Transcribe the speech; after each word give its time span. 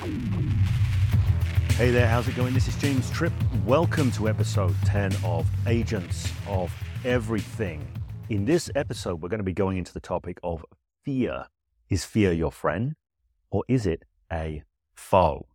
Hey 0.00 1.90
there, 1.90 2.08
how's 2.08 2.26
it 2.26 2.34
going? 2.34 2.54
This 2.54 2.66
is 2.66 2.76
James 2.76 3.10
Tripp. 3.10 3.32
Welcome 3.66 4.10
to 4.12 4.28
episode 4.28 4.74
10 4.86 5.12
of 5.24 5.46
Agents 5.66 6.32
of 6.48 6.72
Everything. 7.04 7.86
In 8.30 8.44
this 8.44 8.70
episode, 8.74 9.20
we're 9.20 9.28
going 9.28 9.38
to 9.38 9.44
be 9.44 9.52
going 9.52 9.78
into 9.78 9.92
the 9.92 10.00
topic 10.00 10.38
of 10.42 10.64
fear. 11.04 11.46
Is 11.90 12.04
fear 12.04 12.32
your 12.32 12.50
friend 12.50 12.94
or 13.50 13.64
is 13.68 13.86
it 13.86 14.04
a 14.32 14.62
foe? 14.94 15.46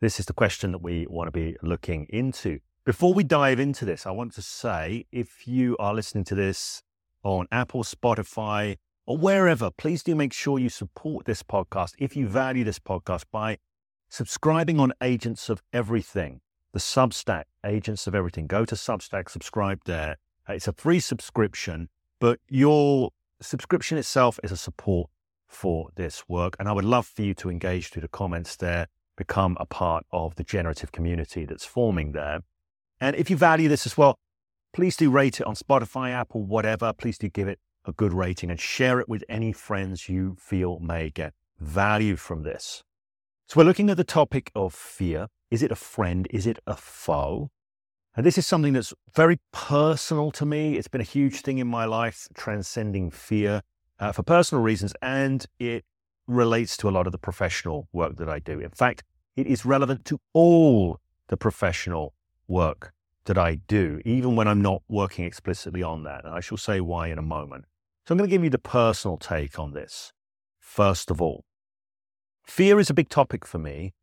This 0.00 0.18
is 0.18 0.26
the 0.26 0.32
question 0.32 0.72
that 0.72 0.82
we 0.82 1.06
want 1.08 1.28
to 1.28 1.32
be 1.32 1.56
looking 1.62 2.06
into. 2.08 2.60
Before 2.84 3.12
we 3.12 3.22
dive 3.22 3.60
into 3.60 3.84
this, 3.84 4.06
I 4.06 4.10
want 4.12 4.32
to 4.34 4.42
say 4.42 5.06
if 5.12 5.46
you 5.46 5.76
are 5.78 5.94
listening 5.94 6.24
to 6.24 6.34
this 6.34 6.82
on 7.22 7.46
Apple, 7.52 7.84
Spotify, 7.84 8.76
or 9.06 9.18
wherever, 9.18 9.70
please 9.70 10.02
do 10.02 10.14
make 10.14 10.32
sure 10.32 10.58
you 10.58 10.70
support 10.70 11.26
this 11.26 11.42
podcast 11.42 11.92
if 11.98 12.16
you 12.16 12.26
value 12.26 12.64
this 12.64 12.78
podcast 12.78 13.24
by 13.30 13.58
subscribing 14.14 14.78
on 14.78 14.92
Agents 15.02 15.48
of 15.48 15.60
Everything, 15.72 16.40
the 16.72 16.78
Substack 16.78 17.46
Agents 17.66 18.06
of 18.06 18.14
Everything. 18.14 18.46
Go 18.46 18.64
to 18.64 18.76
Substack, 18.76 19.28
subscribe 19.28 19.80
there. 19.86 20.18
It's 20.48 20.68
a 20.68 20.72
free 20.72 21.00
subscription, 21.00 21.88
but 22.20 22.38
your 22.48 23.10
subscription 23.42 23.98
itself 23.98 24.38
is 24.44 24.52
a 24.52 24.56
support 24.56 25.10
for 25.48 25.88
this 25.96 26.28
work. 26.28 26.54
And 26.60 26.68
I 26.68 26.72
would 26.72 26.84
love 26.84 27.08
for 27.08 27.22
you 27.22 27.34
to 27.34 27.50
engage 27.50 27.88
through 27.88 28.02
the 28.02 28.08
comments 28.08 28.54
there, 28.54 28.86
become 29.16 29.56
a 29.58 29.66
part 29.66 30.06
of 30.12 30.36
the 30.36 30.44
generative 30.44 30.92
community 30.92 31.44
that's 31.44 31.64
forming 31.64 32.12
there. 32.12 32.38
And 33.00 33.16
if 33.16 33.28
you 33.30 33.36
value 33.36 33.68
this 33.68 33.84
as 33.84 33.98
well, 33.98 34.16
please 34.72 34.96
do 34.96 35.10
rate 35.10 35.40
it 35.40 35.46
on 35.46 35.56
Spotify, 35.56 36.12
Apple, 36.12 36.44
whatever. 36.44 36.92
Please 36.92 37.18
do 37.18 37.28
give 37.28 37.48
it 37.48 37.58
a 37.84 37.90
good 37.90 38.12
rating 38.12 38.48
and 38.48 38.60
share 38.60 39.00
it 39.00 39.08
with 39.08 39.24
any 39.28 39.50
friends 39.50 40.08
you 40.08 40.36
feel 40.38 40.78
may 40.78 41.10
get 41.10 41.34
value 41.58 42.14
from 42.14 42.44
this. 42.44 42.84
So 43.46 43.60
we're 43.60 43.66
looking 43.66 43.90
at 43.90 43.98
the 43.98 44.04
topic 44.04 44.50
of 44.54 44.72
fear. 44.72 45.28
Is 45.50 45.62
it 45.62 45.70
a 45.70 45.76
friend? 45.76 46.26
Is 46.30 46.46
it 46.46 46.58
a 46.66 46.76
foe? 46.76 47.50
And 48.16 48.24
this 48.24 48.38
is 48.38 48.46
something 48.46 48.72
that's 48.72 48.94
very 49.14 49.38
personal 49.52 50.30
to 50.32 50.46
me. 50.46 50.76
It's 50.76 50.88
been 50.88 51.02
a 51.02 51.04
huge 51.04 51.42
thing 51.42 51.58
in 51.58 51.66
my 51.66 51.84
life, 51.84 52.26
transcending 52.34 53.10
fear 53.10 53.60
uh, 54.00 54.12
for 54.12 54.22
personal 54.22 54.62
reasons, 54.64 54.94
and 55.02 55.44
it 55.58 55.84
relates 56.26 56.76
to 56.78 56.88
a 56.88 56.90
lot 56.90 57.06
of 57.06 57.12
the 57.12 57.18
professional 57.18 57.86
work 57.92 58.16
that 58.16 58.30
I 58.30 58.38
do. 58.38 58.60
In 58.60 58.70
fact, 58.70 59.04
it 59.36 59.46
is 59.46 59.66
relevant 59.66 60.06
to 60.06 60.18
all 60.32 61.00
the 61.28 61.36
professional 61.36 62.14
work 62.48 62.92
that 63.26 63.36
I 63.36 63.56
do, 63.66 64.00
even 64.06 64.36
when 64.36 64.48
I'm 64.48 64.62
not 64.62 64.82
working 64.88 65.26
explicitly 65.26 65.82
on 65.82 66.04
that. 66.04 66.24
And 66.24 66.34
I 66.34 66.40
shall 66.40 66.58
say 66.58 66.80
why 66.80 67.08
in 67.08 67.18
a 67.18 67.22
moment. 67.22 67.66
So 68.06 68.12
I'm 68.12 68.18
going 68.18 68.28
to 68.28 68.34
give 68.34 68.44
you 68.44 68.50
the 68.50 68.58
personal 68.58 69.18
take 69.18 69.58
on 69.58 69.72
this. 69.72 70.12
First 70.58 71.10
of 71.10 71.20
all, 71.20 71.44
fear 72.44 72.78
is 72.78 72.90
a 72.90 72.94
big 72.94 73.08
topic 73.08 73.46
for 73.46 73.58
me 73.58 73.94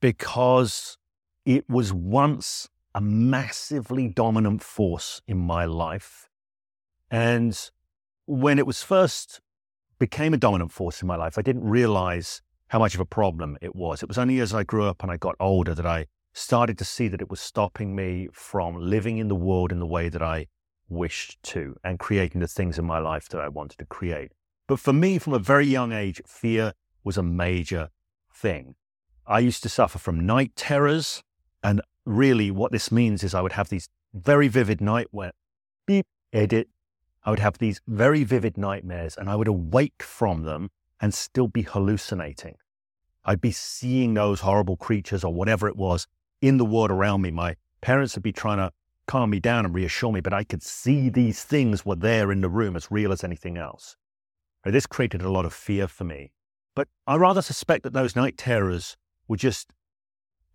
because 0.00 0.98
it 1.44 1.68
was 1.68 1.92
once 1.92 2.68
a 2.94 3.00
massively 3.00 4.08
dominant 4.08 4.62
force 4.62 5.20
in 5.26 5.38
my 5.38 5.64
life. 5.64 6.28
And 7.10 7.58
when 8.26 8.58
it 8.58 8.66
was 8.66 8.82
first 8.82 9.40
became 9.98 10.34
a 10.34 10.38
dominant 10.38 10.72
force 10.72 11.02
in 11.02 11.08
my 11.08 11.16
life, 11.16 11.38
I 11.38 11.42
didn't 11.42 11.64
realize 11.64 12.42
how 12.68 12.78
much 12.78 12.94
of 12.94 13.00
a 13.00 13.06
problem 13.06 13.56
it 13.60 13.76
was. 13.76 14.02
It 14.02 14.08
was 14.08 14.18
only 14.18 14.40
as 14.40 14.52
I 14.52 14.64
grew 14.64 14.84
up 14.84 15.02
and 15.02 15.12
I 15.12 15.16
got 15.16 15.36
older 15.38 15.74
that 15.74 15.86
I 15.86 16.06
started 16.32 16.76
to 16.78 16.84
see 16.84 17.08
that 17.08 17.20
it 17.20 17.30
was 17.30 17.40
stopping 17.40 17.94
me 17.94 18.28
from 18.32 18.76
living 18.78 19.18
in 19.18 19.28
the 19.28 19.34
world 19.34 19.72
in 19.72 19.78
the 19.78 19.86
way 19.86 20.08
that 20.08 20.22
I 20.22 20.46
wished 20.88 21.42
to 21.42 21.76
and 21.84 21.98
creating 21.98 22.40
the 22.40 22.48
things 22.48 22.78
in 22.78 22.84
my 22.84 22.98
life 22.98 23.28
that 23.28 23.40
I 23.40 23.48
wanted 23.48 23.78
to 23.78 23.86
create. 23.86 24.32
But 24.66 24.80
for 24.80 24.92
me, 24.92 25.18
from 25.18 25.32
a 25.32 25.38
very 25.38 25.66
young 25.66 25.92
age, 25.92 26.20
fear 26.26 26.72
was 27.06 27.16
a 27.16 27.22
major 27.22 27.88
thing. 28.34 28.74
I 29.26 29.38
used 29.38 29.62
to 29.62 29.68
suffer 29.68 29.98
from 29.98 30.26
night 30.26 30.54
terrors. 30.56 31.22
And 31.62 31.80
really, 32.04 32.50
what 32.50 32.72
this 32.72 32.92
means 32.92 33.22
is 33.24 33.32
I 33.32 33.40
would 33.40 33.52
have 33.52 33.68
these 33.68 33.88
very 34.12 34.48
vivid 34.48 34.80
night 34.80 35.06
where 35.12 35.32
beep, 35.86 36.06
edit. 36.32 36.68
I 37.24 37.30
would 37.30 37.38
have 37.38 37.58
these 37.58 37.80
very 37.86 38.24
vivid 38.24 38.58
nightmares 38.58 39.16
and 39.16 39.30
I 39.30 39.36
would 39.36 39.48
awake 39.48 40.02
from 40.02 40.42
them 40.42 40.70
and 41.00 41.14
still 41.14 41.48
be 41.48 41.62
hallucinating. 41.62 42.56
I'd 43.24 43.40
be 43.40 43.52
seeing 43.52 44.14
those 44.14 44.40
horrible 44.40 44.76
creatures 44.76 45.24
or 45.24 45.32
whatever 45.32 45.68
it 45.68 45.76
was 45.76 46.06
in 46.40 46.56
the 46.56 46.64
world 46.64 46.90
around 46.90 47.22
me. 47.22 47.30
My 47.30 47.56
parents 47.80 48.14
would 48.14 48.22
be 48.22 48.32
trying 48.32 48.58
to 48.58 48.72
calm 49.06 49.30
me 49.30 49.40
down 49.40 49.64
and 49.64 49.74
reassure 49.74 50.12
me, 50.12 50.20
but 50.20 50.32
I 50.32 50.44
could 50.44 50.62
see 50.62 51.08
these 51.08 51.44
things 51.44 51.86
were 51.86 51.96
there 51.96 52.32
in 52.32 52.40
the 52.40 52.48
room 52.48 52.76
as 52.76 52.90
real 52.90 53.12
as 53.12 53.24
anything 53.24 53.56
else. 53.56 53.96
This 54.64 54.86
created 54.86 55.22
a 55.22 55.30
lot 55.30 55.44
of 55.44 55.52
fear 55.52 55.86
for 55.86 56.04
me. 56.04 56.32
But 56.76 56.88
I 57.06 57.16
rather 57.16 57.42
suspect 57.42 57.82
that 57.82 57.94
those 57.94 58.14
night 58.14 58.36
terrors 58.36 58.96
were 59.26 59.38
just 59.38 59.72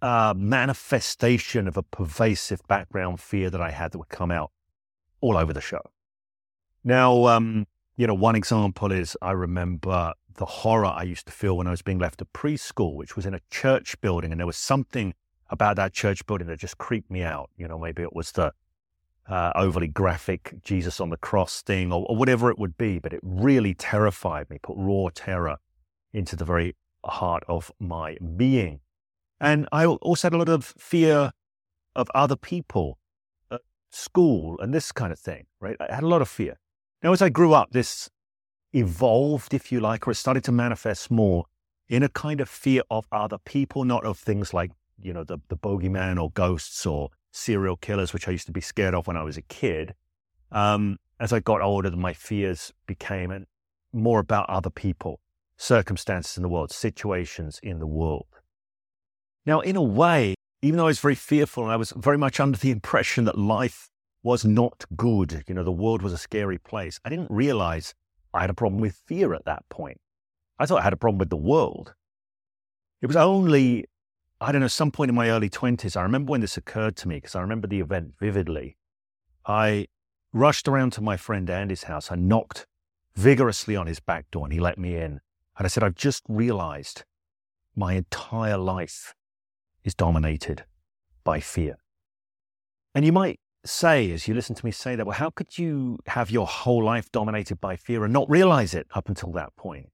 a 0.01 0.33
manifestation 0.37 1.67
of 1.67 1.75
a 1.75 1.83
pervasive 1.83 2.61
background 2.67 3.19
fear 3.19 3.49
that 3.49 3.59
I 3.59 3.71
had 3.71 3.91
that 3.91 3.97
would 3.97 4.09
come 4.09 4.31
out 4.31 4.51
all 5.19 5.35
over 5.35 5.51
the 5.51 5.59
show. 5.61 5.81
Now, 6.83 7.25
um, 7.25 7.67
you 7.97 8.07
know, 8.07 8.13
one 8.13 8.35
example 8.35 8.91
is 8.91 9.17
I 9.21 9.31
remember 9.31 10.13
the 10.35 10.45
horror 10.45 10.85
I 10.85 11.03
used 11.03 11.25
to 11.25 11.31
feel 11.31 11.57
when 11.57 11.67
I 11.67 11.71
was 11.71 11.81
being 11.81 11.99
left 11.99 12.21
at 12.21 12.31
preschool, 12.33 12.95
which 12.95 13.15
was 13.15 13.25
in 13.25 13.33
a 13.33 13.41
church 13.49 13.99
building, 13.99 14.31
and 14.31 14.39
there 14.39 14.47
was 14.47 14.57
something 14.57 15.15
about 15.49 15.75
that 15.75 15.91
church 15.91 16.25
building 16.27 16.47
that 16.47 16.59
just 16.59 16.77
creeped 16.77 17.09
me 17.09 17.23
out. 17.23 17.49
You 17.57 17.67
know, 17.67 17.79
maybe 17.79 18.03
it 18.03 18.15
was 18.15 18.31
the 18.31 18.53
uh, 19.27 19.51
overly 19.55 19.87
graphic 19.87 20.53
Jesus 20.63 20.99
on 21.01 21.09
the 21.09 21.17
cross 21.17 21.63
thing 21.63 21.91
or, 21.91 22.05
or, 22.07 22.15
whatever 22.15 22.49
it 22.49 22.59
would 22.59 22.77
be, 22.77 22.99
but 22.99 23.11
it 23.11 23.19
really 23.23 23.73
terrified 23.73 24.49
me, 24.49 24.57
put 24.61 24.75
raw 24.77 25.09
terror 25.13 25.57
into 26.13 26.35
the 26.35 26.45
very 26.45 26.75
heart 27.05 27.43
of 27.47 27.71
my 27.79 28.17
being. 28.35 28.79
And 29.39 29.67
I 29.71 29.85
also 29.85 30.27
had 30.27 30.33
a 30.33 30.37
lot 30.37 30.49
of 30.49 30.65
fear 30.77 31.31
of 31.95 32.09
other 32.13 32.35
people 32.35 32.99
at 33.49 33.61
school 33.89 34.59
and 34.59 34.73
this 34.73 34.91
kind 34.91 35.11
of 35.11 35.19
thing, 35.19 35.45
right? 35.59 35.75
I 35.79 35.93
had 35.93 36.03
a 36.03 36.07
lot 36.07 36.21
of 36.21 36.29
fear. 36.29 36.57
Now, 37.01 37.11
as 37.11 37.21
I 37.21 37.29
grew 37.29 37.53
up, 37.53 37.71
this 37.71 38.09
evolved, 38.73 39.53
if 39.53 39.71
you 39.71 39.79
like, 39.79 40.07
or 40.07 40.11
it 40.11 40.15
started 40.15 40.43
to 40.45 40.51
manifest 40.51 41.09
more 41.09 41.45
in 41.89 42.03
a 42.03 42.09
kind 42.09 42.39
of 42.39 42.47
fear 42.47 42.83
of 42.89 43.07
other 43.11 43.39
people, 43.39 43.83
not 43.83 44.05
of 44.05 44.17
things 44.17 44.53
like 44.53 44.71
you 45.03 45.13
know, 45.13 45.23
the, 45.23 45.39
the 45.49 45.57
bogeyman 45.57 46.21
or 46.21 46.31
ghosts 46.31 46.85
or 46.85 47.09
serial 47.31 47.77
killers, 47.77 48.13
which 48.13 48.27
I 48.27 48.31
used 48.31 48.45
to 48.47 48.51
be 48.51 48.61
scared 48.61 48.93
of 48.93 49.07
when 49.07 49.17
I 49.17 49.23
was 49.23 49.37
a 49.37 49.41
kid. 49.43 49.95
Um, 50.51 50.97
as 51.19 51.31
I 51.33 51.39
got 51.39 51.61
older, 51.61 51.91
my 51.91 52.13
fears 52.13 52.73
became 52.87 53.45
more 53.93 54.19
about 54.19 54.49
other 54.49 54.69
people, 54.69 55.19
circumstances 55.61 56.37
in 56.37 56.43
the 56.43 56.49
world, 56.49 56.71
situations 56.71 57.59
in 57.61 57.79
the 57.79 57.87
world. 57.87 58.27
Now, 59.45 59.59
in 59.61 59.75
a 59.75 59.81
way, 59.81 60.35
even 60.61 60.77
though 60.77 60.85
I 60.85 60.87
was 60.87 60.99
very 60.99 61.15
fearful 61.15 61.63
and 61.63 61.71
I 61.71 61.77
was 61.77 61.91
very 61.95 62.17
much 62.17 62.39
under 62.39 62.57
the 62.57 62.71
impression 62.71 63.25
that 63.25 63.37
life 63.37 63.89
was 64.23 64.43
not 64.43 64.85
good, 64.95 65.43
you 65.47 65.53
know, 65.53 65.63
the 65.63 65.71
world 65.71 66.01
was 66.01 66.13
a 66.13 66.17
scary 66.17 66.57
place, 66.57 66.99
I 67.05 67.09
didn't 67.09 67.31
realize 67.31 67.93
I 68.33 68.41
had 68.41 68.49
a 68.49 68.55
problem 68.55 68.81
with 68.81 69.01
fear 69.05 69.33
at 69.33 69.45
that 69.45 69.67
point. 69.69 69.99
I 70.59 70.65
thought 70.65 70.79
I 70.79 70.83
had 70.83 70.93
a 70.93 70.97
problem 70.97 71.19
with 71.19 71.29
the 71.29 71.37
world. 71.37 71.93
It 73.01 73.07
was 73.07 73.15
only 73.15 73.85
I 74.43 74.51
don't 74.51 74.61
know, 74.61 74.67
some 74.67 74.89
point 74.89 75.09
in 75.09 75.15
my 75.15 75.29
early 75.29 75.51
20s, 75.51 75.95
I 75.95 76.01
remember 76.01 76.31
when 76.31 76.41
this 76.41 76.57
occurred 76.57 76.95
to 76.97 77.07
me 77.07 77.17
because 77.17 77.35
I 77.35 77.41
remember 77.41 77.67
the 77.67 77.79
event 77.79 78.13
vividly. 78.19 78.75
I 79.45 79.85
rushed 80.33 80.67
around 80.67 80.93
to 80.93 81.01
my 81.01 81.15
friend 81.15 81.47
Andy's 81.47 81.83
house. 81.83 82.11
I 82.11 82.15
knocked 82.15 82.65
vigorously 83.13 83.75
on 83.75 83.85
his 83.85 83.99
back 83.99 84.31
door 84.31 84.45
and 84.47 84.53
he 84.53 84.59
let 84.59 84.79
me 84.79 84.95
in. 84.95 85.21
And 85.57 85.65
I 85.65 85.67
said, 85.67 85.83
I've 85.83 85.95
just 85.95 86.23
realized 86.27 87.03
my 87.75 87.93
entire 87.93 88.57
life 88.57 89.15
is 89.83 89.93
dominated 89.93 90.63
by 91.23 91.39
fear. 91.39 91.77
And 92.93 93.05
you 93.05 93.11
might 93.11 93.39
say, 93.63 94.11
as 94.11 94.27
you 94.27 94.33
listen 94.33 94.55
to 94.55 94.65
me 94.65 94.71
say 94.71 94.95
that, 94.95 95.05
well, 95.05 95.17
how 95.17 95.29
could 95.29 95.57
you 95.57 95.99
have 96.07 96.31
your 96.31 96.47
whole 96.47 96.83
life 96.83 97.11
dominated 97.11 97.61
by 97.61 97.75
fear 97.75 98.03
and 98.03 98.13
not 98.13 98.29
realize 98.29 98.73
it 98.73 98.87
up 98.93 99.07
until 99.07 99.31
that 99.33 99.55
point? 99.55 99.89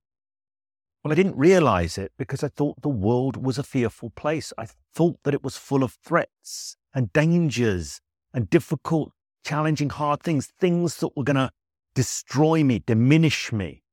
Well, 1.03 1.11
I 1.11 1.15
didn't 1.15 1.37
realize 1.37 1.97
it 1.97 2.11
because 2.17 2.43
I 2.43 2.47
thought 2.47 2.81
the 2.81 2.89
world 2.89 3.37
was 3.37 3.57
a 3.57 3.63
fearful 3.63 4.09
place. 4.11 4.51
I 4.57 4.67
thought 4.93 5.17
that 5.23 5.33
it 5.33 5.43
was 5.43 5.57
full 5.57 5.83
of 5.83 5.97
threats 6.03 6.75
and 6.93 7.13
dangers 7.13 8.01
and 8.33 8.49
difficult, 8.49 9.11
challenging, 9.45 9.89
hard 9.89 10.21
things, 10.21 10.47
things 10.59 10.97
that 10.97 11.15
were 11.15 11.23
going 11.23 11.35
to 11.35 11.51
destroy 11.93 12.63
me, 12.63 12.83
diminish 12.85 13.51
me. 13.51 13.83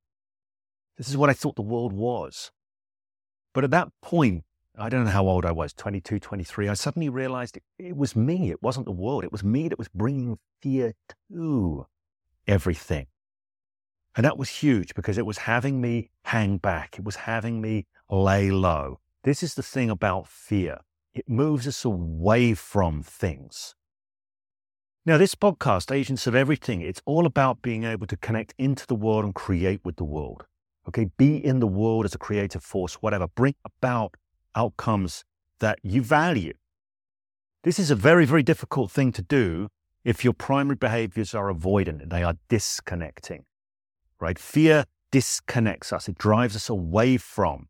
This 0.97 1.09
is 1.09 1.17
what 1.17 1.29
I 1.29 1.33
thought 1.33 1.55
the 1.55 1.61
world 1.61 1.93
was. 1.93 2.51
But 3.53 3.63
at 3.63 3.71
that 3.71 3.89
point, 4.01 4.43
I 4.77 4.89
don't 4.89 5.05
know 5.05 5.11
how 5.11 5.27
old 5.27 5.45
I 5.45 5.51
was, 5.51 5.73
22, 5.73 6.19
23, 6.19 6.67
I 6.67 6.73
suddenly 6.73 7.09
realized 7.09 7.57
it, 7.57 7.63
it 7.77 7.95
was 7.95 8.15
me. 8.15 8.51
It 8.51 8.61
wasn't 8.61 8.85
the 8.85 8.91
world. 8.91 9.23
It 9.23 9.31
was 9.31 9.43
me 9.43 9.69
that 9.69 9.79
was 9.79 9.87
bringing 9.87 10.37
fear 10.61 10.93
to 11.31 11.87
everything. 12.47 13.07
And 14.15 14.25
that 14.25 14.37
was 14.37 14.49
huge 14.49 14.95
because 14.95 15.17
it 15.17 15.25
was 15.25 15.39
having 15.39 15.81
me 15.81 16.09
hang 16.23 16.57
back. 16.57 16.97
It 16.97 17.03
was 17.03 17.15
having 17.15 17.61
me 17.61 17.85
lay 18.09 18.51
low. 18.51 18.99
This 19.23 19.43
is 19.43 19.55
the 19.55 19.63
thing 19.63 19.89
about 19.89 20.27
fear. 20.27 20.79
It 21.13 21.29
moves 21.29 21.67
us 21.67 21.83
away 21.83 22.53
from 22.53 23.01
things. 23.03 23.75
Now, 25.05 25.17
this 25.17 25.35
podcast, 25.35 25.93
Agents 25.93 26.27
of 26.27 26.35
Everything, 26.35 26.81
it's 26.81 27.01
all 27.05 27.25
about 27.25 27.61
being 27.61 27.83
able 27.83 28.07
to 28.07 28.17
connect 28.17 28.53
into 28.57 28.87
the 28.87 28.95
world 28.95 29.23
and 29.23 29.35
create 29.35 29.81
with 29.83 29.97
the 29.97 30.03
world. 30.03 30.45
Okay, 30.87 31.09
be 31.17 31.43
in 31.43 31.59
the 31.59 31.67
world 31.67 32.05
as 32.05 32.13
a 32.13 32.19
creative 32.19 32.63
force, 32.63 32.95
whatever. 32.95 33.27
Bring 33.27 33.55
about 33.65 34.15
outcomes 34.55 35.23
that 35.59 35.79
you 35.83 36.01
value. 36.01 36.53
This 37.63 37.79
is 37.79 37.89
a 37.89 37.95
very, 37.95 38.25
very 38.25 38.43
difficult 38.43 38.91
thing 38.91 39.11
to 39.13 39.21
do 39.21 39.69
if 40.03 40.23
your 40.23 40.33
primary 40.33 40.75
behaviors 40.75 41.33
are 41.33 41.51
avoidant 41.51 42.09
they 42.11 42.21
are 42.21 42.35
disconnecting, 42.47 43.45
right? 44.19 44.37
Fear 44.37 44.85
disconnects 45.11 45.91
us, 45.91 46.07
it 46.07 46.17
drives 46.17 46.55
us 46.55 46.69
away 46.69 47.17
from. 47.17 47.67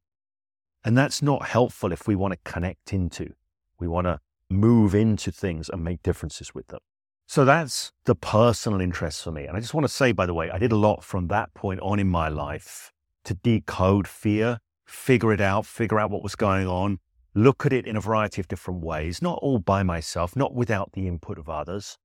And 0.84 0.98
that's 0.98 1.22
not 1.22 1.48
helpful 1.48 1.92
if 1.92 2.08
we 2.08 2.16
want 2.16 2.34
to 2.34 2.52
connect 2.52 2.92
into, 2.92 3.34
we 3.80 3.88
want 3.88 4.06
to 4.06 4.20
move 4.50 4.94
into 4.94 5.32
things 5.32 5.70
and 5.70 5.84
make 5.84 6.04
differences 6.04 6.54
with 6.54 6.68
them. 6.68 6.82
So 7.28 7.46
that's 7.46 7.92
the 8.04 8.16
personal 8.16 8.82
interest 8.82 9.24
for 9.24 9.32
me. 9.32 9.46
And 9.46 9.58
I 9.58 9.60
just 9.60 9.74
want 9.74 9.86
to 9.86 9.92
say, 9.92 10.12
by 10.12 10.26
the 10.26 10.34
way, 10.34 10.52
I 10.52 10.60
did 10.60 10.72
a 10.72 10.76
lot 10.76 11.04
from 11.04 11.28
that 11.30 11.54
point 11.56 11.80
on 11.80 12.00
in 12.00 12.08
my 12.08 12.28
life 12.28 12.92
to 13.26 13.34
decode 13.36 14.08
fear, 14.08 14.60
figure 14.86 15.34
it 15.34 15.42
out, 15.42 15.66
figure 15.66 16.00
out 16.00 16.12
what 16.12 16.24
was 16.24 16.36
going 16.36 16.68
on, 16.68 17.00
look 17.34 17.66
at 17.66 17.74
it 17.74 17.86
in 17.86 17.96
a 17.96 18.02
variety 18.02 18.42
of 18.42 18.48
different 18.48 18.82
ways, 18.82 19.22
not 19.22 19.40
all 19.42 19.60
by 19.60 19.84
myself, 19.84 20.36
not 20.36 20.54
without 20.54 20.94
the 20.94 21.08
input 21.08 21.38
of 21.38 21.50
others. 21.50 21.98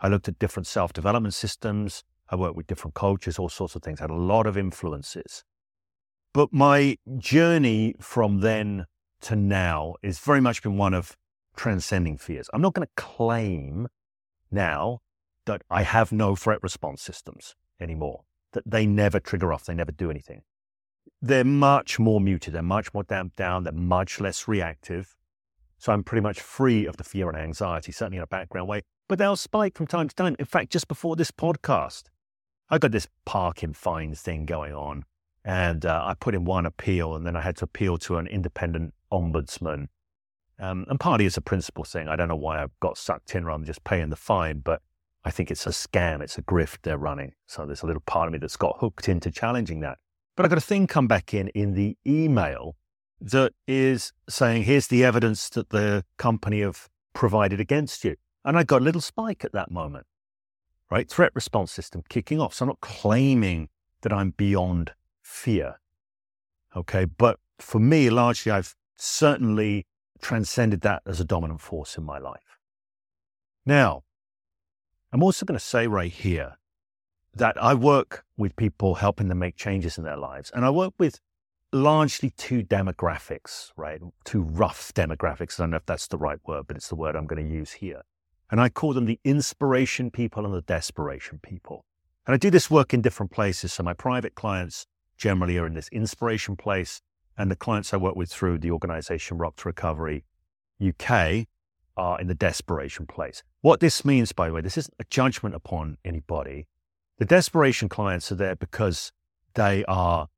I 0.00 0.08
looked 0.08 0.28
at 0.28 0.38
different 0.38 0.66
self 0.66 0.92
development 0.92 1.34
systems. 1.34 2.04
I 2.28 2.36
worked 2.36 2.56
with 2.56 2.66
different 2.66 2.94
coaches, 2.94 3.38
all 3.38 3.48
sorts 3.48 3.74
of 3.74 3.82
things, 3.82 4.00
had 4.00 4.10
a 4.10 4.14
lot 4.14 4.46
of 4.46 4.56
influences. 4.56 5.44
But 6.32 6.52
my 6.52 6.96
journey 7.18 7.94
from 8.00 8.40
then 8.40 8.86
to 9.22 9.36
now 9.36 9.94
is 10.02 10.18
very 10.18 10.40
much 10.40 10.62
been 10.62 10.76
one 10.76 10.94
of 10.94 11.16
transcending 11.56 12.18
fears. 12.18 12.48
I'm 12.52 12.60
not 12.60 12.74
going 12.74 12.86
to 12.86 13.02
claim 13.02 13.88
now 14.50 15.00
that 15.46 15.62
I 15.70 15.82
have 15.82 16.12
no 16.12 16.34
threat 16.34 16.62
response 16.62 17.02
systems 17.02 17.54
anymore, 17.80 18.24
that 18.52 18.64
they 18.66 18.86
never 18.86 19.20
trigger 19.20 19.52
off, 19.52 19.64
they 19.64 19.74
never 19.74 19.92
do 19.92 20.10
anything. 20.10 20.42
They're 21.26 21.44
much 21.44 21.98
more 21.98 22.20
muted, 22.20 22.54
they're 22.54 22.62
much 22.62 22.92
more 22.92 23.04
damped 23.04 23.36
down, 23.36 23.64
they're 23.64 23.72
much 23.72 24.20
less 24.20 24.46
reactive. 24.46 25.16
So 25.78 25.92
I'm 25.92 26.02
pretty 26.02 26.22
much 26.22 26.40
free 26.40 26.86
of 26.86 26.96
the 26.96 27.04
fear 27.04 27.28
and 27.28 27.38
anxiety, 27.38 27.92
certainly 27.92 28.18
in 28.18 28.22
a 28.22 28.26
background 28.26 28.68
way, 28.68 28.82
but 29.08 29.18
they'll 29.18 29.36
spike 29.36 29.76
from 29.76 29.86
time 29.86 30.08
to 30.08 30.14
time. 30.14 30.36
In 30.38 30.44
fact, 30.44 30.70
just 30.70 30.88
before 30.88 31.16
this 31.16 31.30
podcast, 31.30 32.04
I 32.70 32.78
got 32.78 32.92
this 32.92 33.08
parking 33.24 33.72
fines 33.72 34.20
thing 34.20 34.46
going 34.46 34.74
on, 34.74 35.04
and 35.44 35.84
uh, 35.84 36.04
I 36.06 36.14
put 36.14 36.34
in 36.34 36.44
one 36.44 36.66
appeal, 36.66 37.14
and 37.14 37.26
then 37.26 37.36
I 37.36 37.40
had 37.40 37.56
to 37.56 37.64
appeal 37.64 37.98
to 37.98 38.16
an 38.16 38.26
independent 38.26 38.94
ombudsman 39.12 39.88
um, 40.58 40.86
and 40.88 41.00
partly 41.00 41.26
it's 41.26 41.36
a 41.36 41.42
principle 41.42 41.84
thing. 41.84 42.08
I 42.08 42.16
don't 42.16 42.28
know 42.28 42.36
why 42.36 42.62
I 42.62 42.66
got 42.80 42.96
sucked 42.96 43.34
in 43.34 43.44
rather 43.44 43.58
than 43.58 43.66
just 43.66 43.84
paying 43.84 44.10
the 44.10 44.16
fine, 44.16 44.60
but 44.60 44.82
I 45.24 45.30
think 45.30 45.50
it's 45.50 45.66
a 45.66 45.70
scam. 45.70 46.20
It's 46.20 46.38
a 46.38 46.42
grift 46.42 46.78
they're 46.82 46.98
running. 46.98 47.32
So 47.46 47.66
there's 47.66 47.82
a 47.82 47.86
little 47.86 48.02
part 48.02 48.28
of 48.28 48.32
me 48.32 48.38
that's 48.38 48.56
got 48.56 48.76
hooked 48.78 49.08
into 49.08 49.30
challenging 49.30 49.80
that. 49.80 49.98
But 50.36 50.46
I 50.46 50.48
got 50.48 50.58
a 50.58 50.62
thing 50.62 50.86
come 50.86 51.06
back 51.06 51.32
in 51.32 51.48
in 51.48 51.74
the 51.74 51.96
email 52.06 52.76
that 53.20 53.52
is 53.66 54.12
saying, 54.28 54.64
here's 54.64 54.88
the 54.88 55.04
evidence 55.04 55.48
that 55.50 55.70
the 55.70 56.04
company 56.18 56.60
have 56.60 56.88
provided 57.12 57.60
against 57.60 58.04
you. 58.04 58.16
And 58.44 58.58
I 58.58 58.64
got 58.64 58.82
a 58.82 58.84
little 58.84 59.00
spike 59.00 59.44
at 59.44 59.52
that 59.52 59.70
moment, 59.70 60.06
right? 60.90 61.08
Threat 61.08 61.32
response 61.34 61.72
system 61.72 62.02
kicking 62.08 62.40
off. 62.40 62.54
So 62.54 62.64
I'm 62.64 62.68
not 62.68 62.80
claiming 62.80 63.68
that 64.02 64.12
I'm 64.12 64.30
beyond 64.30 64.92
fear. 65.22 65.80
Okay. 66.76 67.04
But 67.04 67.38
for 67.58 67.78
me, 67.78 68.10
largely, 68.10 68.52
I've 68.52 68.74
certainly 68.96 69.86
transcended 70.20 70.80
that 70.82 71.02
as 71.06 71.20
a 71.20 71.24
dominant 71.24 71.60
force 71.60 71.96
in 71.96 72.04
my 72.04 72.18
life. 72.18 72.58
Now, 73.64 74.02
I'm 75.12 75.22
also 75.22 75.46
going 75.46 75.58
to 75.58 75.64
say 75.64 75.86
right 75.86 76.10
here 76.10 76.56
that 77.36 77.62
I 77.62 77.74
work 77.74 78.24
with 78.36 78.56
people 78.56 78.94
helping 78.96 79.28
them 79.28 79.38
make 79.38 79.56
changes 79.56 79.98
in 79.98 80.04
their 80.04 80.16
lives. 80.16 80.50
And 80.54 80.64
I 80.64 80.70
work 80.70 80.94
with 80.98 81.20
largely 81.72 82.30
two 82.30 82.62
demographics, 82.62 83.72
right? 83.76 84.00
Two 84.24 84.42
rough 84.42 84.92
demographics. 84.94 85.58
I 85.58 85.64
don't 85.64 85.70
know 85.70 85.78
if 85.78 85.86
that's 85.86 86.06
the 86.06 86.18
right 86.18 86.38
word, 86.46 86.66
but 86.68 86.76
it's 86.76 86.88
the 86.88 86.94
word 86.94 87.16
I'm 87.16 87.26
going 87.26 87.44
to 87.44 87.52
use 87.52 87.72
here. 87.72 88.02
And 88.50 88.60
I 88.60 88.68
call 88.68 88.92
them 88.92 89.06
the 89.06 89.18
inspiration 89.24 90.10
people 90.10 90.44
and 90.44 90.54
the 90.54 90.62
desperation 90.62 91.40
people. 91.42 91.84
And 92.26 92.34
I 92.34 92.36
do 92.36 92.50
this 92.50 92.70
work 92.70 92.94
in 92.94 93.02
different 93.02 93.32
places. 93.32 93.72
So 93.72 93.82
my 93.82 93.94
private 93.94 94.34
clients 94.34 94.86
generally 95.16 95.58
are 95.58 95.66
in 95.66 95.74
this 95.74 95.88
inspiration 95.88 96.56
place. 96.56 97.00
And 97.36 97.50
the 97.50 97.56
clients 97.56 97.92
I 97.92 97.96
work 97.96 98.14
with 98.14 98.30
through 98.30 98.58
the 98.58 98.70
organization 98.70 99.38
Rock 99.38 99.56
to 99.56 99.68
Recovery 99.68 100.24
UK 100.86 101.46
are 101.96 102.20
in 102.20 102.28
the 102.28 102.34
desperation 102.34 103.06
place. 103.06 103.42
What 103.60 103.80
this 103.80 104.04
means, 104.04 104.32
by 104.32 104.48
the 104.48 104.54
way, 104.54 104.60
this 104.60 104.78
isn't 104.78 104.94
a 105.00 105.04
judgment 105.10 105.54
upon 105.54 105.96
anybody. 106.04 106.66
The 107.18 107.24
desperation 107.24 107.88
clients 107.88 108.32
are 108.32 108.36
there 108.36 108.56
because 108.56 109.12
they 109.54 109.84
are 109.86 110.28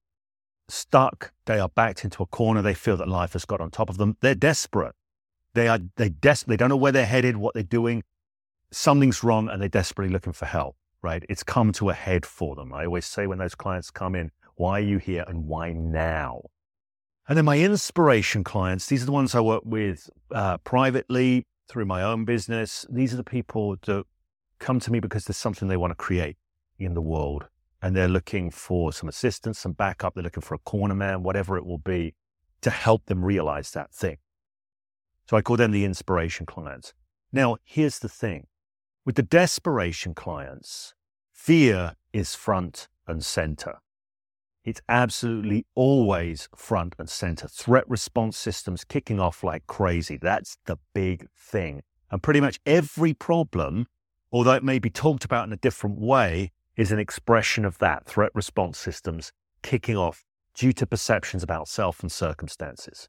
stuck, 0.69 1.33
they 1.47 1.59
are 1.59 1.71
backed 1.71 2.05
into 2.05 2.23
a 2.23 2.27
corner, 2.27 2.61
they 2.61 2.75
feel 2.75 2.97
that 2.99 3.09
life 3.09 3.33
has 3.33 3.45
got 3.45 3.61
on 3.61 3.71
top 3.71 3.89
of 3.89 3.97
them. 3.97 4.17
They're 4.21 4.35
desperate. 4.35 4.95
They 5.55 5.69
are 5.69 5.79
they 5.97 6.11
des- 6.11 6.45
they 6.47 6.57
don't 6.57 6.69
know 6.69 6.77
where 6.77 6.93
they're 6.93 7.07
headed, 7.07 7.39
what 7.39 7.55
they're 7.55 7.63
doing. 7.63 8.03
Something's 8.71 9.25
wrong 9.25 9.49
and 9.49 9.63
they're 9.63 9.71
desperately 9.71 10.13
looking 10.13 10.35
for 10.35 10.45
help, 10.45 10.77
right? 11.03 11.25
It's 11.31 11.43
come 11.43 11.73
to 11.73 11.89
a 11.89 11.95
head 11.95 12.27
for 12.27 12.55
them. 12.55 12.75
I 12.75 12.85
always 12.85 13.07
say 13.07 13.27
when 13.27 13.39
those 13.39 13.55
clients 13.55 13.91
come 13.91 14.15
in, 14.15 14.31
why 14.57 14.81
are 14.81 14.85
you 14.85 14.99
here 14.99 15.25
and 15.27 15.47
why 15.47 15.73
now? 15.73 16.43
And 17.27 17.39
then 17.39 17.47
my 17.47 17.59
inspiration 17.59 18.45
clients, 18.45 18.87
these 18.87 19.03
are 19.03 19.07
the 19.07 19.13
ones 19.13 19.35
I 19.35 19.41
work 19.41 19.63
with 19.65 20.11
uh, 20.31 20.59
privately 20.59 21.47
through 21.69 21.87
my 21.87 22.03
own 22.03 22.25
business. 22.25 22.85
These 22.91 23.15
are 23.15 23.17
the 23.17 23.25
people 23.25 23.77
that 23.87 24.05
come 24.59 24.79
to 24.81 24.93
me 24.93 25.01
because 25.01 25.25
there's 25.25 25.37
something 25.37 25.69
they 25.69 25.77
want 25.77 25.93
to 25.93 25.97
create 25.97 26.37
in 26.79 26.95
the 26.95 27.03
world. 27.03 27.47
And 27.83 27.95
they're 27.95 28.09
looking 28.09 28.51
for 28.51 28.93
some 28.93 29.09
assistance, 29.09 29.59
some 29.59 29.73
backup. 29.73 30.15
They're 30.15 30.25
looking 30.25 30.43
for 30.43 30.55
a 30.55 30.59
corner 30.59 30.95
man, 30.95 31.23
whatever 31.23 31.57
it 31.57 31.67
will 31.67 31.79
be, 31.79 32.15
to 32.63 32.71
help 32.71 33.07
them 33.07 33.25
realize 33.25 33.71
that 33.73 33.93
thing. 33.93 34.19
So 35.29 35.37
I 35.37 35.43
call 35.43 35.57
them 35.57 35.73
the 35.73 35.85
inspiration 35.85 36.47
clients. 36.47 36.95
Now, 37.33 37.57
here's 37.65 37.99
the 37.99 38.09
thing 38.09 38.47
with 39.05 39.17
the 39.17 39.23
desperation 39.23 40.15
clients, 40.15 40.95
fear 41.33 41.95
is 42.13 42.35
front 42.35 42.89
and 43.07 43.25
center. 43.25 43.79
It's 44.65 44.81
absolutely 44.89 45.65
always 45.77 46.49
front 46.57 46.97
and 46.99 47.09
center. 47.09 47.47
Threat 47.47 47.89
response 47.89 48.37
systems 48.37 48.83
kicking 48.83 49.21
off 49.21 49.45
like 49.45 49.67
crazy. 49.69 50.17
That's 50.17 50.59
the 50.67 50.77
big 50.93 51.29
thing. 51.39 51.83
And 52.11 52.21
pretty 52.21 52.41
much 52.41 52.59
every 52.67 53.15
problem, 53.15 53.87
although 54.33 54.55
it 54.55 54.65
may 54.65 54.81
be 54.81 54.91
talked 54.91 55.25
about 55.25 55.47
in 55.47 55.53
a 55.53 55.57
different 55.57 56.01
way, 56.01 56.51
is 56.77 56.93
an 56.93 56.99
expression 56.99 57.65
of 57.65 57.79
that 57.79 58.05
threat 58.07 58.31
response 58.35 58.79
systems 58.79 59.33
kicking 59.63 59.97
off 59.97 60.25
due 60.55 60.73
to 60.73 60.87
perceptions 60.87 61.43
about 61.43 61.69
self 61.69 62.01
and 62.01 62.11
circumstances. 62.11 63.09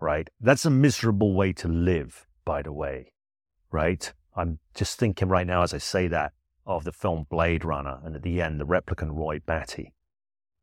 Right? 0.00 0.28
That's 0.40 0.64
a 0.64 0.70
miserable 0.70 1.34
way 1.34 1.52
to 1.54 1.68
live, 1.68 2.26
by 2.44 2.62
the 2.62 2.72
way. 2.72 3.12
Right? 3.70 4.12
I'm 4.36 4.58
just 4.74 4.98
thinking 4.98 5.28
right 5.28 5.46
now 5.46 5.62
as 5.62 5.72
I 5.72 5.78
say 5.78 6.08
that 6.08 6.32
of 6.66 6.84
the 6.84 6.92
film 6.92 7.26
Blade 7.28 7.64
Runner 7.64 8.00
and 8.04 8.16
at 8.16 8.22
the 8.22 8.40
end, 8.40 8.60
the 8.60 8.66
replicant 8.66 9.16
Roy 9.16 9.40
Batty 9.44 9.92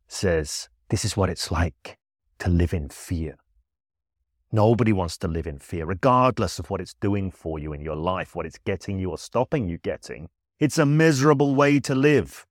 says, 0.07 0.69
This 0.89 1.05
is 1.05 1.15
what 1.15 1.29
it's 1.29 1.51
like 1.51 1.97
to 2.39 2.49
live 2.49 2.73
in 2.73 2.89
fear. 2.89 3.37
Nobody 4.51 4.91
wants 4.91 5.17
to 5.19 5.27
live 5.29 5.47
in 5.47 5.59
fear, 5.59 5.85
regardless 5.85 6.59
of 6.59 6.69
what 6.69 6.81
it's 6.81 6.95
doing 6.95 7.31
for 7.31 7.59
you 7.59 7.71
in 7.71 7.81
your 7.81 7.95
life, 7.95 8.35
what 8.35 8.45
it's 8.45 8.57
getting 8.65 8.99
you 8.99 9.11
or 9.11 9.17
stopping 9.17 9.69
you 9.69 9.77
getting. 9.77 10.27
It's 10.61 10.77
a 10.77 10.85
miserable 10.85 11.55
way 11.55 11.79
to 11.79 11.95
live. 11.95 12.45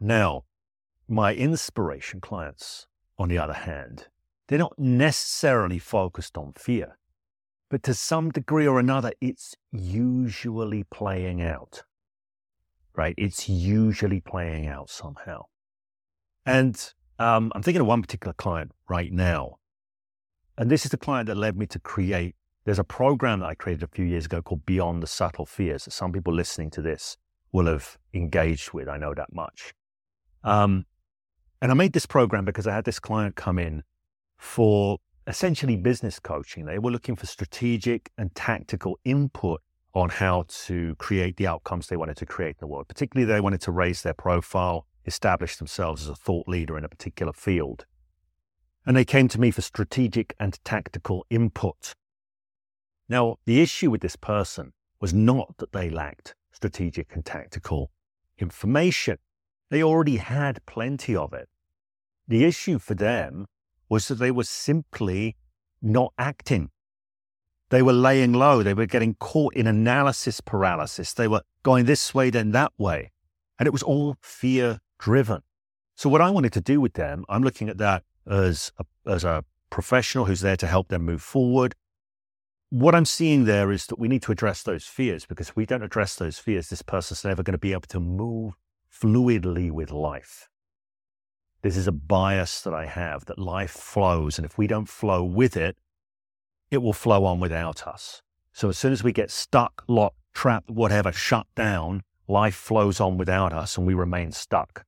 Now, 0.00 0.42
my 1.06 1.34
inspiration 1.34 2.20
clients, 2.20 2.88
on 3.16 3.28
the 3.28 3.38
other 3.38 3.52
hand, 3.52 4.08
they're 4.48 4.58
not 4.58 4.76
necessarily 4.76 5.78
focused 5.78 6.36
on 6.36 6.52
fear, 6.56 6.98
but 7.70 7.84
to 7.84 7.94
some 7.94 8.32
degree 8.32 8.66
or 8.66 8.80
another, 8.80 9.12
it's 9.20 9.54
usually 9.70 10.82
playing 10.82 11.40
out, 11.40 11.84
right? 12.96 13.14
It's 13.16 13.48
usually 13.48 14.20
playing 14.20 14.66
out 14.66 14.90
somehow. 14.90 15.44
And 16.44 16.92
um, 17.20 17.52
I'm 17.54 17.62
thinking 17.62 17.82
of 17.82 17.86
one 17.86 18.02
particular 18.02 18.34
client 18.34 18.72
right 18.88 19.12
now. 19.12 19.58
And 20.58 20.70
this 20.70 20.84
is 20.84 20.90
the 20.90 20.96
client 20.96 21.28
that 21.28 21.36
led 21.36 21.56
me 21.56 21.66
to 21.66 21.78
create. 21.78 22.34
There's 22.66 22.80
a 22.80 22.84
program 22.84 23.40
that 23.40 23.46
I 23.46 23.54
created 23.54 23.84
a 23.84 23.86
few 23.86 24.04
years 24.04 24.26
ago 24.26 24.42
called 24.42 24.66
Beyond 24.66 25.00
the 25.00 25.06
Subtle 25.06 25.46
Fears 25.46 25.84
that 25.84 25.92
some 25.92 26.10
people 26.10 26.34
listening 26.34 26.68
to 26.72 26.82
this 26.82 27.16
will 27.52 27.66
have 27.66 27.96
engaged 28.12 28.72
with. 28.72 28.88
I 28.88 28.96
know 28.98 29.14
that 29.14 29.32
much. 29.32 29.72
Um, 30.42 30.84
and 31.62 31.70
I 31.70 31.76
made 31.76 31.92
this 31.92 32.06
program 32.06 32.44
because 32.44 32.66
I 32.66 32.74
had 32.74 32.84
this 32.84 32.98
client 32.98 33.36
come 33.36 33.60
in 33.60 33.84
for 34.36 34.98
essentially 35.28 35.76
business 35.76 36.18
coaching. 36.18 36.66
They 36.66 36.80
were 36.80 36.90
looking 36.90 37.14
for 37.14 37.26
strategic 37.26 38.10
and 38.18 38.34
tactical 38.34 38.98
input 39.04 39.62
on 39.94 40.08
how 40.08 40.46
to 40.48 40.96
create 40.96 41.36
the 41.36 41.46
outcomes 41.46 41.86
they 41.86 41.96
wanted 41.96 42.16
to 42.16 42.26
create 42.26 42.56
in 42.56 42.60
the 42.60 42.66
world. 42.66 42.88
Particularly, 42.88 43.32
they 43.32 43.40
wanted 43.40 43.60
to 43.60 43.70
raise 43.70 44.02
their 44.02 44.12
profile, 44.12 44.88
establish 45.04 45.56
themselves 45.56 46.02
as 46.02 46.08
a 46.08 46.16
thought 46.16 46.48
leader 46.48 46.76
in 46.76 46.84
a 46.84 46.88
particular 46.88 47.32
field. 47.32 47.86
And 48.84 48.96
they 48.96 49.04
came 49.04 49.28
to 49.28 49.40
me 49.40 49.52
for 49.52 49.62
strategic 49.62 50.34
and 50.40 50.58
tactical 50.64 51.24
input. 51.30 51.94
Now, 53.08 53.36
the 53.46 53.60
issue 53.60 53.90
with 53.90 54.00
this 54.00 54.16
person 54.16 54.72
was 55.00 55.14
not 55.14 55.56
that 55.58 55.72
they 55.72 55.90
lacked 55.90 56.34
strategic 56.52 57.14
and 57.14 57.24
tactical 57.24 57.90
information. 58.38 59.18
They 59.70 59.82
already 59.82 60.16
had 60.16 60.64
plenty 60.66 61.14
of 61.14 61.32
it. 61.32 61.48
The 62.26 62.44
issue 62.44 62.78
for 62.78 62.94
them 62.94 63.46
was 63.88 64.08
that 64.08 64.16
they 64.16 64.30
were 64.30 64.44
simply 64.44 65.36
not 65.80 66.12
acting. 66.18 66.70
They 67.70 67.82
were 67.82 67.92
laying 67.92 68.32
low. 68.32 68.62
They 68.62 68.74
were 68.74 68.86
getting 68.86 69.14
caught 69.14 69.54
in 69.54 69.66
analysis 69.66 70.40
paralysis. 70.40 71.12
They 71.12 71.28
were 71.28 71.42
going 71.62 71.84
this 71.86 72.14
way, 72.14 72.30
then 72.30 72.52
that 72.52 72.72
way. 72.78 73.12
And 73.58 73.66
it 73.66 73.72
was 73.72 73.82
all 73.82 74.16
fear 74.20 74.80
driven. 74.98 75.42
So, 75.94 76.08
what 76.08 76.20
I 76.20 76.30
wanted 76.30 76.52
to 76.54 76.60
do 76.60 76.80
with 76.80 76.94
them, 76.94 77.24
I'm 77.28 77.42
looking 77.42 77.68
at 77.68 77.78
that 77.78 78.04
as 78.26 78.72
a, 78.78 78.84
as 79.10 79.24
a 79.24 79.44
professional 79.70 80.26
who's 80.26 80.40
there 80.40 80.56
to 80.56 80.66
help 80.66 80.88
them 80.88 81.02
move 81.02 81.22
forward. 81.22 81.74
What 82.70 82.96
I'm 82.96 83.04
seeing 83.04 83.44
there 83.44 83.70
is 83.70 83.86
that 83.86 83.98
we 83.98 84.08
need 84.08 84.22
to 84.22 84.32
address 84.32 84.64
those 84.64 84.86
fears 84.86 85.24
because 85.24 85.50
if 85.50 85.56
we 85.56 85.66
don't 85.66 85.84
address 85.84 86.16
those 86.16 86.40
fears, 86.40 86.68
this 86.68 86.82
person's 86.82 87.24
never 87.24 87.44
going 87.44 87.52
to 87.52 87.58
be 87.58 87.72
able 87.72 87.82
to 87.82 88.00
move 88.00 88.54
fluidly 88.92 89.70
with 89.70 89.92
life. 89.92 90.48
This 91.62 91.76
is 91.76 91.86
a 91.86 91.92
bias 91.92 92.60
that 92.62 92.74
I 92.74 92.86
have 92.86 93.26
that 93.26 93.38
life 93.38 93.70
flows. 93.70 94.36
And 94.36 94.44
if 94.44 94.58
we 94.58 94.66
don't 94.66 94.88
flow 94.88 95.22
with 95.22 95.56
it, 95.56 95.76
it 96.70 96.78
will 96.78 96.92
flow 96.92 97.24
on 97.24 97.38
without 97.38 97.86
us. 97.86 98.22
So 98.52 98.68
as 98.68 98.78
soon 98.78 98.92
as 98.92 99.04
we 99.04 99.12
get 99.12 99.30
stuck, 99.30 99.84
locked, 99.86 100.18
trapped, 100.34 100.68
whatever, 100.68 101.12
shut 101.12 101.46
down, 101.54 102.02
life 102.26 102.56
flows 102.56 103.00
on 103.00 103.16
without 103.16 103.52
us 103.52 103.78
and 103.78 103.86
we 103.86 103.94
remain 103.94 104.32
stuck, 104.32 104.84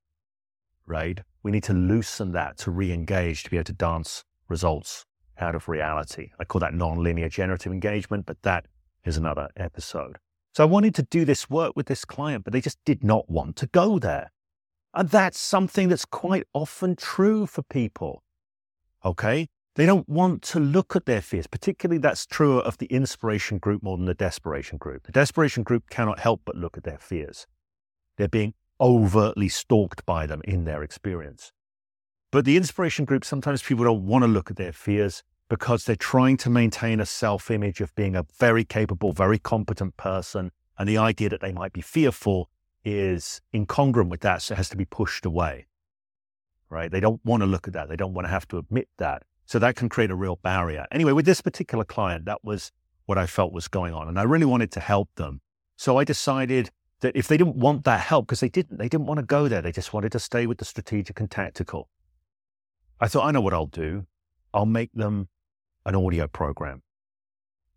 right? 0.85 1.21
We 1.45 1.53
need 1.53 1.65
to 1.65 1.75
loosen 1.75 2.33
that 2.33 2.59
to 2.59 2.73
re 2.73 2.91
engage, 2.91 3.45
to 3.45 3.51
be 3.51 3.57
able 3.57 3.65
to 3.67 3.73
dance 3.73 4.25
results 4.49 5.07
out 5.41 5.55
of 5.55 5.69
reality. 5.69 6.31
I 6.39 6.45
call 6.45 6.61
that 6.61 6.75
non-linear 6.75 7.29
generative 7.29 7.73
engagement, 7.73 8.27
but 8.27 8.43
that 8.43 8.67
is 9.05 9.17
another 9.17 9.49
episode. 9.57 10.19
So 10.55 10.65
I 10.65 10.67
wanted 10.67 10.95
to 10.97 11.03
do 11.03 11.25
this 11.25 11.49
work 11.49 11.75
with 11.77 11.87
this 11.87 12.05
client, 12.05 12.45
but 12.45 12.53
they 12.53 12.61
just 12.61 12.79
did 12.85 13.05
not 13.05 13.31
want 13.31 13.57
to 13.57 13.67
go 13.67 13.99
there. 13.99 14.33
And 14.95 15.09
that's 15.09 15.39
something 15.39 15.89
that's 15.89 16.05
quite 16.05 16.45
often 16.53 16.97
true 16.97 17.47
for 17.47 17.63
people. 17.63 18.23
Okay. 19.05 19.49
They 19.75 19.87
don't 19.87 20.09
want 20.09 20.43
to 20.43 20.59
look 20.59 20.97
at 20.97 21.07
their 21.07 21.21
fears. 21.21 21.47
Particularly, 21.47 21.99
that's 21.99 22.27
true 22.27 22.59
of 22.59 22.79
the 22.79 22.87
inspiration 22.87 23.59
group 23.59 23.81
more 23.81 23.97
than 23.97 24.07
the 24.07 24.15
desperation 24.15 24.77
group. 24.77 25.05
The 25.05 25.13
desperation 25.13 25.63
group 25.63 25.89
cannot 25.89 26.19
help 26.19 26.43
but 26.45 26.57
look 26.57 26.77
at 26.77 26.83
their 26.83 26.99
fears. 26.99 27.47
They're 28.17 28.27
being 28.27 28.55
overtly 28.81 29.49
stalked 29.49 30.05
by 30.05 30.27
them 30.27 30.41
in 30.45 30.65
their 30.65 30.83
experience. 30.83 31.53
But 32.31 32.45
the 32.45 32.57
inspiration 32.57 33.07
group, 33.07 33.25
sometimes 33.25 33.63
people 33.63 33.85
don't 33.85 34.07
want 34.07 34.23
to 34.23 34.29
look 34.29 34.51
at 34.51 34.57
their 34.57 34.73
fears 34.73 35.23
because 35.49 35.85
they're 35.85 35.97
trying 35.97 36.37
to 36.39 36.51
maintain 36.51 37.01
a 37.01 37.07
self 37.07 37.51
image 37.51 37.81
of 37.81 37.95
being 37.95 38.15
a 38.15 38.27
very 38.39 38.65
capable, 38.65 39.13
very 39.13 39.39
competent 39.39 39.97
person. 39.97 40.51
And 40.79 40.89
the 40.89 40.99
idea 40.99 41.31
that 41.31 41.41
they 41.41 41.53
might 41.53 41.73
be 41.73 41.81
fearful 41.81 42.51
is 42.85 43.41
incongruent 43.55 44.11
with 44.11 44.21
that. 44.21 44.43
So 44.43 44.53
it 44.53 44.59
has 44.59 44.69
to 44.69 44.77
be 44.77 44.85
pushed 44.85 45.25
away, 45.25 45.67
right? 46.69 46.91
They 46.91 47.01
don't 47.01 47.25
want 47.25 47.43
to 47.43 47.47
look 47.47 47.67
at 47.67 47.73
that. 47.73 47.89
They 47.89 47.97
don't 47.97 48.13
want 48.13 48.27
to 48.27 48.31
have 48.31 48.47
to 48.49 48.59
admit 48.59 48.89
that. 48.99 49.23
So 49.47 49.59
that 49.59 49.77
can 49.77 49.89
create 49.89 50.11
a 50.11 50.15
real 50.15 50.37
barrier. 50.37 50.87
Anyway, 50.93 51.13
with 51.13 51.25
this 51.25 51.41
particular 51.41 51.85
client, 51.85 52.27
that 52.27 52.45
was 52.45 52.71
what 53.07 53.17
I 53.17 53.27
felt 53.27 53.55
was 53.55 53.69
going 53.69 53.95
on. 53.95 54.07
And 54.07 54.21
I 54.21 54.25
really 54.25 54.45
wanted 54.45 54.71
to 54.73 54.81
help 54.81 55.09
them. 55.15 55.41
So 55.77 55.97
I 55.97 56.05
decided 56.05 56.71
that 57.01 57.17
if 57.17 57.27
they 57.27 57.39
didn't 57.39 57.57
want 57.57 57.85
that 57.85 58.01
help, 58.01 58.27
because 58.27 58.41
they 58.41 58.51
didn't, 58.51 58.77
they 58.77 58.89
didn't 58.89 59.07
want 59.07 59.19
to 59.19 59.25
go 59.25 59.49
there. 59.49 59.63
They 59.63 59.73
just 59.73 59.95
wanted 59.95 60.13
to 60.13 60.19
stay 60.19 60.47
with 60.47 60.59
the 60.59 60.67
strategic 60.67 61.19
and 61.21 61.31
tactical. 61.31 61.89
I 63.01 63.09
thought, 63.09 63.27
I 63.27 63.31
know 63.31 63.41
what 63.41 63.55
I'll 63.55 63.67
do. 63.67 64.07
I'll 64.53 64.67
make 64.67 64.93
them 64.93 65.29
an 65.87 65.95
audio 65.95 66.27
program, 66.27 66.83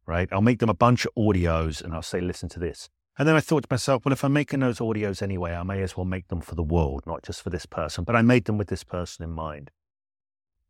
right? 0.06 0.28
I'll 0.32 0.42
make 0.42 0.60
them 0.60 0.70
a 0.70 0.74
bunch 0.74 1.06
of 1.06 1.14
audios 1.16 1.84
and 1.84 1.94
I'll 1.94 2.02
say, 2.02 2.22
listen 2.22 2.50
to 2.50 2.60
this. 2.60 2.90
And 3.18 3.28
then 3.28 3.36
I 3.36 3.40
thought 3.40 3.64
to 3.64 3.68
myself, 3.70 4.06
well, 4.06 4.14
if 4.14 4.24
I'm 4.24 4.34
making 4.34 4.62
those 4.62 4.80
audios 4.80 5.22
anyway, 5.22 5.54
I 5.54 5.64
may 5.64 5.82
as 5.82 5.96
well 5.96 6.06
make 6.06 6.30
them 6.30 6.42
for 6.42 6.56
the 6.56 6.64
world, 6.64 7.04
not 7.06 7.24
just 7.24 7.42
for 7.42 7.50
this 7.50 7.66
person. 7.66 8.04
But 8.04 8.16
I 8.16 8.22
made 8.22 8.46
them 8.46 8.58
with 8.58 8.68
this 8.68 8.84
person 8.84 9.24
in 9.24 9.32
mind. 9.32 9.70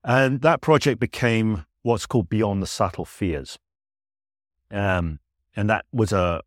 And 0.03 0.41
that 0.41 0.61
project 0.61 0.99
became 0.99 1.65
what's 1.83 2.05
called 2.05 2.29
Beyond 2.29 2.61
the 2.61 2.67
Subtle 2.67 3.05
Fears. 3.05 3.59
Um, 4.71 5.19
and 5.55 5.69
that 5.69 5.85
was 5.91 6.11
a, 6.11 6.41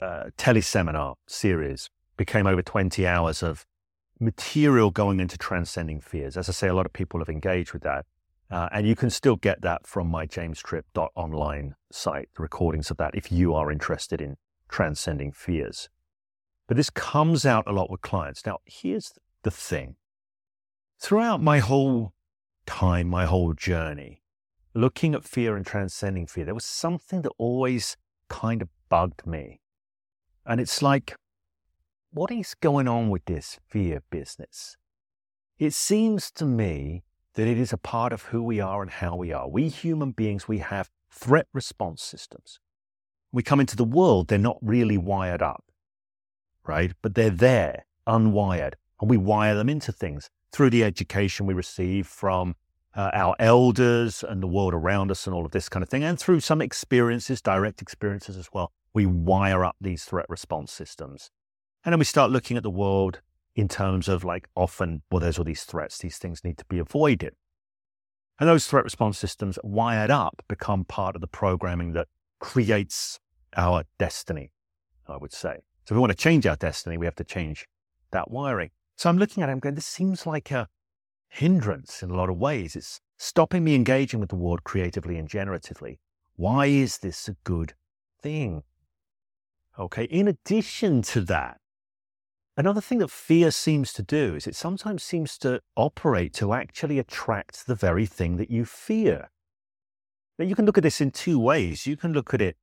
a 0.00 0.30
teleseminar 0.36 1.14
series, 1.26 1.88
became 2.16 2.46
over 2.46 2.62
20 2.62 3.06
hours 3.06 3.42
of 3.42 3.66
material 4.20 4.90
going 4.90 5.20
into 5.20 5.38
transcending 5.38 6.00
fears. 6.00 6.36
As 6.36 6.48
I 6.48 6.52
say, 6.52 6.68
a 6.68 6.74
lot 6.74 6.86
of 6.86 6.92
people 6.92 7.20
have 7.20 7.28
engaged 7.28 7.72
with 7.72 7.82
that. 7.82 8.06
Uh, 8.50 8.68
and 8.72 8.86
you 8.86 8.96
can 8.96 9.10
still 9.10 9.36
get 9.36 9.60
that 9.60 9.86
from 9.86 10.08
my 10.08 10.26
jamestripp.online 10.26 11.74
site, 11.92 12.28
the 12.34 12.42
recordings 12.42 12.90
of 12.90 12.96
that, 12.96 13.14
if 13.14 13.30
you 13.30 13.54
are 13.54 13.70
interested 13.70 14.20
in 14.20 14.36
transcending 14.68 15.32
fears. 15.32 15.88
But 16.66 16.76
this 16.76 16.90
comes 16.90 17.44
out 17.44 17.66
a 17.66 17.72
lot 17.72 17.90
with 17.90 18.00
clients. 18.00 18.44
Now, 18.46 18.58
here's 18.64 19.12
the 19.42 19.50
thing. 19.50 19.96
Throughout 20.98 21.42
my 21.42 21.58
whole 21.58 22.12
time, 22.66 23.08
my 23.08 23.26
whole 23.26 23.52
journey, 23.52 24.22
looking 24.74 25.14
at 25.14 25.24
fear 25.24 25.56
and 25.56 25.64
transcending 25.64 26.26
fear, 26.26 26.44
there 26.44 26.54
was 26.54 26.64
something 26.64 27.22
that 27.22 27.32
always 27.38 27.96
kind 28.28 28.62
of 28.62 28.68
bugged 28.88 29.26
me. 29.26 29.60
And 30.46 30.60
it's 30.60 30.82
like, 30.82 31.14
what 32.18 32.32
is 32.32 32.54
going 32.54 32.88
on 32.88 33.10
with 33.10 33.24
this 33.26 33.60
fear 33.68 34.02
business? 34.10 34.76
It 35.56 35.72
seems 35.72 36.32
to 36.32 36.44
me 36.44 37.04
that 37.34 37.46
it 37.46 37.56
is 37.56 37.72
a 37.72 37.76
part 37.76 38.12
of 38.12 38.22
who 38.22 38.42
we 38.42 38.58
are 38.58 38.82
and 38.82 38.90
how 38.90 39.14
we 39.14 39.32
are. 39.32 39.48
We 39.48 39.68
human 39.68 40.10
beings, 40.10 40.48
we 40.48 40.58
have 40.58 40.90
threat 41.12 41.46
response 41.54 42.02
systems. 42.02 42.58
We 43.30 43.44
come 43.44 43.60
into 43.60 43.76
the 43.76 43.84
world, 43.84 44.26
they're 44.26 44.36
not 44.36 44.58
really 44.60 44.98
wired 44.98 45.42
up, 45.42 45.62
right? 46.66 46.90
But 47.02 47.14
they're 47.14 47.30
there, 47.30 47.86
unwired, 48.04 48.72
and 49.00 49.08
we 49.08 49.16
wire 49.16 49.54
them 49.54 49.68
into 49.68 49.92
things 49.92 50.28
through 50.50 50.70
the 50.70 50.82
education 50.82 51.46
we 51.46 51.54
receive 51.54 52.08
from 52.08 52.56
uh, 52.96 53.12
our 53.14 53.36
elders 53.38 54.24
and 54.28 54.42
the 54.42 54.48
world 54.48 54.74
around 54.74 55.12
us 55.12 55.28
and 55.28 55.36
all 55.36 55.46
of 55.46 55.52
this 55.52 55.68
kind 55.68 55.84
of 55.84 55.88
thing, 55.88 56.02
and 56.02 56.18
through 56.18 56.40
some 56.40 56.60
experiences, 56.60 57.40
direct 57.40 57.80
experiences 57.80 58.36
as 58.36 58.48
well, 58.52 58.72
we 58.92 59.06
wire 59.06 59.64
up 59.64 59.76
these 59.80 60.02
threat 60.04 60.26
response 60.28 60.72
systems. 60.72 61.30
And 61.88 61.94
then 61.94 62.00
we 62.00 62.04
start 62.04 62.30
looking 62.30 62.58
at 62.58 62.62
the 62.62 62.68
world 62.68 63.22
in 63.56 63.66
terms 63.66 64.10
of 64.10 64.22
like 64.22 64.46
often, 64.54 65.00
well, 65.10 65.20
there's 65.20 65.38
all 65.38 65.44
these 65.46 65.64
threats, 65.64 65.96
these 65.96 66.18
things 66.18 66.44
need 66.44 66.58
to 66.58 66.66
be 66.66 66.78
avoided. 66.78 67.34
And 68.38 68.46
those 68.46 68.66
threat 68.66 68.84
response 68.84 69.18
systems 69.18 69.58
wired 69.64 70.10
up 70.10 70.42
become 70.48 70.84
part 70.84 71.14
of 71.14 71.22
the 71.22 71.26
programming 71.26 71.94
that 71.94 72.08
creates 72.40 73.20
our 73.56 73.84
destiny, 73.98 74.50
I 75.08 75.16
would 75.16 75.32
say. 75.32 75.60
So 75.86 75.92
if 75.94 75.96
we 75.96 75.98
want 76.00 76.12
to 76.12 76.18
change 76.18 76.46
our 76.46 76.56
destiny, 76.56 76.98
we 76.98 77.06
have 77.06 77.14
to 77.14 77.24
change 77.24 77.66
that 78.10 78.30
wiring. 78.30 78.68
So 78.96 79.08
I'm 79.08 79.16
looking 79.16 79.42
at 79.42 79.48
it, 79.48 79.52
I'm 79.52 79.58
going, 79.58 79.74
this 79.74 79.86
seems 79.86 80.26
like 80.26 80.50
a 80.50 80.68
hindrance 81.30 82.02
in 82.02 82.10
a 82.10 82.14
lot 82.14 82.28
of 82.28 82.36
ways. 82.36 82.76
It's 82.76 83.00
stopping 83.16 83.64
me 83.64 83.74
engaging 83.74 84.20
with 84.20 84.28
the 84.28 84.36
world 84.36 84.62
creatively 84.62 85.16
and 85.16 85.26
generatively. 85.26 86.00
Why 86.36 86.66
is 86.66 86.98
this 86.98 87.28
a 87.28 87.36
good 87.44 87.72
thing? 88.20 88.64
Okay, 89.78 90.04
in 90.04 90.28
addition 90.28 91.00
to 91.00 91.22
that, 91.22 91.58
another 92.58 92.82
thing 92.82 92.98
that 92.98 93.10
fear 93.10 93.50
seems 93.50 93.94
to 93.94 94.02
do 94.02 94.34
is 94.34 94.46
it 94.46 94.54
sometimes 94.54 95.02
seems 95.02 95.38
to 95.38 95.60
operate 95.76 96.34
to 96.34 96.52
actually 96.52 96.98
attract 96.98 97.66
the 97.66 97.74
very 97.74 98.04
thing 98.04 98.36
that 98.36 98.50
you 98.50 98.66
fear. 98.66 99.30
Now, 100.38 100.44
you 100.44 100.54
can 100.54 100.66
look 100.66 100.76
at 100.76 100.84
this 100.84 101.00
in 101.00 101.10
two 101.10 101.38
ways. 101.38 101.86
You 101.86 101.96
can 101.96 102.12
look 102.12 102.34
at 102.34 102.42
it 102.42 102.56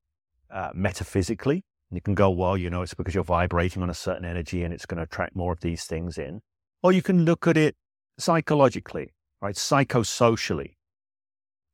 uh, 0.52 0.70
metaphysically, 0.74 1.64
you 1.96 2.02
can 2.02 2.14
go, 2.14 2.30
well, 2.30 2.58
you 2.58 2.70
know, 2.70 2.82
it's 2.82 2.94
because 2.94 3.16
you're 3.16 3.24
vibrating 3.24 3.82
on 3.82 3.90
a 3.90 3.94
certain 3.94 4.26
energy 4.26 4.64
and 4.64 4.74
it's 4.74 4.86
going 4.86 4.98
to 4.98 5.04
attract 5.04 5.36
more 5.36 5.54
of 5.54 5.62
these 5.62 5.86
things 5.86 6.18
in. 6.18 6.42
Or 6.84 6.92
you 6.92 7.02
can 7.02 7.24
look 7.24 7.48
at 7.48 7.56
it 7.56 7.76
psychologically, 8.18 9.14
right? 9.42 9.56
Psychosocially. 9.56 10.74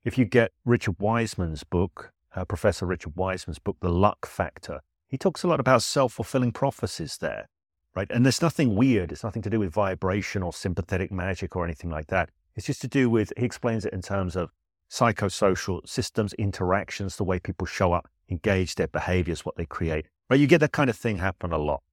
If 0.04 0.18
you 0.18 0.26
get 0.26 0.52
Richard 0.64 0.98
Wiseman's 1.00 1.64
book, 1.64 2.12
uh, 2.36 2.46
Professor 2.46 2.86
Richard 2.86 3.16
Wiseman's 3.16 3.60
book, 3.60 3.78
The 3.82 3.90
Luck 3.90 4.28
Factor, 4.28 4.82
he 5.08 5.18
talks 5.18 5.44
a 5.44 5.48
lot 5.48 5.60
about 5.60 5.82
self 5.82 6.14
fulfilling 6.14 6.52
prophecies 6.52 7.18
there, 7.18 7.48
right? 7.96 8.08
And 8.10 8.26
there's 8.26 8.42
nothing 8.42 8.76
weird. 8.76 9.12
It's 9.12 9.24
nothing 9.24 9.42
to 9.44 9.50
do 9.50 9.60
with 9.60 9.74
vibration 9.74 10.44
or 10.44 10.54
sympathetic 10.54 11.12
magic 11.12 11.56
or 11.56 11.66
anything 11.66 11.90
like 11.90 12.08
that. 12.08 12.30
It's 12.56 12.66
just 12.66 12.82
to 12.82 12.88
do 12.88 13.10
with, 13.10 13.32
he 13.38 13.46
explains 13.46 13.86
it 13.86 13.94
in 13.94 14.02
terms 14.02 14.36
of 14.36 14.52
psychosocial 14.90 15.88
systems, 15.88 16.34
interactions, 16.34 17.16
the 17.16 17.24
way 17.24 17.40
people 17.40 17.66
show 17.66 17.94
up 17.94 18.10
engage 18.32 18.76
their 18.76 18.88
behaviors, 18.88 19.46
what 19.46 19.58
they 19.58 19.66
create. 19.66 20.08
Right? 20.30 20.40
You 20.40 20.48
get 20.48 20.60
that 20.60 20.72
kind 20.72 20.90
of 20.90 20.96
thing 20.96 21.18
happen 21.18 21.52
a 21.52 21.58
lot. 21.58 21.84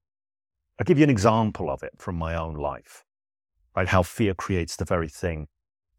I'll 0.79 0.85
give 0.85 0.99
you 0.99 1.05
an 1.05 1.11
example 1.11 1.69
of 1.71 1.83
it 1.83 1.95
from 1.99 2.17
my 2.17 2.37
own 2.37 2.55
life, 2.55 3.05
right? 3.75 3.89
How 3.89 4.05
fear 4.05 4.33
creates 4.33 4.77
the 4.77 4.85
very 4.85 5.09
thing 5.09 5.49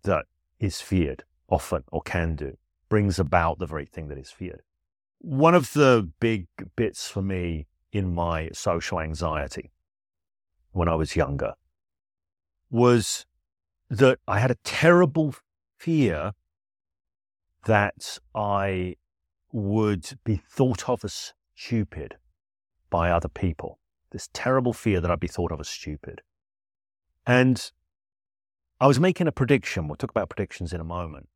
that 0.03 0.25
is 0.59 0.79
feared 0.79 1.25
often 1.49 1.83
or 1.91 2.01
can 2.01 2.35
do, 2.35 2.55
brings 2.87 3.19
about 3.19 3.59
the 3.59 3.65
very 3.65 3.85
thing 3.85 4.07
that 4.07 4.17
is 4.17 4.31
feared. 4.31 4.61
One 5.19 5.53
of 5.53 5.73
the 5.73 6.09
big 6.21 6.47
bits 6.77 7.09
for 7.09 7.21
me 7.21 7.67
in 7.91 8.13
my 8.13 8.49
social 8.53 9.01
anxiety 9.01 9.71
when 10.71 10.88
I 10.88 10.95
was 10.95 11.15
younger 11.15 11.53
was 12.69 13.25
that 13.89 14.19
I 14.27 14.39
had 14.39 14.51
a 14.51 14.57
terrible 14.63 15.35
fear 15.77 16.33
that 17.65 18.19
I 18.35 18.95
would 19.51 20.19
be 20.23 20.35
thought 20.35 20.88
of 20.88 21.03
as 21.03 21.33
stupid 21.55 22.15
by 22.89 23.09
other 23.09 23.29
people. 23.29 23.79
This 24.11 24.29
terrible 24.33 24.73
fear 24.73 25.01
that 25.01 25.11
I'd 25.11 25.19
be 25.19 25.27
thought 25.27 25.51
of 25.51 25.59
as 25.59 25.67
stupid. 25.67 26.21
And 27.25 27.71
I 28.79 28.88
was 28.88 28.99
making 28.99 29.27
a 29.27 29.31
prediction. 29.31 29.88
We'll 29.88 29.97
talk 29.97 30.11
about 30.11 30.29
predictions 30.29 30.73
in 30.73 30.79
a 30.79 30.85
moment. 30.85 31.29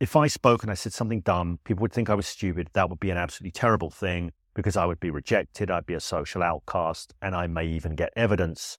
If 0.00 0.16
I 0.16 0.28
spoke 0.28 0.62
and 0.62 0.70
I 0.70 0.74
said 0.74 0.94
something 0.94 1.20
dumb, 1.20 1.58
people 1.64 1.82
would 1.82 1.92
think 1.92 2.08
I 2.08 2.14
was 2.14 2.26
stupid. 2.26 2.70
That 2.72 2.88
would 2.88 3.00
be 3.00 3.10
an 3.10 3.18
absolutely 3.18 3.50
terrible 3.50 3.90
thing 3.90 4.32
because 4.54 4.76
I 4.76 4.86
would 4.86 5.00
be 5.00 5.10
rejected. 5.10 5.70
I'd 5.70 5.86
be 5.86 5.94
a 5.94 6.00
social 6.00 6.42
outcast, 6.42 7.14
and 7.22 7.34
I 7.34 7.46
may 7.46 7.66
even 7.66 7.94
get 7.94 8.12
evidence 8.16 8.78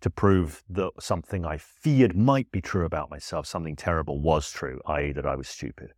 to 0.00 0.10
prove 0.10 0.62
that 0.70 0.90
something 0.98 1.44
I 1.44 1.58
feared 1.58 2.16
might 2.16 2.50
be 2.50 2.60
true 2.60 2.84
about 2.84 3.10
myself, 3.10 3.46
something 3.46 3.76
terrible 3.76 4.20
was 4.20 4.50
true, 4.50 4.80
i.e., 4.86 5.12
that 5.12 5.26
I 5.26 5.36
was 5.36 5.48
stupid. 5.48 5.92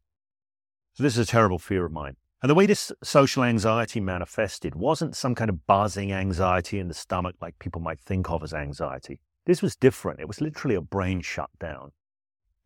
So, 0.94 1.02
this 1.02 1.16
is 1.16 1.28
a 1.28 1.30
terrible 1.30 1.58
fear 1.58 1.86
of 1.86 1.92
mine. 1.92 2.16
And 2.42 2.50
the 2.50 2.56
way 2.56 2.66
this 2.66 2.90
social 3.04 3.44
anxiety 3.44 4.00
manifested 4.00 4.74
wasn't 4.74 5.14
some 5.14 5.36
kind 5.36 5.48
of 5.48 5.64
buzzing 5.66 6.12
anxiety 6.12 6.80
in 6.80 6.88
the 6.88 6.94
stomach 6.94 7.36
like 7.40 7.58
people 7.60 7.80
might 7.80 8.00
think 8.00 8.28
of 8.28 8.42
as 8.42 8.52
anxiety. 8.52 9.20
This 9.46 9.62
was 9.62 9.76
different. 9.76 10.20
It 10.20 10.26
was 10.26 10.40
literally 10.40 10.74
a 10.74 10.80
brain 10.80 11.20
shutdown. 11.20 11.92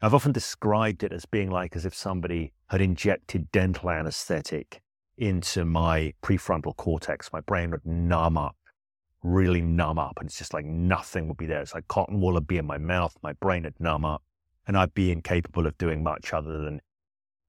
I've 0.00 0.14
often 0.14 0.32
described 0.32 1.02
it 1.04 1.12
as 1.12 1.26
being 1.26 1.50
like 1.50 1.76
as 1.76 1.84
if 1.84 1.94
somebody 1.94 2.52
had 2.68 2.80
injected 2.80 3.52
dental 3.52 3.90
anesthetic 3.90 4.82
into 5.18 5.64
my 5.64 6.12
prefrontal 6.22 6.76
cortex. 6.76 7.32
My 7.32 7.40
brain 7.40 7.70
would 7.70 7.86
numb 7.86 8.36
up 8.36 8.56
really 9.26 9.60
numb 9.60 9.98
up 9.98 10.18
and 10.18 10.28
it's 10.28 10.38
just 10.38 10.54
like 10.54 10.64
nothing 10.64 11.28
would 11.28 11.36
be 11.36 11.46
there. 11.46 11.60
It's 11.60 11.74
like 11.74 11.88
cotton 11.88 12.20
wool 12.20 12.34
would 12.34 12.46
be 12.46 12.58
in 12.58 12.66
my 12.66 12.78
mouth, 12.78 13.16
my 13.22 13.32
brain 13.34 13.64
would 13.64 13.78
numb 13.80 14.04
up, 14.04 14.22
and 14.66 14.76
I'd 14.76 14.94
be 14.94 15.10
incapable 15.10 15.66
of 15.66 15.76
doing 15.78 16.02
much 16.02 16.32
other 16.32 16.62
than 16.62 16.80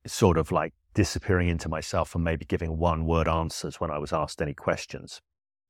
sort 0.05 0.38
of 0.38 0.51
like 0.51 0.74
disappearing 0.93 1.50
into 1.50 1.69
myself 1.69 2.15
and 2.15 2.24
maybe 2.24 2.45
giving 2.45 2.77
one 2.77 3.05
word 3.05 3.27
answers 3.27 3.79
when 3.79 3.91
I 3.91 4.00
was 4.00 4.12
asked 4.12 4.41
any 4.41 4.53
questions. 4.53 5.21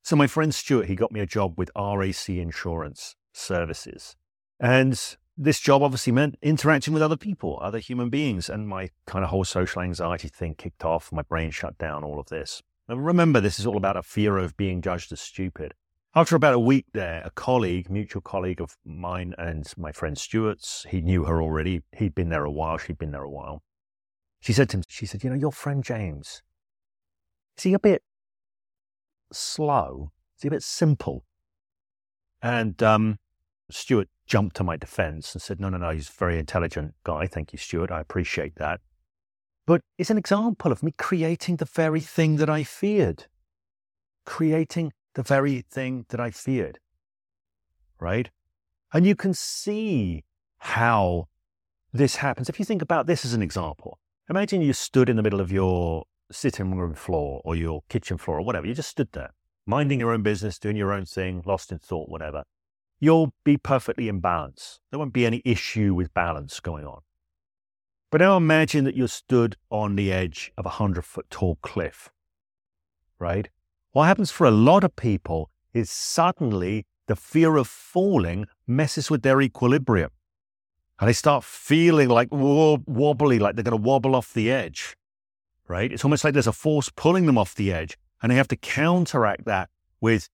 So 0.04 0.16
my 0.16 0.28
friend 0.28 0.56
Stuart, 0.56 0.88
he 0.88 0.96
got 0.96 1.12
me 1.12 1.20
a 1.20 1.26
job 1.26 1.58
with 1.58 1.70
RAC 1.76 2.30
Insurance 2.30 3.16
Services. 3.34 4.16
And 4.60 5.18
this 5.38 5.60
job 5.60 5.84
obviously 5.84 6.12
meant 6.12 6.38
interacting 6.42 6.94
with 6.94 7.04
other 7.04 7.16
people, 7.16 7.60
other 7.62 7.78
human 7.80 8.10
beings, 8.10 8.50
and 8.50 8.68
my 8.68 8.90
kind 9.06 9.24
of 9.24 9.30
whole 9.30 9.44
social 9.44 9.82
anxiety 9.82 10.28
thing 10.28 10.56
kicked 10.56 10.84
off. 10.84 11.12
My 11.12 11.22
brain 11.22 11.52
shut 11.52 11.78
down, 11.78 12.04
all 12.04 12.20
of 12.20 12.28
this. 12.28 12.64
And 12.88 13.06
remember, 13.06 13.40
this 13.40 13.60
is 13.60 13.66
all 13.66 13.78
about 13.78 13.98
a 13.98 14.04
fear 14.04 14.38
of 14.38 14.58
being 14.58 14.82
judged 14.82 15.12
as 15.12 15.22
stupid. 15.22 15.74
After 16.16 16.36
about 16.36 16.56
a 16.56 16.60
week 16.60 16.86
there, 16.94 17.22
a 17.24 17.30
colleague, 17.30 17.92
mutual 17.92 18.22
colleague 18.22 18.60
of 18.60 18.78
mine 18.84 19.36
and 19.38 19.72
my 19.78 19.92
friend 19.92 20.18
Stuart's, 20.18 20.86
he 20.90 21.02
knew 21.02 21.26
her 21.26 21.42
already. 21.42 21.84
He'd 21.96 22.16
been 22.16 22.30
there 22.30 22.46
a 22.46 22.52
while. 22.52 22.80
She'd 22.80 22.98
been 22.98 23.12
there 23.12 23.24
a 23.24 23.30
while. 23.30 23.62
She 24.40 24.54
said 24.54 24.70
to 24.70 24.78
him, 24.78 24.84
she 24.88 25.06
said, 25.06 25.24
you 25.24 25.30
know, 25.30 25.36
your 25.36 25.52
friend 25.52 25.84
James, 25.84 26.42
is 27.58 27.64
he 27.64 27.74
a 27.74 27.80
bit 27.80 28.02
slow? 29.32 30.12
Is 30.38 30.44
he 30.44 30.48
a 30.48 30.52
bit 30.52 30.64
simple? 30.64 31.26
And 32.42 32.82
um, 32.82 33.20
Stuart 33.70 34.10
jumped 34.28 34.56
to 34.58 34.64
my 34.64 34.78
defense 34.78 35.34
and 35.34 35.42
said, 35.42 35.60
no, 35.60 35.70
no, 35.70 35.78
no, 35.78 35.90
he's 35.92 36.10
a 36.10 36.14
very 36.14 36.38
intelligent 36.38 36.94
guy. 37.04 37.26
Thank 37.28 37.54
you, 37.54 37.58
Stuart. 37.58 37.92
I 37.92 38.02
appreciate 38.02 38.56
that. 38.56 38.82
But 39.66 39.82
it's 39.98 40.10
an 40.10 40.18
example 40.18 40.72
of 40.72 40.84
me 40.84 40.94
creating 40.98 41.58
the 41.58 41.66
very 41.66 42.00
thing 42.00 42.38
that 42.38 42.50
I 42.50 42.64
feared. 42.64 43.26
Creating 44.26 44.94
the 45.16 45.24
very 45.24 45.62
thing 45.72 46.06
that 46.10 46.20
I 46.20 46.32
feared. 46.32 46.80
Right? 48.00 48.30
And 48.94 49.06
you 49.06 49.16
can 49.16 49.34
see 49.34 50.24
how 50.60 51.28
this 51.94 52.18
happens. 52.18 52.50
If 52.50 52.60
you 52.60 52.66
think 52.66 52.82
about 52.82 53.08
this 53.08 53.26
as 53.26 53.34
an 53.34 53.42
example, 53.42 54.00
imagine 54.30 54.62
you 54.62 54.74
stood 54.74 55.10
in 55.10 55.16
the 55.16 55.24
middle 55.24 55.42
of 55.42 55.52
your 55.52 56.04
sitting 56.32 56.76
room 56.76 56.94
floor 56.94 57.42
or 57.44 57.56
your 57.56 57.82
kitchen 57.90 58.18
floor 58.18 58.40
or 58.40 58.46
whatever. 58.46 58.68
You 58.68 58.74
just 58.74 58.90
stood 58.90 59.12
there, 59.14 59.34
minding 59.66 60.00
your 60.00 60.12
own 60.12 60.22
business, 60.22 60.60
doing 60.60 60.76
your 60.76 60.94
own 60.94 61.06
thing, 61.06 61.42
lost 61.46 61.72
in 61.72 61.80
thought, 61.80 62.10
whatever. 62.10 62.44
You'll 63.00 63.34
be 63.44 63.58
perfectly 63.58 64.10
in 64.10 64.20
balance. 64.20 64.80
There 64.90 65.00
won't 65.00 65.14
be 65.14 65.26
any 65.26 65.42
issue 65.46 65.94
with 65.94 66.14
balance 66.14 66.60
going 66.60 66.86
on. 66.86 67.02
But 68.10 68.22
now 68.22 68.38
imagine 68.38 68.86
that 68.86 68.96
you're 68.96 69.08
stood 69.08 69.58
on 69.70 69.96
the 69.96 70.12
edge 70.12 70.52
of 70.58 70.66
a 70.66 70.70
hundred 70.70 71.06
foot 71.06 71.30
tall 71.30 71.58
cliff, 71.62 72.10
right? 73.20 73.50
What 73.92 74.06
happens 74.06 74.32
for 74.32 74.48
a 74.48 74.52
lot 74.52 74.84
of 74.84 74.96
people 74.96 75.50
is 75.74 75.92
suddenly 75.92 76.86
the 77.08 77.16
fear 77.16 77.58
of 77.58 77.68
falling 77.68 78.48
messes 78.66 79.10
with 79.10 79.24
their 79.24 79.42
equilibrium. 79.42 80.12
And 81.00 81.08
they 81.08 81.14
start 81.14 81.44
feeling 81.44 82.10
like 82.10 82.30
wobbly, 82.32 83.40
like 83.40 83.56
they're 83.56 83.64
going 83.64 83.78
to 83.78 83.84
wobble 83.84 84.16
off 84.16 84.34
the 84.34 84.52
edge, 84.52 84.96
right? 85.68 85.92
It's 85.92 86.04
almost 86.04 86.24
like 86.24 86.34
there's 86.34 86.48
a 86.48 86.52
force 86.52 86.90
pulling 86.90 87.26
them 87.28 87.38
off 87.38 87.54
the 87.56 87.72
edge. 87.72 87.98
And 88.22 88.32
they 88.32 88.36
have 88.36 88.48
to 88.48 88.56
counteract 88.56 89.46
that 89.46 89.70
with 90.02 90.30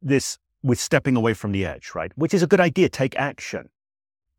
this, 0.00 0.38
with 0.64 0.80
stepping 0.80 1.14
away 1.14 1.34
from 1.34 1.52
the 1.52 1.64
edge, 1.64 1.92
right? 1.94 2.10
Which 2.16 2.34
is 2.34 2.42
a 2.42 2.48
good 2.48 2.58
idea. 2.60 2.88
Take 2.88 3.14
action. 3.16 3.68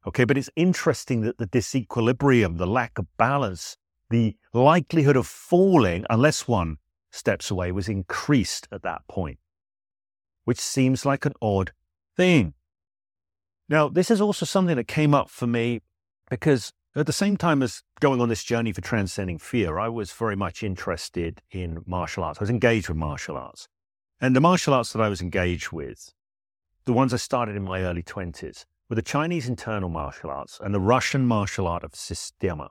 Okay. 0.05 0.25
But 0.25 0.38
it's 0.38 0.49
interesting 0.55 1.21
that 1.21 1.38
the 1.38 1.47
disequilibrium, 1.47 2.57
the 2.57 2.67
lack 2.67 2.97
of 2.97 3.05
balance, 3.15 3.77
the 4.09 4.35
likelihood 4.51 5.15
of 5.15 5.27
falling, 5.27 6.05
unless 6.09 6.47
one 6.47 6.77
steps 7.11 7.49
away 7.49 7.71
was 7.71 7.88
increased 7.88 8.67
at 8.71 8.81
that 8.81 9.07
point, 9.07 9.39
which 10.43 10.59
seems 10.59 11.05
like 11.05 11.25
an 11.25 11.33
odd 11.41 11.71
thing. 12.17 12.53
Now, 13.69 13.88
this 13.88 14.11
is 14.11 14.19
also 14.19 14.45
something 14.45 14.75
that 14.75 14.88
came 14.88 15.13
up 15.13 15.29
for 15.29 15.47
me 15.47 15.81
because 16.29 16.73
at 16.95 17.07
the 17.07 17.13
same 17.13 17.35
time 17.35 17.61
as 17.61 17.83
going 17.99 18.21
on 18.21 18.29
this 18.29 18.43
journey 18.43 18.71
for 18.71 18.81
transcending 18.81 19.38
fear, 19.38 19.79
I 19.79 19.89
was 19.89 20.11
very 20.11 20.35
much 20.35 20.63
interested 20.63 21.41
in 21.51 21.83
martial 21.85 22.23
arts. 22.23 22.39
I 22.39 22.43
was 22.43 22.49
engaged 22.49 22.89
with 22.89 22.97
martial 22.97 23.38
arts. 23.38 23.67
And 24.21 24.35
the 24.35 24.41
martial 24.41 24.73
arts 24.73 24.93
that 24.93 25.01
I 25.01 25.09
was 25.09 25.21
engaged 25.21 25.71
with, 25.71 26.13
the 26.86 26.93
ones 26.93 27.13
I 27.13 27.17
started 27.17 27.56
in 27.56 27.63
my 27.63 27.82
early 27.82 28.04
20s, 28.04 28.65
were 28.89 28.95
the 28.95 29.02
Chinese 29.02 29.50
internal 29.50 29.89
martial 29.89 30.30
arts 30.30 30.60
and 30.63 30.74
the 30.74 30.80
Russian 30.80 31.26
martial 31.26 31.67
art 31.67 31.84
of 31.84 31.95
Systema. 31.95 32.69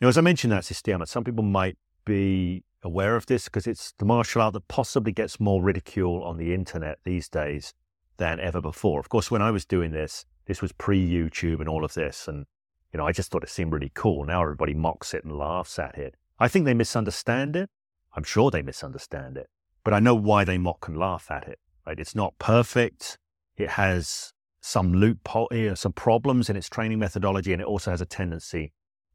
Now, 0.00 0.08
as 0.08 0.16
I 0.16 0.20
mentioned 0.20 0.52
that 0.52 0.64
Systema, 0.64 1.06
some 1.06 1.24
people 1.24 1.44
might 1.44 1.76
be 2.04 2.64
aware 2.82 3.16
of 3.16 3.26
this 3.26 3.44
because 3.44 3.66
it's 3.66 3.92
the 3.98 4.04
martial 4.04 4.40
art 4.40 4.54
that 4.54 4.68
possibly 4.68 5.12
gets 5.12 5.40
more 5.40 5.62
ridicule 5.62 6.22
on 6.22 6.36
the 6.36 6.54
internet 6.54 6.98
these 7.04 7.28
days 7.28 7.74
than 8.16 8.40
ever 8.40 8.60
before. 8.60 9.00
Of 9.00 9.08
course, 9.08 9.30
when 9.30 9.42
I 9.42 9.50
was 9.50 9.64
doing 9.64 9.90
this, 9.90 10.24
this 10.46 10.62
was 10.62 10.72
pre 10.72 11.04
YouTube 11.06 11.60
and 11.60 11.68
all 11.68 11.84
of 11.84 11.94
this. 11.94 12.28
And, 12.28 12.46
you 12.92 12.98
know, 12.98 13.06
I 13.06 13.12
just 13.12 13.30
thought 13.30 13.42
it 13.42 13.50
seemed 13.50 13.72
really 13.72 13.92
cool. 13.94 14.24
Now 14.24 14.42
everybody 14.42 14.74
mocks 14.74 15.12
it 15.12 15.24
and 15.24 15.36
laughs 15.36 15.78
at 15.78 15.98
it. 15.98 16.14
I 16.38 16.48
think 16.48 16.64
they 16.64 16.74
misunderstand 16.74 17.56
it. 17.56 17.68
I'm 18.14 18.24
sure 18.24 18.50
they 18.50 18.62
misunderstand 18.62 19.36
it, 19.36 19.48
but 19.84 19.94
I 19.94 20.00
know 20.00 20.14
why 20.14 20.44
they 20.44 20.58
mock 20.58 20.88
and 20.88 20.96
laugh 20.96 21.30
at 21.30 21.46
it, 21.46 21.60
right? 21.90 21.98
It's 21.98 22.14
not 22.14 22.38
perfect. 22.38 23.18
It 23.56 23.70
has 23.70 24.32
some 24.62 24.92
loophole, 24.94 25.48
you 25.50 25.70
know, 25.70 25.74
some 25.74 25.92
problems 25.92 26.48
in 26.48 26.56
its 26.56 26.68
training 26.68 27.00
methodology, 27.00 27.52
and 27.52 27.60
it 27.60 27.66
also 27.66 27.90
has 27.90 28.00
a 28.00 28.06
tendency 28.06 28.72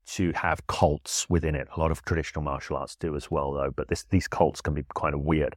to 0.08 0.34
have 0.34 0.68
cults 0.68 1.28
within 1.30 1.56
it. 1.56 1.68
A 1.76 1.80
lot 1.80 1.90
of 1.90 2.04
traditional 2.04 2.44
martial 2.44 2.76
arts 2.76 2.96
do 2.96 3.16
as 3.16 3.32
well, 3.32 3.54
though, 3.54 3.72
but 3.72 3.88
this, 3.88 4.04
these 4.10 4.28
cults 4.28 4.60
can 4.62 4.74
be 4.74 4.84
kind 4.94 5.16
of 5.16 5.22
weird. 5.22 5.56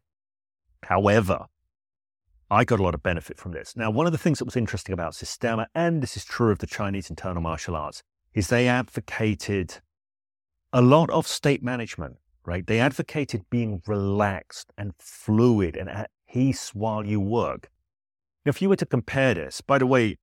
However, 0.84 1.46
I 2.50 2.64
got 2.64 2.78
a 2.78 2.82
lot 2.82 2.94
of 2.94 3.02
benefit 3.02 3.36
from 3.36 3.52
this. 3.52 3.74
Now, 3.76 3.90
one 3.90 4.06
of 4.06 4.12
the 4.12 4.18
things 4.18 4.38
that 4.38 4.44
was 4.44 4.56
interesting 4.56 4.92
about 4.92 5.14
Systema, 5.14 5.66
and 5.74 6.02
this 6.02 6.16
is 6.16 6.24
true 6.24 6.52
of 6.52 6.60
the 6.60 6.66
Chinese 6.66 7.10
internal 7.10 7.42
martial 7.42 7.74
arts, 7.74 8.02
is 8.32 8.48
they 8.48 8.68
advocated 8.68 9.80
a 10.72 10.80
lot 10.80 11.10
of 11.10 11.26
state 11.26 11.62
management, 11.62 12.16
right? 12.46 12.64
They 12.66 12.78
advocated 12.78 13.42
being 13.50 13.82
relaxed 13.86 14.72
and 14.78 14.92
fluid 14.98 15.76
and 15.76 16.06
peace 16.30 16.74
while 16.74 17.04
you 17.04 17.20
work. 17.20 17.70
If 18.44 18.62
you 18.62 18.68
were 18.68 18.76
to 18.76 18.86
compare 18.86 19.34
this, 19.34 19.60
by 19.60 19.78
the 19.78 19.86
way, 19.86 20.18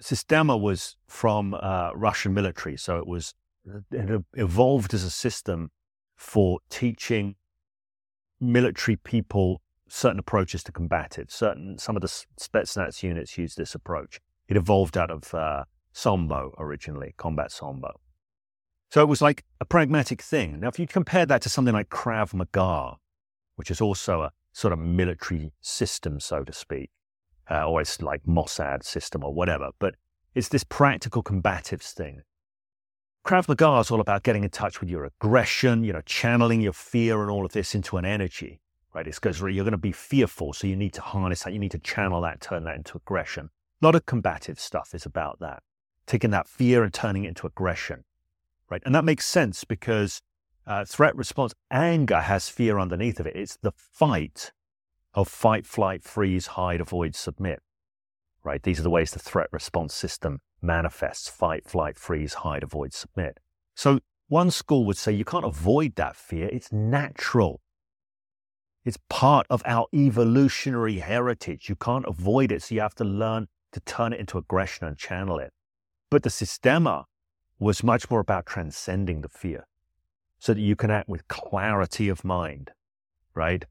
Systema 0.00 0.56
was 0.56 0.96
from 1.08 1.54
uh, 1.54 1.90
Russian 1.94 2.32
military, 2.32 2.76
so 2.76 2.98
it 2.98 3.06
was 3.06 3.34
it 3.90 4.22
evolved 4.34 4.94
as 4.94 5.02
a 5.02 5.10
system 5.10 5.70
for 6.16 6.60
teaching 6.70 7.34
military 8.40 8.96
people 8.96 9.60
certain 9.88 10.18
approaches 10.18 10.62
to 10.64 10.72
combat 10.72 11.18
it. 11.18 11.30
Certain 11.30 11.78
some 11.78 11.96
of 11.96 12.02
the 12.02 12.08
Spetsnaz 12.08 13.02
units 13.02 13.36
use 13.36 13.54
this 13.54 13.74
approach. 13.74 14.20
It 14.48 14.56
evolved 14.56 14.96
out 14.96 15.10
of 15.10 15.34
uh, 15.34 15.64
Sambo 15.92 16.54
originally, 16.58 17.14
combat 17.16 17.50
Sambo. 17.50 18.00
So 18.90 19.02
it 19.02 19.08
was 19.08 19.20
like 19.20 19.44
a 19.60 19.64
pragmatic 19.64 20.22
thing. 20.22 20.60
Now, 20.60 20.68
if 20.68 20.78
you 20.78 20.86
compare 20.86 21.26
that 21.26 21.42
to 21.42 21.50
something 21.50 21.74
like 21.74 21.90
Krav 21.90 22.32
Maga, 22.32 22.96
which 23.56 23.70
is 23.70 23.80
also 23.80 24.22
a 24.22 24.32
sort 24.58 24.72
of 24.72 24.78
military 24.80 25.52
system, 25.60 26.18
so 26.18 26.42
to 26.42 26.52
speak, 26.52 26.90
uh, 27.48 27.64
or 27.64 27.80
it's 27.80 28.02
like 28.02 28.24
Mossad 28.24 28.82
system 28.82 29.22
or 29.22 29.32
whatever, 29.32 29.70
but 29.78 29.94
it's 30.34 30.48
this 30.48 30.64
practical 30.64 31.22
combatives 31.22 31.92
thing. 31.92 32.22
Krav 33.24 33.46
Maga 33.46 33.78
is 33.78 33.92
all 33.92 34.00
about 34.00 34.24
getting 34.24 34.42
in 34.42 34.50
touch 34.50 34.80
with 34.80 34.90
your 34.90 35.04
aggression, 35.04 35.84
you 35.84 35.92
know, 35.92 36.00
channeling 36.06 36.60
your 36.60 36.72
fear 36.72 37.22
and 37.22 37.30
all 37.30 37.46
of 37.46 37.52
this 37.52 37.72
into 37.72 37.98
an 37.98 38.04
energy, 38.04 38.58
right? 38.94 39.06
It's 39.06 39.20
because 39.20 39.40
you're 39.40 39.64
going 39.64 39.70
to 39.70 39.78
be 39.78 39.92
fearful, 39.92 40.52
so 40.52 40.66
you 40.66 40.74
need 40.74 40.94
to 40.94 41.02
harness 41.02 41.44
that, 41.44 41.52
you 41.52 41.60
need 41.60 41.70
to 41.70 41.78
channel 41.78 42.20
that, 42.22 42.40
turn 42.40 42.64
that 42.64 42.74
into 42.74 42.96
aggression. 42.96 43.50
A 43.80 43.86
lot 43.86 43.94
of 43.94 44.06
combative 44.06 44.58
stuff 44.58 44.92
is 44.92 45.06
about 45.06 45.38
that, 45.38 45.62
taking 46.08 46.30
that 46.30 46.48
fear 46.48 46.82
and 46.82 46.92
turning 46.92 47.24
it 47.24 47.28
into 47.28 47.46
aggression, 47.46 48.02
right? 48.68 48.82
And 48.84 48.92
that 48.96 49.04
makes 49.04 49.24
sense 49.24 49.62
because 49.62 50.20
uh, 50.68 50.84
threat 50.84 51.16
response, 51.16 51.54
anger 51.70 52.20
has 52.20 52.48
fear 52.50 52.78
underneath 52.78 53.18
of 53.18 53.26
it. 53.26 53.34
It's 53.34 53.56
the 53.56 53.72
fight 53.74 54.52
of 55.14 55.26
fight, 55.26 55.66
flight, 55.66 56.04
freeze, 56.04 56.48
hide, 56.48 56.80
avoid, 56.80 57.16
submit, 57.16 57.60
right? 58.44 58.62
These 58.62 58.78
are 58.78 58.82
the 58.82 58.90
ways 58.90 59.10
the 59.10 59.18
threat 59.18 59.48
response 59.50 59.94
system 59.94 60.40
manifests 60.60 61.28
fight, 61.28 61.64
flight, 61.66 61.96
freeze, 61.96 62.34
hide, 62.34 62.62
avoid, 62.62 62.92
submit. 62.92 63.38
So 63.74 64.00
One 64.28 64.50
school 64.50 64.84
would 64.84 64.98
say 64.98 65.12
you 65.12 65.24
can't 65.24 65.46
avoid 65.46 65.94
that 65.96 66.14
fear, 66.14 66.50
it's 66.52 66.70
natural. 66.70 67.62
It's 68.84 68.98
part 69.08 69.46
of 69.48 69.62
our 69.64 69.86
evolutionary 69.94 70.98
heritage. 70.98 71.68
You 71.68 71.76
can't 71.76 72.04
avoid 72.06 72.52
it, 72.52 72.62
so 72.62 72.74
you 72.74 72.82
have 72.82 72.94
to 72.96 73.04
learn 73.04 73.48
to 73.72 73.80
turn 73.80 74.12
it 74.12 74.20
into 74.20 74.36
aggression 74.36 74.86
and 74.86 74.96
channel 74.98 75.38
it. 75.38 75.52
But 76.10 76.22
the 76.22 76.30
Systema 76.30 77.06
was 77.58 77.82
much 77.82 78.10
more 78.10 78.20
about 78.20 78.46
transcending 78.46 79.22
the 79.22 79.28
fear 79.28 79.66
so 80.38 80.54
that 80.54 80.60
you 80.60 80.76
can 80.76 80.90
act 80.90 81.08
with 81.08 81.26
clarity 81.28 82.08
of 82.08 82.24
mind, 82.24 82.70
right? 83.34 83.64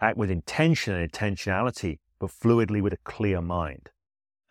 Act 0.00 0.16
with 0.16 0.30
intention 0.30 0.94
and 0.94 1.10
intentionality, 1.10 1.98
but 2.18 2.30
fluidly 2.30 2.80
with 2.80 2.92
a 2.92 2.98
clear 3.04 3.40
mind. 3.40 3.90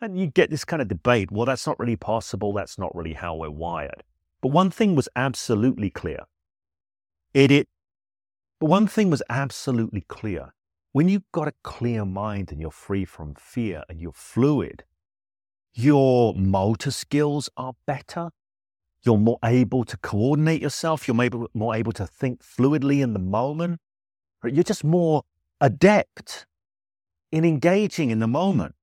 And 0.01 0.17
you 0.17 0.27
get 0.27 0.49
this 0.49 0.65
kind 0.65 0.81
of 0.81 0.87
debate 0.87 1.31
well, 1.31 1.45
that's 1.45 1.67
not 1.67 1.79
really 1.79 1.95
possible. 1.95 2.53
That's 2.53 2.79
not 2.79 2.95
really 2.95 3.13
how 3.13 3.35
we're 3.35 3.51
wired. 3.51 4.03
But 4.41 4.49
one 4.49 4.71
thing 4.71 4.95
was 4.95 5.07
absolutely 5.15 5.91
clear. 5.91 6.21
It, 7.33 7.51
it, 7.51 7.69
but 8.59 8.65
one 8.65 8.87
thing 8.87 9.09
was 9.09 9.23
absolutely 9.29 10.01
clear. 10.01 10.53
When 10.91 11.07
you've 11.07 11.31
got 11.31 11.47
a 11.47 11.53
clear 11.63 12.03
mind 12.03 12.51
and 12.51 12.59
you're 12.59 12.71
free 12.71 13.05
from 13.05 13.35
fear 13.35 13.83
and 13.87 14.01
you're 14.01 14.11
fluid, 14.11 14.83
your 15.73 16.33
motor 16.33 16.91
skills 16.91 17.49
are 17.55 17.73
better. 17.85 18.31
You're 19.03 19.17
more 19.17 19.39
able 19.43 19.83
to 19.85 19.97
coordinate 19.97 20.61
yourself. 20.61 21.07
You're 21.07 21.29
more 21.53 21.75
able 21.75 21.91
to 21.93 22.05
think 22.05 22.43
fluidly 22.43 23.01
in 23.01 23.13
the 23.13 23.19
moment. 23.19 23.79
You're 24.43 24.63
just 24.63 24.83
more 24.83 25.23
adept 25.59 26.45
in 27.31 27.45
engaging 27.45 28.11
in 28.11 28.19
the 28.19 28.27
moment. 28.27 28.75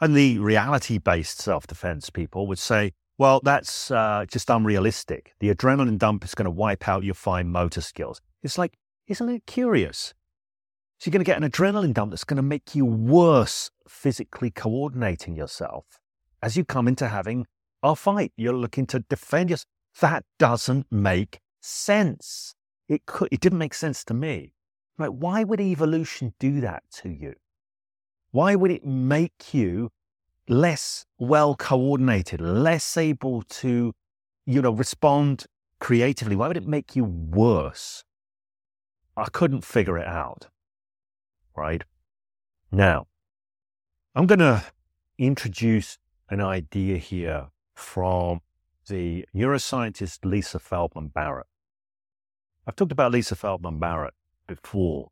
And 0.00 0.16
the 0.16 0.38
reality 0.38 0.98
based 0.98 1.40
self 1.40 1.66
defense 1.66 2.08
people 2.08 2.46
would 2.46 2.58
say, 2.58 2.92
well, 3.18 3.40
that's 3.44 3.90
uh, 3.90 4.24
just 4.26 4.48
unrealistic. 4.48 5.34
The 5.40 5.54
adrenaline 5.54 5.98
dump 5.98 6.24
is 6.24 6.34
going 6.34 6.46
to 6.46 6.50
wipe 6.50 6.88
out 6.88 7.04
your 7.04 7.14
fine 7.14 7.48
motor 7.48 7.82
skills. 7.82 8.22
It's 8.42 8.56
like, 8.56 8.78
isn't 9.08 9.28
it 9.28 9.44
curious? 9.46 10.14
So 10.98 11.08
you're 11.08 11.12
going 11.12 11.24
to 11.24 11.30
get 11.30 11.42
an 11.42 11.50
adrenaline 11.50 11.92
dump 11.92 12.12
that's 12.12 12.24
going 12.24 12.36
to 12.36 12.42
make 12.42 12.74
you 12.74 12.86
worse 12.86 13.70
physically 13.86 14.50
coordinating 14.50 15.36
yourself 15.36 15.84
as 16.42 16.56
you 16.56 16.64
come 16.64 16.88
into 16.88 17.08
having 17.08 17.46
a 17.82 17.96
fight. 17.96 18.32
You're 18.36 18.54
looking 18.54 18.86
to 18.86 19.00
defend 19.00 19.50
yourself. 19.50 19.66
That 20.00 20.24
doesn't 20.38 20.86
make 20.90 21.40
sense. 21.60 22.54
It 22.88 23.06
could, 23.06 23.28
it 23.32 23.40
didn't 23.40 23.58
make 23.58 23.74
sense 23.74 24.04
to 24.04 24.14
me. 24.14 24.52
Right? 24.98 25.12
Why 25.12 25.44
would 25.44 25.60
evolution 25.60 26.34
do 26.38 26.60
that 26.60 26.82
to 27.02 27.08
you? 27.08 27.34
Why 28.32 28.54
would 28.54 28.70
it 28.70 28.84
make 28.84 29.54
you 29.54 29.90
less 30.48 31.06
well 31.18 31.54
coordinated, 31.54 32.40
less 32.40 32.96
able 32.96 33.42
to, 33.42 33.92
you 34.46 34.62
know, 34.62 34.72
respond 34.72 35.46
creatively? 35.80 36.36
Why 36.36 36.48
would 36.48 36.56
it 36.56 36.66
make 36.66 36.94
you 36.94 37.04
worse? 37.04 38.04
I 39.16 39.26
couldn't 39.30 39.64
figure 39.64 39.98
it 39.98 40.06
out 40.06 40.48
right? 41.60 41.84
Now, 42.72 43.06
I'm 44.14 44.26
going 44.26 44.38
to 44.40 44.64
introduce 45.18 45.98
an 46.28 46.40
idea 46.40 46.96
here 46.96 47.48
from 47.80 48.40
the 48.88 49.24
neuroscientist 49.34 50.24
Lisa 50.24 50.58
Feldman 50.58 51.08
Barrett. 51.08 51.46
I've 52.66 52.76
talked 52.76 52.92
about 52.92 53.12
Lisa 53.12 53.34
Feldman 53.34 53.78
Barrett 53.78 54.14
before. 54.46 55.10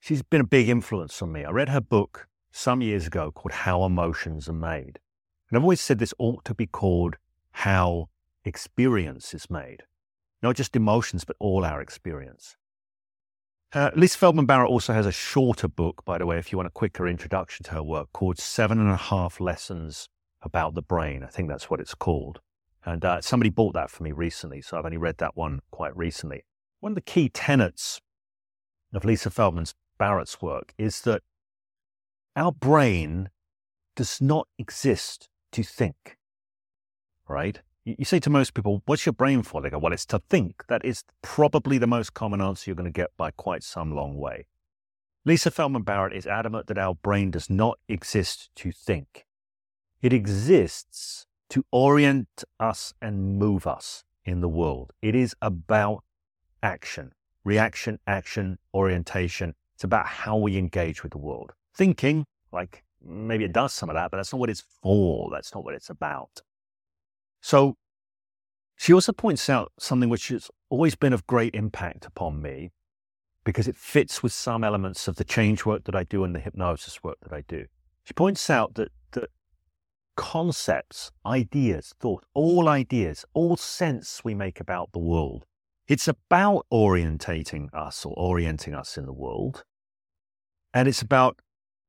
She's 0.00 0.22
been 0.22 0.40
a 0.40 0.46
big 0.46 0.68
influence 0.68 1.20
on 1.22 1.32
me. 1.32 1.44
I 1.44 1.50
read 1.50 1.68
her 1.68 1.80
book 1.80 2.28
some 2.50 2.80
years 2.80 3.06
ago 3.06 3.30
called 3.30 3.52
How 3.52 3.84
Emotions 3.84 4.48
Are 4.48 4.52
Made. 4.52 4.98
And 5.48 5.56
I've 5.56 5.62
always 5.62 5.80
said 5.80 5.98
this 5.98 6.14
ought 6.18 6.44
to 6.46 6.54
be 6.54 6.66
called 6.66 7.16
How 7.50 8.08
Experience 8.44 9.34
is 9.34 9.50
Made. 9.50 9.82
Not 10.42 10.56
just 10.56 10.76
emotions, 10.76 11.24
but 11.24 11.36
all 11.38 11.64
our 11.64 11.80
experience. 11.80 12.56
Uh, 13.72 13.90
Lisa 13.94 14.18
Feldman 14.18 14.46
Barrett 14.46 14.70
also 14.70 14.92
has 14.92 15.06
a 15.06 15.12
shorter 15.12 15.68
book, 15.68 16.04
by 16.04 16.18
the 16.18 16.26
way, 16.26 16.38
if 16.38 16.52
you 16.52 16.58
want 16.58 16.68
a 16.68 16.70
quicker 16.70 17.06
introduction 17.06 17.64
to 17.64 17.72
her 17.72 17.82
work, 17.82 18.12
called 18.12 18.38
Seven 18.38 18.78
and 18.78 18.90
a 18.90 18.96
Half 18.96 19.40
Lessons 19.40 20.08
About 20.42 20.74
the 20.74 20.82
Brain. 20.82 21.22
I 21.22 21.28
think 21.28 21.48
that's 21.48 21.68
what 21.70 21.80
it's 21.80 21.94
called. 21.94 22.40
And 22.84 23.04
uh, 23.04 23.20
somebody 23.20 23.50
bought 23.50 23.74
that 23.74 23.90
for 23.90 24.04
me 24.04 24.12
recently, 24.12 24.62
so 24.62 24.78
I've 24.78 24.84
only 24.84 24.96
read 24.96 25.18
that 25.18 25.36
one 25.36 25.60
quite 25.70 25.96
recently. 25.96 26.44
One 26.80 26.92
of 26.92 26.94
the 26.94 27.00
key 27.00 27.28
tenets 27.28 28.00
of 28.94 29.04
Lisa 29.04 29.30
Feldman 29.30 29.66
Barrett's 29.98 30.40
work 30.40 30.72
is 30.78 31.00
that 31.02 31.22
our 32.36 32.52
brain 32.52 33.30
does 33.96 34.20
not 34.20 34.46
exist 34.58 35.28
to 35.52 35.62
think, 35.62 36.16
right? 37.28 37.60
You 37.84 38.04
say 38.04 38.18
to 38.20 38.30
most 38.30 38.54
people, 38.54 38.82
what's 38.86 39.06
your 39.06 39.12
brain 39.12 39.42
for? 39.42 39.62
They 39.62 39.70
go, 39.70 39.78
well, 39.78 39.92
it's 39.92 40.06
to 40.06 40.20
think. 40.28 40.64
That 40.68 40.84
is 40.84 41.02
probably 41.22 41.78
the 41.78 41.86
most 41.86 42.14
common 42.14 42.40
answer 42.40 42.70
you're 42.70 42.76
going 42.76 42.84
to 42.84 42.90
get 42.90 43.10
by 43.16 43.30
quite 43.30 43.62
some 43.62 43.94
long 43.94 44.16
way. 44.16 44.46
Lisa 45.24 45.50
Feldman 45.50 45.82
Barrett 45.82 46.12
is 46.12 46.26
adamant 46.26 46.68
that 46.68 46.78
our 46.78 46.94
brain 46.94 47.30
does 47.30 47.50
not 47.50 47.78
exist 47.88 48.50
to 48.56 48.70
think. 48.70 49.25
It 50.02 50.12
exists 50.12 51.26
to 51.50 51.64
orient 51.70 52.44
us 52.58 52.92
and 53.00 53.38
move 53.38 53.66
us 53.66 54.04
in 54.24 54.40
the 54.40 54.48
world. 54.48 54.92
It 55.00 55.14
is 55.14 55.34
about 55.40 56.02
action, 56.62 57.12
reaction, 57.44 57.98
action, 58.06 58.58
orientation. 58.74 59.54
It's 59.74 59.84
about 59.84 60.06
how 60.06 60.36
we 60.36 60.56
engage 60.56 61.02
with 61.02 61.12
the 61.12 61.18
world. 61.18 61.52
Thinking, 61.74 62.26
like 62.52 62.82
maybe 63.04 63.44
it 63.44 63.52
does 63.52 63.72
some 63.72 63.88
of 63.88 63.94
that, 63.94 64.10
but 64.10 64.16
that's 64.16 64.32
not 64.32 64.40
what 64.40 64.50
it's 64.50 64.64
for. 64.82 65.30
That's 65.30 65.54
not 65.54 65.64
what 65.64 65.74
it's 65.74 65.90
about. 65.90 66.42
So 67.40 67.76
she 68.76 68.92
also 68.92 69.12
points 69.12 69.48
out 69.48 69.72
something 69.78 70.08
which 70.08 70.28
has 70.28 70.50
always 70.68 70.94
been 70.94 71.12
of 71.12 71.26
great 71.26 71.54
impact 71.54 72.04
upon 72.04 72.42
me 72.42 72.72
because 73.44 73.68
it 73.68 73.76
fits 73.76 74.22
with 74.22 74.32
some 74.32 74.64
elements 74.64 75.06
of 75.06 75.16
the 75.16 75.24
change 75.24 75.64
work 75.64 75.84
that 75.84 75.94
I 75.94 76.02
do 76.02 76.24
and 76.24 76.34
the 76.34 76.40
hypnosis 76.40 77.02
work 77.02 77.18
that 77.22 77.32
I 77.32 77.44
do. 77.46 77.66
She 78.04 78.12
points 78.12 78.50
out 78.50 78.74
that, 78.74 78.90
that 79.12 79.30
concepts, 80.16 81.12
ideas, 81.24 81.94
thought, 82.00 82.24
all 82.34 82.68
ideas, 82.68 83.24
all 83.34 83.56
sense 83.56 84.22
we 84.24 84.34
make 84.34 84.60
about 84.60 84.92
the 84.92 84.98
world, 84.98 85.44
it's 85.86 86.08
about 86.08 86.66
orientating 86.72 87.68
us 87.72 88.04
or 88.04 88.14
orienting 88.18 88.74
us 88.74 88.98
in 88.98 89.06
the 89.06 89.12
world. 89.12 89.64
And 90.74 90.88
it's 90.88 91.02
about 91.02 91.40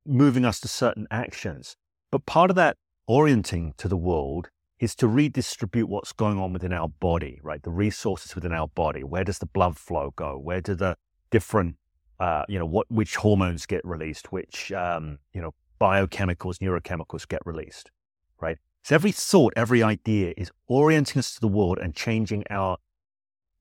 moving 0.05 0.45
us 0.45 0.59
to 0.61 0.67
certain 0.67 1.07
actions. 1.09 1.75
But 2.11 2.25
part 2.25 2.49
of 2.49 2.55
that 2.55 2.77
orienting 3.07 3.73
to 3.77 3.87
the 3.87 3.97
world 3.97 4.49
is 4.79 4.95
to 4.95 5.07
redistribute 5.07 5.89
what's 5.89 6.13
going 6.13 6.39
on 6.39 6.53
within 6.53 6.71
our 6.71 6.87
body, 6.87 7.39
right? 7.41 7.61
The 7.63 7.71
resources 7.71 8.35
within 8.35 8.53
our 8.53 8.67
body. 8.67 9.03
Where 9.03 9.23
does 9.23 9.39
the 9.39 9.47
blood 9.47 9.77
flow 9.77 10.13
go? 10.15 10.37
Where 10.37 10.61
do 10.61 10.75
the 10.75 10.95
different, 11.31 11.75
uh, 12.19 12.43
you 12.47 12.59
know, 12.59 12.65
what 12.65 12.85
which 12.89 13.15
hormones 13.15 13.65
get 13.65 13.83
released? 13.83 14.31
Which, 14.31 14.71
um, 14.71 15.17
you 15.33 15.41
know, 15.41 15.53
biochemicals, 15.81 16.59
neurochemicals 16.59 17.27
get 17.27 17.41
released, 17.45 17.91
right? 18.41 18.57
So 18.83 18.95
every 18.95 19.11
thought, 19.11 19.53
every 19.55 19.83
idea 19.83 20.33
is 20.37 20.51
orienting 20.67 21.19
us 21.19 21.33
to 21.35 21.41
the 21.41 21.47
world 21.47 21.77
and 21.77 21.93
changing 21.95 22.43
our 22.49 22.77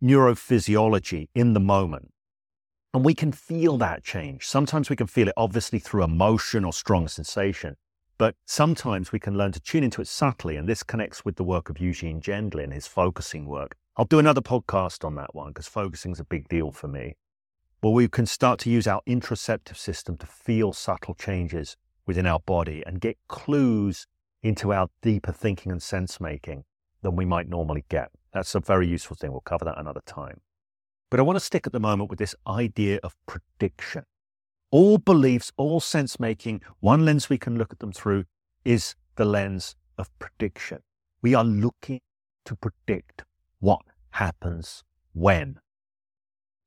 neurophysiology 0.02 1.28
in 1.34 1.52
the 1.52 1.60
moment. 1.60 2.12
And 2.94 3.04
we 3.04 3.14
can 3.14 3.32
feel 3.32 3.76
that 3.78 4.04
change. 4.04 4.46
Sometimes 4.46 4.88
we 4.88 4.96
can 4.96 5.06
feel 5.06 5.28
it 5.28 5.34
obviously 5.36 5.78
through 5.78 6.04
emotion 6.04 6.64
or 6.64 6.72
strong 6.72 7.08
sensation. 7.08 7.76
But 8.18 8.34
sometimes 8.46 9.12
we 9.12 9.18
can 9.18 9.36
learn 9.36 9.52
to 9.52 9.60
tune 9.60 9.84
into 9.84 10.00
it 10.00 10.08
subtly, 10.08 10.56
and 10.56 10.66
this 10.66 10.82
connects 10.82 11.22
with 11.22 11.36
the 11.36 11.44
work 11.44 11.68
of 11.68 11.78
Eugene 11.78 12.20
Gendlin, 12.22 12.64
and 12.64 12.72
his 12.72 12.86
focusing 12.86 13.44
work. 13.44 13.76
I'll 13.98 14.06
do 14.06 14.18
another 14.18 14.40
podcast 14.40 15.04
on 15.04 15.14
that 15.16 15.34
one 15.34 15.48
because 15.48 15.68
focusing 15.68 16.12
is 16.12 16.20
a 16.20 16.24
big 16.24 16.48
deal 16.48 16.70
for 16.70 16.88
me. 16.88 17.16
Where 17.80 17.92
we 17.92 18.08
can 18.08 18.24
start 18.24 18.58
to 18.60 18.70
use 18.70 18.86
our 18.86 19.02
interoceptive 19.06 19.76
system 19.76 20.16
to 20.18 20.26
feel 20.26 20.72
subtle 20.72 21.14
changes 21.14 21.76
within 22.06 22.26
our 22.26 22.40
body 22.40 22.82
and 22.86 23.00
get 23.00 23.18
clues 23.28 24.06
into 24.46 24.72
our 24.72 24.88
deeper 25.02 25.32
thinking 25.32 25.72
and 25.72 25.82
sense 25.82 26.20
making 26.20 26.64
than 27.02 27.16
we 27.16 27.24
might 27.24 27.48
normally 27.48 27.84
get. 27.88 28.10
That's 28.32 28.54
a 28.54 28.60
very 28.60 28.86
useful 28.86 29.16
thing. 29.16 29.32
We'll 29.32 29.40
cover 29.40 29.64
that 29.64 29.78
another 29.78 30.02
time. 30.06 30.40
But 31.10 31.20
I 31.20 31.22
want 31.22 31.36
to 31.36 31.44
stick 31.44 31.66
at 31.66 31.72
the 31.72 31.80
moment 31.80 32.10
with 32.10 32.18
this 32.18 32.34
idea 32.46 32.98
of 33.02 33.14
prediction 33.26 34.04
all 34.70 34.98
beliefs, 34.98 35.52
all 35.56 35.80
sense 35.80 36.18
making, 36.18 36.60
one 36.80 37.04
lens 37.04 37.30
we 37.30 37.38
can 37.38 37.56
look 37.56 37.72
at 37.72 37.78
them 37.78 37.92
through 37.92 38.24
is 38.64 38.94
the 39.16 39.24
lens 39.24 39.76
of 39.96 40.10
prediction. 40.18 40.80
We 41.22 41.34
are 41.34 41.44
looking 41.44 42.00
to 42.44 42.56
predict 42.56 43.24
what 43.60 43.80
happens 44.10 44.84
when. 45.12 45.60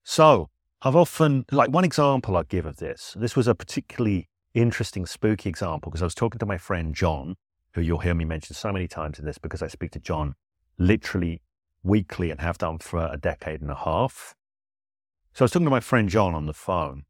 So 0.03 0.49
I've 0.81 0.95
often, 0.95 1.45
like 1.51 1.69
one 1.69 1.83
example 1.83 2.37
I 2.37 2.43
give 2.43 2.65
of 2.65 2.77
this, 2.77 3.15
this 3.19 3.35
was 3.35 3.47
a 3.47 3.55
particularly 3.55 4.29
interesting, 4.53 5.05
spooky 5.05 5.49
example 5.49 5.91
because 5.91 6.01
I 6.01 6.05
was 6.05 6.15
talking 6.15 6.39
to 6.39 6.45
my 6.45 6.57
friend 6.57 6.95
John, 6.95 7.35
who 7.79 7.85
you'll 7.85 7.99
hear 7.99 8.13
me 8.13 8.25
mention 8.25 8.55
so 8.55 8.71
many 8.71 8.87
times 8.87 9.19
in 9.19 9.25
this 9.25 9.37
because 9.37 9.61
I 9.61 9.67
speak 9.67 9.91
to 9.91 9.99
John 9.99 10.35
literally 10.77 11.41
weekly 11.81 12.29
and 12.29 12.41
have 12.41 12.57
done 12.57 12.79
for 12.79 13.09
a 13.11 13.17
decade 13.17 13.61
and 13.61 13.71
a 13.71 13.75
half. 13.75 14.35
So 15.33 15.43
I 15.43 15.45
was 15.45 15.51
talking 15.51 15.65
to 15.65 15.71
my 15.71 15.79
friend 15.79 16.09
John 16.09 16.35
on 16.35 16.45
the 16.45 16.53
phone 16.53 17.03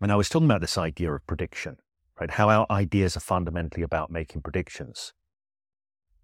and 0.00 0.10
I 0.10 0.16
was 0.16 0.28
talking 0.28 0.46
about 0.46 0.60
this 0.60 0.76
idea 0.76 1.12
of 1.12 1.26
prediction, 1.26 1.76
right? 2.20 2.32
How 2.32 2.50
our 2.50 2.66
ideas 2.70 3.16
are 3.16 3.20
fundamentally 3.20 3.82
about 3.82 4.10
making 4.10 4.42
predictions. 4.42 5.12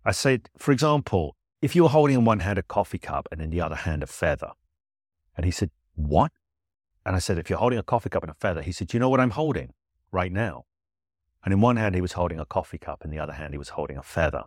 I 0.05 0.11
said, 0.11 0.51
for 0.59 0.72
example, 0.72 1.37
if 1.61 1.77
you 1.77 1.85
were 1.85 1.88
holding 1.88 2.16
in 2.16 2.25
one 2.25 2.40
hand 2.40 2.59
a 2.59 2.62
coffee 2.62 2.98
cup 2.98 3.29
and 3.31 3.40
in 3.40 3.51
the 3.51 3.61
other 3.61 3.77
hand 3.77 4.03
a 4.03 4.09
feather. 4.09 4.51
And 5.37 5.46
he 5.46 5.53
said, 5.53 5.70
What? 5.94 6.33
And 7.07 7.14
I 7.14 7.20
said, 7.20 7.38
If 7.38 7.48
you're 7.48 7.61
holding 7.61 7.79
a 7.79 7.85
coffee 7.85 8.11
cup 8.11 8.25
and 8.25 8.31
a 8.31 8.35
feather, 8.35 8.62
he 8.62 8.72
said, 8.72 8.92
you 8.92 8.98
know 8.98 9.09
what 9.09 9.20
I'm 9.20 9.31
holding 9.31 9.72
right 10.11 10.33
now? 10.33 10.64
And 11.44 11.52
in 11.52 11.61
one 11.61 11.76
hand, 11.76 11.94
he 11.94 12.00
was 12.00 12.12
holding 12.12 12.38
a 12.38 12.44
coffee 12.44 12.78
cup, 12.78 13.05
in 13.05 13.11
the 13.11 13.18
other 13.18 13.33
hand, 13.33 13.55
he 13.55 13.59
was 13.59 13.70
holding 13.70 13.96
a 13.96 14.02
feather. 14.02 14.44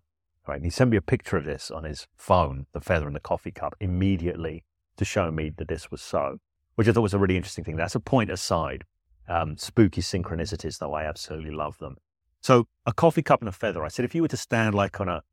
Right. 0.48 0.58
And 0.58 0.66
he 0.66 0.70
sent 0.70 0.92
me 0.92 0.98
a 0.98 1.02
picture 1.02 1.38
of 1.38 1.44
this 1.44 1.72
on 1.72 1.84
his 1.84 2.08
phone, 2.16 2.68
the 2.72 2.80
feather 2.80 3.08
and 3.08 3.16
the 3.16 3.20
coffee 3.20 3.52
cup, 3.52 3.76
immediately 3.80 4.64
to 4.98 5.04
show 5.04 5.32
me 5.32 5.52
that 5.58 5.68
this 5.68 5.90
was 5.90 6.02
so, 6.02 6.38
which 6.76 6.88
I 6.88 6.92
thought 6.92 7.02
was 7.02 7.16
a 7.16 7.20
really 7.20 7.36
interesting 7.36 7.64
thing. 7.64 7.76
That's 7.76 7.96
a 7.96 8.00
point 8.00 8.30
aside. 8.30 8.84
Um, 9.28 9.58
spooky 9.58 10.02
synchronicities, 10.02 10.78
though 10.78 10.94
I 10.94 11.06
absolutely 11.06 11.50
love 11.50 11.80
them. 11.80 11.98
So 12.42 12.68
a 12.86 12.94
coffee 12.94 13.24
cup 13.24 13.42
and 13.42 13.50
a 13.50 13.52
feather. 13.52 13.84
I 13.84 13.88
said, 13.88 14.06
if 14.06 14.14
you 14.14 14.22
were 14.22 14.28
to 14.28 14.38
stand 14.38 14.76
like 14.76 15.02
on 15.02 15.10
a 15.10 15.24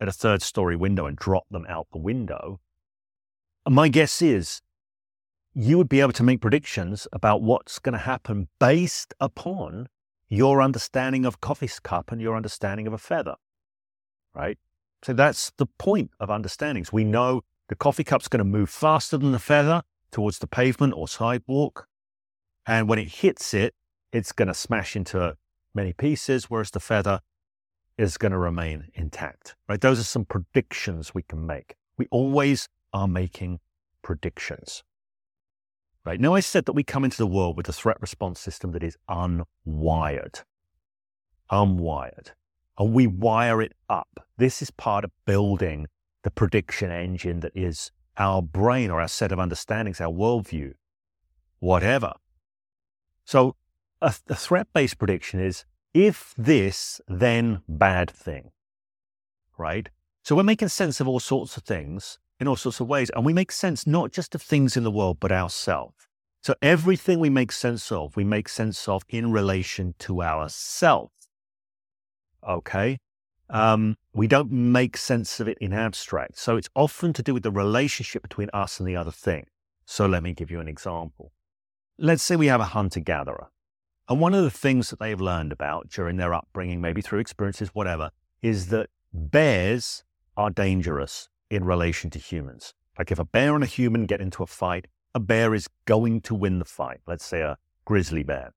at 0.00 0.08
a 0.08 0.12
third 0.12 0.40
story 0.40 0.74
window 0.74 1.04
and 1.06 1.16
drop 1.16 1.44
them 1.50 1.66
out 1.68 1.86
the 1.92 1.98
window, 1.98 2.60
my 3.68 3.88
guess 3.88 4.22
is 4.22 4.62
you 5.54 5.76
would 5.76 5.88
be 5.88 6.00
able 6.00 6.12
to 6.12 6.22
make 6.22 6.40
predictions 6.40 7.06
about 7.12 7.42
what's 7.42 7.78
going 7.78 7.92
to 7.92 7.98
happen 7.98 8.48
based 8.58 9.12
upon 9.20 9.88
your 10.32 10.62
understanding 10.62 11.26
of 11.26 11.42
coffee's 11.42 11.78
cup 11.78 12.10
and 12.10 12.18
your 12.18 12.34
understanding 12.34 12.86
of 12.86 12.94
a 12.94 12.98
feather, 12.98 13.34
right? 14.34 14.58
So 15.02 15.12
that's 15.12 15.52
the 15.58 15.66
point 15.66 16.10
of 16.18 16.30
understandings. 16.30 16.90
We 16.90 17.04
know 17.04 17.42
the 17.68 17.74
coffee 17.74 18.02
cup's 18.02 18.28
going 18.28 18.38
to 18.38 18.44
move 18.44 18.70
faster 18.70 19.18
than 19.18 19.32
the 19.32 19.38
feather 19.38 19.82
towards 20.10 20.38
the 20.38 20.46
pavement 20.46 20.94
or 20.96 21.06
sidewalk. 21.06 21.86
And 22.66 22.88
when 22.88 22.98
it 22.98 23.08
hits 23.08 23.52
it, 23.52 23.74
it's 24.10 24.32
going 24.32 24.48
to 24.48 24.54
smash 24.54 24.96
into 24.96 25.36
many 25.74 25.92
pieces, 25.92 26.46
whereas 26.46 26.70
the 26.70 26.80
feather 26.80 27.20
is 27.98 28.16
going 28.16 28.32
to 28.32 28.38
remain 28.38 28.84
intact, 28.94 29.54
right? 29.68 29.82
Those 29.82 30.00
are 30.00 30.04
some 30.04 30.24
predictions 30.24 31.14
we 31.14 31.24
can 31.24 31.44
make. 31.44 31.74
We 31.98 32.06
always 32.10 32.70
are 32.94 33.06
making 33.06 33.60
predictions, 34.00 34.82
right? 36.04 36.20
Now, 36.20 36.34
I 36.34 36.40
said 36.40 36.64
that 36.66 36.72
we 36.72 36.82
come 36.82 37.04
into 37.04 37.16
the 37.16 37.26
world 37.26 37.56
with 37.56 37.68
a 37.68 37.72
threat 37.72 38.00
response 38.00 38.40
system 38.40 38.72
that 38.72 38.82
is 38.82 38.96
unwired, 39.08 40.42
unwired, 41.50 42.30
and 42.78 42.92
we 42.92 43.06
wire 43.06 43.62
it 43.62 43.72
up. 43.88 44.26
This 44.36 44.62
is 44.62 44.70
part 44.70 45.04
of 45.04 45.10
building 45.26 45.86
the 46.22 46.30
prediction 46.30 46.90
engine 46.90 47.40
that 47.40 47.52
is 47.54 47.90
our 48.16 48.42
brain 48.42 48.90
or 48.90 49.00
our 49.00 49.08
set 49.08 49.32
of 49.32 49.38
understandings, 49.38 50.00
our 50.00 50.12
worldview, 50.12 50.74
whatever. 51.60 52.12
So 53.24 53.56
a, 54.00 54.14
a 54.28 54.34
threat 54.34 54.68
based 54.72 54.98
prediction 54.98 55.40
is 55.40 55.64
if 55.94 56.34
this, 56.36 57.00
then 57.06 57.62
bad 57.68 58.10
thing, 58.10 58.50
right? 59.58 59.88
So 60.22 60.36
we're 60.36 60.42
making 60.42 60.68
sense 60.68 61.00
of 61.00 61.08
all 61.08 61.20
sorts 61.20 61.56
of 61.56 61.64
things 61.64 62.18
in 62.42 62.48
all 62.48 62.56
sorts 62.56 62.80
of 62.80 62.88
ways. 62.88 63.08
And 63.14 63.24
we 63.24 63.32
make 63.32 63.52
sense 63.52 63.86
not 63.86 64.10
just 64.10 64.34
of 64.34 64.42
things 64.42 64.76
in 64.76 64.82
the 64.82 64.90
world, 64.90 65.18
but 65.20 65.30
ourselves. 65.30 66.08
So 66.42 66.56
everything 66.60 67.20
we 67.20 67.30
make 67.30 67.52
sense 67.52 67.92
of, 67.92 68.16
we 68.16 68.24
make 68.24 68.48
sense 68.48 68.88
of 68.88 69.04
in 69.08 69.30
relation 69.30 69.94
to 70.00 70.24
ourselves. 70.24 71.28
Okay. 72.46 72.98
Um, 73.48 73.96
we 74.12 74.26
don't 74.26 74.50
make 74.50 74.96
sense 74.96 75.38
of 75.38 75.46
it 75.46 75.56
in 75.60 75.72
abstract. 75.72 76.36
So 76.36 76.56
it's 76.56 76.68
often 76.74 77.12
to 77.12 77.22
do 77.22 77.32
with 77.32 77.44
the 77.44 77.52
relationship 77.52 78.22
between 78.22 78.50
us 78.52 78.80
and 78.80 78.88
the 78.88 78.96
other 78.96 79.12
thing. 79.12 79.46
So 79.84 80.06
let 80.06 80.24
me 80.24 80.32
give 80.32 80.50
you 80.50 80.58
an 80.58 80.66
example. 80.66 81.30
Let's 81.96 82.24
say 82.24 82.34
we 82.34 82.48
have 82.48 82.60
a 82.60 82.74
hunter 82.74 82.98
gatherer. 82.98 83.50
And 84.08 84.20
one 84.20 84.34
of 84.34 84.42
the 84.42 84.50
things 84.50 84.90
that 84.90 84.98
they've 84.98 85.20
learned 85.20 85.52
about 85.52 85.90
during 85.90 86.16
their 86.16 86.34
upbringing, 86.34 86.80
maybe 86.80 87.02
through 87.02 87.20
experiences, 87.20 87.68
whatever, 87.68 88.10
is 88.42 88.66
that 88.68 88.90
bears 89.12 90.02
are 90.36 90.50
dangerous 90.50 91.28
in 91.52 91.64
relation 91.64 92.08
to 92.08 92.18
humans. 92.18 92.72
Like 92.98 93.12
if 93.12 93.18
a 93.18 93.26
bear 93.26 93.54
and 93.54 93.62
a 93.62 93.66
human 93.66 94.06
get 94.06 94.22
into 94.22 94.42
a 94.42 94.46
fight, 94.46 94.86
a 95.14 95.20
bear 95.20 95.54
is 95.54 95.68
going 95.84 96.22
to 96.22 96.34
win 96.34 96.58
the 96.58 96.64
fight. 96.64 97.00
Let's 97.06 97.26
say 97.26 97.42
a 97.42 97.58
grizzly 97.84 98.22
bear, 98.22 98.54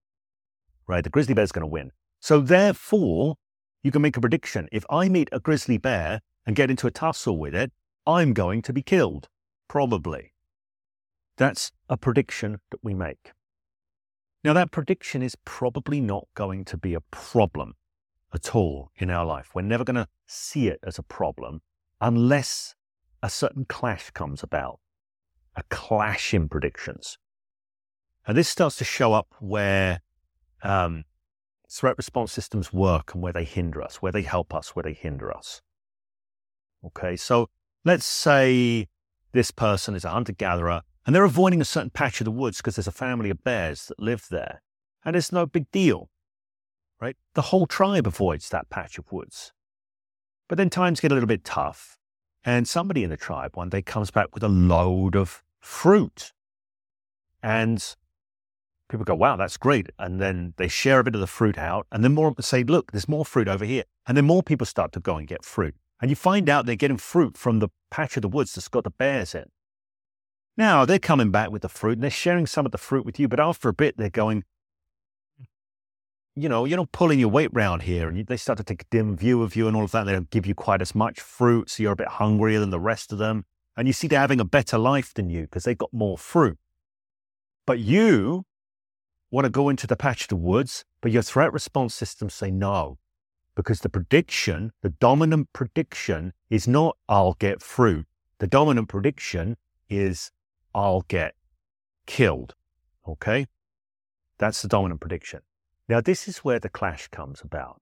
right? 0.88 1.04
The 1.04 1.10
grizzly 1.10 1.34
bear 1.34 1.44
is 1.44 1.52
going 1.52 1.68
to 1.68 1.68
win. 1.68 1.92
So 2.22 2.40
therefore, 2.40 3.36
you 3.84 3.92
can 3.92 4.02
make 4.02 4.16
a 4.16 4.22
prediction. 4.22 4.70
If 4.72 4.86
I 4.90 5.10
meet 5.10 5.28
a 5.34 5.42
grizzly 5.42 5.78
bear 5.78 6.22
and 6.46 6.56
get 6.56 6.70
into 6.70 6.88
a 6.88 6.92
tussle 6.92 7.38
with 7.38 7.54
it, 7.54 7.74
I'm 8.08 8.32
going 8.32 8.62
to 8.62 8.72
be 8.72 8.82
killed, 8.82 9.28
probably. 9.68 10.32
That's 11.36 11.74
a 11.90 11.98
prediction 11.98 12.62
that 12.72 12.80
we 12.82 12.94
make. 12.94 13.34
Now, 14.46 14.54
that 14.54 14.72
prediction 14.72 15.22
is 15.22 15.36
probably 15.44 16.00
not 16.00 16.28
going 16.34 16.64
to 16.66 16.78
be 16.78 16.94
a 16.94 17.02
problem 17.02 17.74
at 18.34 18.56
all 18.56 18.92
in 18.96 19.10
our 19.10 19.26
life. 19.26 19.50
We're 19.54 19.64
never 19.64 19.84
going 19.84 19.96
to 19.96 20.08
see 20.28 20.70
it 20.70 20.80
as 20.84 20.98
a 20.98 21.04
problem 21.04 21.62
unless 22.00 22.76
a 23.26 23.30
certain 23.30 23.66
clash 23.66 24.12
comes 24.12 24.44
about, 24.44 24.80
a 25.56 25.64
clash 25.72 26.32
in 26.32 26.48
predictions. 26.48 27.18
And 28.28 28.38
this 28.38 28.48
starts 28.48 28.76
to 28.76 28.84
show 28.84 29.14
up 29.14 29.34
where 29.40 30.02
um, 30.62 31.06
threat 31.68 31.98
response 31.98 32.32
systems 32.32 32.72
work 32.72 33.16
and 33.16 33.24
where 33.24 33.34
they 33.34 33.44
hinder 33.44 33.82
us, 33.82 33.96
where 33.96 34.12
they 34.12 34.22
help 34.22 34.54
us, 34.54 34.76
where 34.76 34.84
they 34.84 34.94
hinder 34.94 35.36
us. 35.36 35.64
Okay, 36.86 37.16
so 37.16 37.50
let's 37.84 38.06
say 38.06 38.90
this 39.32 39.50
person 39.50 39.96
is 39.96 40.06
a 40.06 40.12
hunter 40.12 40.34
gatherer 40.34 40.84
and 41.04 41.16
they're 41.16 41.24
avoiding 41.24 41.62
a 41.62 41.66
certain 41.66 41.90
patch 41.90 42.22
of 42.22 42.26
the 42.26 42.32
woods 42.32 42.58
because 42.58 42.76
there's 42.76 42.88
a 42.88 42.92
family 42.92 43.32
of 43.32 43.44
bears 43.44 43.88
that 43.88 44.00
live 44.00 44.28
there. 44.30 44.62
And 45.04 45.16
it's 45.16 45.32
no 45.32 45.48
big 45.48 45.72
deal, 45.72 46.12
right? 47.02 47.18
The 47.34 47.42
whole 47.42 47.66
tribe 47.66 48.06
avoids 48.06 48.50
that 48.50 48.70
patch 48.70 49.00
of 49.00 49.12
woods. 49.12 49.52
But 50.48 50.60
then 50.60 50.70
times 50.70 51.00
get 51.00 51.10
a 51.10 51.16
little 51.16 51.26
bit 51.26 51.44
tough. 51.44 51.98
And 52.46 52.68
somebody 52.68 53.04
in 53.04 53.10
the 53.10 53.18
tribe 53.18 53.58
one 53.58 53.70
day 53.70 53.82
comes 53.82 54.12
back 54.12 54.34
with 54.36 54.44
a 54.44 54.48
load 54.48 55.16
of 55.16 55.44
fruit. 55.60 56.32
And 57.42 57.84
people 58.88 59.04
go, 59.04 59.16
wow, 59.16 59.36
that's 59.36 59.58
great. 59.58 59.90
And 59.98 60.22
then 60.22 60.54
they 60.58 60.68
share 60.68 61.00
a 61.00 61.04
bit 61.04 61.16
of 61.16 61.22
the 61.22 61.28
fruit 61.28 61.58
out. 61.58 61.88
And 61.92 62.04
then 62.04 62.14
more 62.14 62.30
people 62.30 62.44
say, 62.44 62.64
look, 62.64 62.92
there's 62.92 63.10
more 63.10 63.26
fruit 63.26 63.48
over 63.48 63.66
here. 63.66 63.84
And 64.08 64.16
then 64.16 64.26
more 64.26 64.44
people 64.44 64.68
start 64.68 64.92
to 64.94 65.00
go 65.00 65.18
and 65.18 65.28
get 65.28 65.44
fruit. 65.44 65.74
And 66.00 66.12
you 66.12 66.16
find 66.16 66.48
out 66.48 66.68
they're 66.68 66.76
getting 66.76 66.98
fruit 66.98 67.36
from 67.36 67.60
the 67.60 67.70
patch 67.90 68.16
of 68.16 68.22
the 68.22 68.30
woods 68.30 68.54
that's 68.54 68.68
got 68.68 68.84
the 68.84 68.92
bears 68.92 69.34
in. 69.34 69.46
Now 70.56 70.86
they're 70.86 71.00
coming 71.00 71.32
back 71.32 71.50
with 71.50 71.64
the 71.64 71.70
fruit 71.70 71.94
and 71.94 72.04
they're 72.04 72.12
sharing 72.12 72.46
some 72.46 72.66
of 72.66 72.72
the 72.72 72.78
fruit 72.78 73.06
with 73.06 73.20
you, 73.20 73.28
but 73.28 73.40
after 73.40 73.70
a 73.70 73.74
bit 73.74 73.98
they're 73.98 74.10
going, 74.10 74.44
you 76.36 76.50
know, 76.50 76.66
you're 76.66 76.78
not 76.78 76.92
pulling 76.92 77.20
your 77.20 77.30
weight 77.30 77.50
round 77.54 77.84
here. 77.84 78.10
And 78.10 78.28
they 78.28 78.38
start 78.38 78.58
to 78.58 78.64
take 78.64 78.82
a 78.82 78.86
dim 78.92 79.16
view 79.16 79.42
of 79.42 79.56
you 79.56 79.68
and 79.68 79.76
all 79.76 79.86
of 79.86 79.92
that. 79.92 80.06
They 80.06 80.12
don't 80.12 80.30
give 80.30 80.46
you 80.46 80.54
quite 80.54 80.82
as 80.82 80.94
much 80.94 81.22
fruit. 81.22 81.70
So 81.70 81.82
you're 81.82 81.94
a 81.94 81.98
bit 81.98 82.10
hungrier 82.10 82.60
than 82.60 82.72
the 82.72 82.80
rest 82.80 83.14
of 83.14 83.18
them. 83.18 83.46
And 83.78 83.88
you 83.88 83.94
see 83.94 84.08
they're 84.08 84.20
having 84.20 84.42
a 84.42 84.46
better 84.46 84.78
life 84.78 85.14
than 85.14 85.30
you 85.30 85.44
because 85.44 85.64
they've 85.64 85.78
got 85.78 85.94
more 85.94 86.18
fruit. 86.18 86.58
But 87.66 87.80
you 87.80 88.46
want 89.32 89.46
to 89.46 89.50
go 89.50 89.70
into 89.70 89.88
the 89.88 89.96
patch 89.96 90.24
of 90.24 90.28
the 90.28 90.36
woods, 90.36 90.86
but 91.02 91.12
your 91.12 91.22
threat 91.22 91.54
response 91.54 91.96
systems 91.96 92.34
say 92.34 92.52
no. 92.52 93.00
Because 93.56 93.80
the 93.80 93.90
prediction, 93.90 94.72
the 94.82 94.90
dominant 94.90 95.52
prediction 95.54 96.34
is 96.50 96.68
not, 96.68 96.98
I'll 97.08 97.34
get 97.34 97.62
fruit. 97.62 98.06
The 98.40 98.48
dominant 98.48 98.90
prediction 98.90 99.56
is, 99.90 100.32
I'll 100.74 101.02
get 101.08 101.36
killed. 102.06 102.56
Okay? 103.08 103.48
That's 104.38 104.62
the 104.62 104.68
dominant 104.68 105.00
prediction. 105.00 105.40
Now, 105.88 106.02
this 106.02 106.28
is 106.28 106.40
where 106.40 106.60
the 106.60 106.70
clash 106.70 107.08
comes 107.10 107.42
about. 107.42 107.82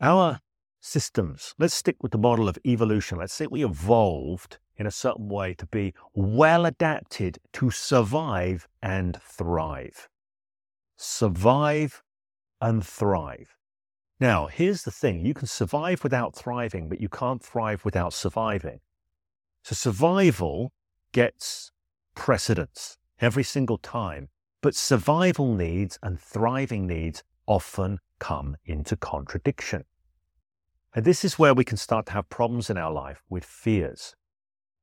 Our 0.00 0.40
systems, 0.80 1.54
let's 1.58 1.74
stick 1.74 1.96
with 2.02 2.12
the 2.12 2.18
model 2.18 2.48
of 2.48 2.58
evolution. 2.64 3.18
Let's 3.18 3.34
say 3.34 3.46
we 3.46 3.64
evolved 3.64 4.58
in 4.76 4.86
a 4.86 4.90
certain 4.90 5.28
way 5.28 5.54
to 5.54 5.66
be 5.66 5.94
well 6.14 6.66
adapted 6.66 7.38
to 7.54 7.70
survive 7.70 8.68
and 8.82 9.20
thrive. 9.22 10.08
Survive 10.96 12.02
and 12.60 12.84
thrive. 12.84 13.56
Now, 14.20 14.46
here's 14.46 14.82
the 14.82 14.90
thing 14.90 15.24
you 15.24 15.34
can 15.34 15.46
survive 15.46 16.02
without 16.02 16.34
thriving, 16.34 16.88
but 16.88 17.00
you 17.00 17.08
can't 17.08 17.42
thrive 17.42 17.84
without 17.84 18.12
surviving. 18.12 18.80
So, 19.62 19.74
survival 19.74 20.72
gets 21.12 21.70
precedence 22.16 22.98
every 23.20 23.44
single 23.44 23.78
time, 23.78 24.28
but 24.60 24.74
survival 24.74 25.54
needs 25.54 25.98
and 26.02 26.20
thriving 26.20 26.86
needs 26.86 27.22
often 27.46 27.98
come 28.18 28.56
into 28.64 28.96
contradiction. 28.96 29.84
And 30.94 31.04
this 31.04 31.24
is 31.24 31.38
where 31.38 31.54
we 31.54 31.64
can 31.64 31.76
start 31.76 32.06
to 32.06 32.12
have 32.12 32.28
problems 32.28 32.70
in 32.70 32.78
our 32.78 32.92
life 32.92 33.22
with 33.28 33.44
fears. 33.44 34.16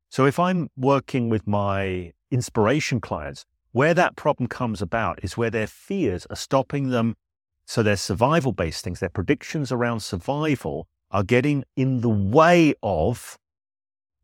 So 0.10 0.26
if 0.26 0.40
I'm 0.40 0.70
working 0.78 1.30
with 1.30 1.46
my 1.46 2.14
inspiration 2.32 3.02
clients, 3.02 3.46
where 3.72 3.94
that 3.94 4.16
problem 4.16 4.48
comes 4.48 4.82
about 4.82 5.22
is 5.24 5.36
where 5.36 5.50
their 5.50 5.68
fears 5.68 6.26
are 6.30 6.36
stopping 6.36 6.90
them. 6.90 7.18
So 7.66 7.84
their 7.84 7.98
survival 7.98 8.54
based 8.54 8.84
things, 8.84 9.00
their 9.00 9.10
predictions 9.10 9.72
around 9.72 10.00
survival 10.02 10.88
are 11.12 11.24
getting 11.24 11.66
in 11.76 12.02
the 12.02 12.10
way 12.10 12.74
of 12.82 13.38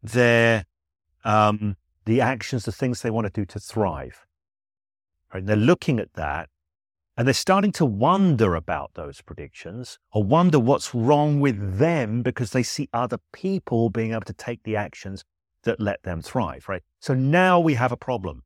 their 0.01 0.65
um, 1.23 1.75
the 2.05 2.21
actions, 2.21 2.65
the 2.65 2.71
things 2.71 3.01
they 3.01 3.11
want 3.11 3.27
to 3.27 3.41
do 3.41 3.45
to 3.45 3.59
thrive. 3.59 4.25
And 5.33 5.47
they're 5.47 5.55
looking 5.55 5.99
at 5.99 6.13
that 6.13 6.49
And 7.17 7.27
they're 7.27 7.33
starting 7.33 7.71
to 7.73 7.85
wonder 7.85 8.55
about 8.55 8.93
those 8.93 9.21
predictions 9.21 9.99
or 10.11 10.23
wonder 10.23 10.59
what's 10.59 10.95
wrong 10.95 11.39
with 11.39 11.77
them 11.77 12.21
because 12.21 12.51
they 12.51 12.63
see 12.63 12.89
other 12.93 13.17
people 13.33 13.89
being 13.89 14.11
able 14.11 14.21
to 14.21 14.33
take 14.33 14.63
the 14.63 14.75
actions 14.75 15.23
that 15.63 15.79
let 15.79 16.01
them 16.03 16.21
thrive, 16.21 16.67
right? 16.69 16.81
So 16.99 17.13
now 17.13 17.59
we 17.59 17.75
have 17.75 17.91
a 17.91 17.97
problem. 17.97 18.43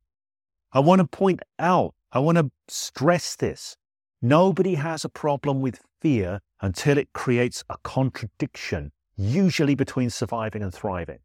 I 0.74 0.80
want 0.80 1.00
to 1.00 1.08
point 1.08 1.41
out, 1.60 1.93
I 2.12 2.19
want 2.19 2.38
to 2.38 2.52
stress 2.67 3.36
this. 3.36 3.78
Nobody 4.21 4.76
has 4.76 5.06
a 5.06 5.10
problem 5.10 5.62
with 5.62 5.80
fear 6.02 6.41
until 6.60 6.98
it 6.98 7.13
creates 7.13 7.63
a 7.69 7.78
contradiction, 7.84 8.91
usually 9.15 9.76
between 9.76 10.10
surviving 10.10 10.63
and 10.63 10.74
thriving. 10.74 11.19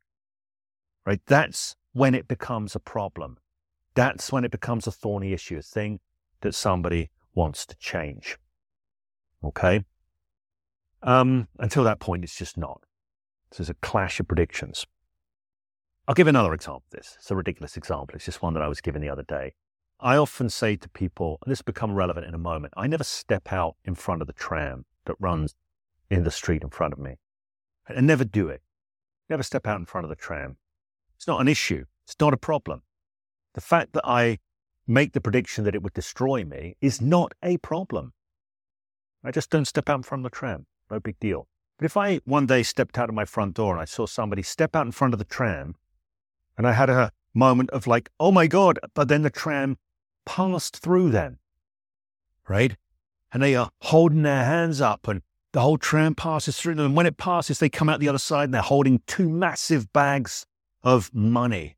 Right? 1.07 1.21
That's 1.27 1.75
when 1.95 2.15
it 2.15 2.29
becomes 2.29 2.77
a 2.77 2.81
problem. 2.81 3.39
That's 4.01 4.33
when 4.33 4.47
it 4.47 4.51
becomes 4.51 4.87
a 4.87 4.91
thorny 4.91 5.35
issue, 5.35 5.59
a 5.59 5.63
thing 5.63 6.01
that 6.41 6.55
somebody 6.55 7.11
wants 7.35 7.67
to 7.67 7.77
change. 7.77 8.39
Okay? 9.45 9.85
Um, 11.03 11.49
until 11.59 11.85
that 11.85 12.01
point, 12.01 12.25
it's 12.25 12.35
just 12.35 12.57
not. 12.57 12.81
So 13.53 13.59
there's 13.59 13.69
a 13.69 13.75
clash 13.75 14.19
of 14.19 14.27
predictions. 14.27 14.87
I'll 16.09 16.15
give 16.15 16.29
another 16.29 16.55
example 16.55 16.85
of 16.91 16.97
this. 16.97 17.17
It's 17.19 17.31
a 17.31 17.37
ridiculous 17.37 17.77
example. 17.77 18.17
It's 18.17 18.25
just 18.25 18.41
one 18.41 18.55
that 18.55 18.63
I 18.63 18.69
was 18.69 18.81
given 18.81 19.03
the 19.03 19.11
other 19.11 19.23
day. 19.23 19.53
I 20.01 20.17
often 20.17 20.49
say 20.49 20.77
to 20.77 20.89
people, 20.89 21.39
and 21.45 21.53
this 21.53 21.61
will 21.61 21.75
become 21.75 21.93
relevant 21.93 22.25
in 22.25 22.33
a 22.33 22.39
moment, 22.39 22.73
I 22.79 22.87
never 22.87 23.05
step 23.05 23.53
out 23.53 23.77
in 23.85 23.97
front 23.97 24.23
of 24.23 24.27
the 24.27 24.33
tram 24.33 24.87
that 25.05 25.17
runs 25.21 25.55
in 26.09 26.25
the 26.25 26.31
street 26.31 26.63
in 26.63 26.71
front 26.71 26.95
of 26.95 26.99
me. 26.99 27.17
I 27.87 28.01
never 28.01 28.25
do 28.25 28.49
it. 28.49 28.63
Never 29.29 29.43
step 29.43 29.67
out 29.67 29.79
in 29.79 29.85
front 29.85 30.07
of 30.07 30.09
the 30.09 30.17
tram. 30.17 30.57
It's 31.17 31.27
not 31.27 31.43
an 31.43 31.49
issue. 31.49 31.85
It's 32.07 32.17
not 32.19 32.33
a 32.33 32.39
problem. 32.39 32.81
The 33.55 33.61
fact 33.61 33.93
that 33.93 34.07
I 34.07 34.39
make 34.87 35.13
the 35.13 35.21
prediction 35.21 35.65
that 35.65 35.75
it 35.75 35.83
would 35.83 35.93
destroy 35.93 36.45
me 36.45 36.77
is 36.81 37.01
not 37.01 37.33
a 37.43 37.57
problem. 37.59 38.13
I 39.23 39.31
just 39.31 39.51
don't 39.51 39.67
step 39.67 39.89
out 39.89 40.05
from 40.05 40.23
the 40.23 40.31
tram. 40.31 40.67
No 40.91 41.01
big 41.01 41.19
deal. 41.21 41.47
But 41.79 41.87
if 41.87 41.97
I 41.97 42.21
one 42.25 42.47
day 42.47 42.63
stepped 42.63 42.99
out 42.99 43.09
of 43.09 43.15
my 43.15 43.25
front 43.25 43.55
door 43.55 43.73
and 43.73 43.81
I 43.81 43.85
saw 43.85 44.07
somebody 44.07 44.43
step 44.43 44.77
out 44.77 44.87
in 44.87 44.93
front 44.93 45.15
of 45.15 45.19
the 45.19 45.25
tram 45.25 45.77
and 46.59 46.67
I 46.67 46.73
had 46.73 46.91
a 46.91 47.13
moment 47.35 47.71
of 47.71 47.87
like, 47.87 48.11
oh 48.19 48.33
my 48.33 48.47
God, 48.47 48.79
but 48.95 49.09
then 49.09 49.23
the 49.23 49.31
tram 49.31 49.79
passed 50.27 50.77
through 50.77 51.11
them, 51.11 51.39
right? 52.49 52.77
And 53.33 53.43
they 53.43 53.55
are 53.55 53.71
holding 53.81 54.23
their 54.23 54.45
hands 54.45 54.81
up 54.81 55.09
and 55.09 55.23
the 55.53 55.61
whole 55.61 55.79
tram 55.79 56.15
passes 56.15 56.59
through 56.59 56.75
them. 56.75 56.87
And 56.87 56.97
when 56.97 57.07
it 57.07 57.17
passes, 57.17 57.59
they 57.59 57.69
come 57.69 57.89
out 57.89 58.01
the 58.01 58.09
other 58.09 58.19
side 58.19 58.45
and 58.45 58.55
they're 58.55 58.63
holding 58.63 59.01
two 59.07 59.29
massive 59.29 59.93
bags 59.93 60.47
of 60.83 61.15
money. 61.15 61.77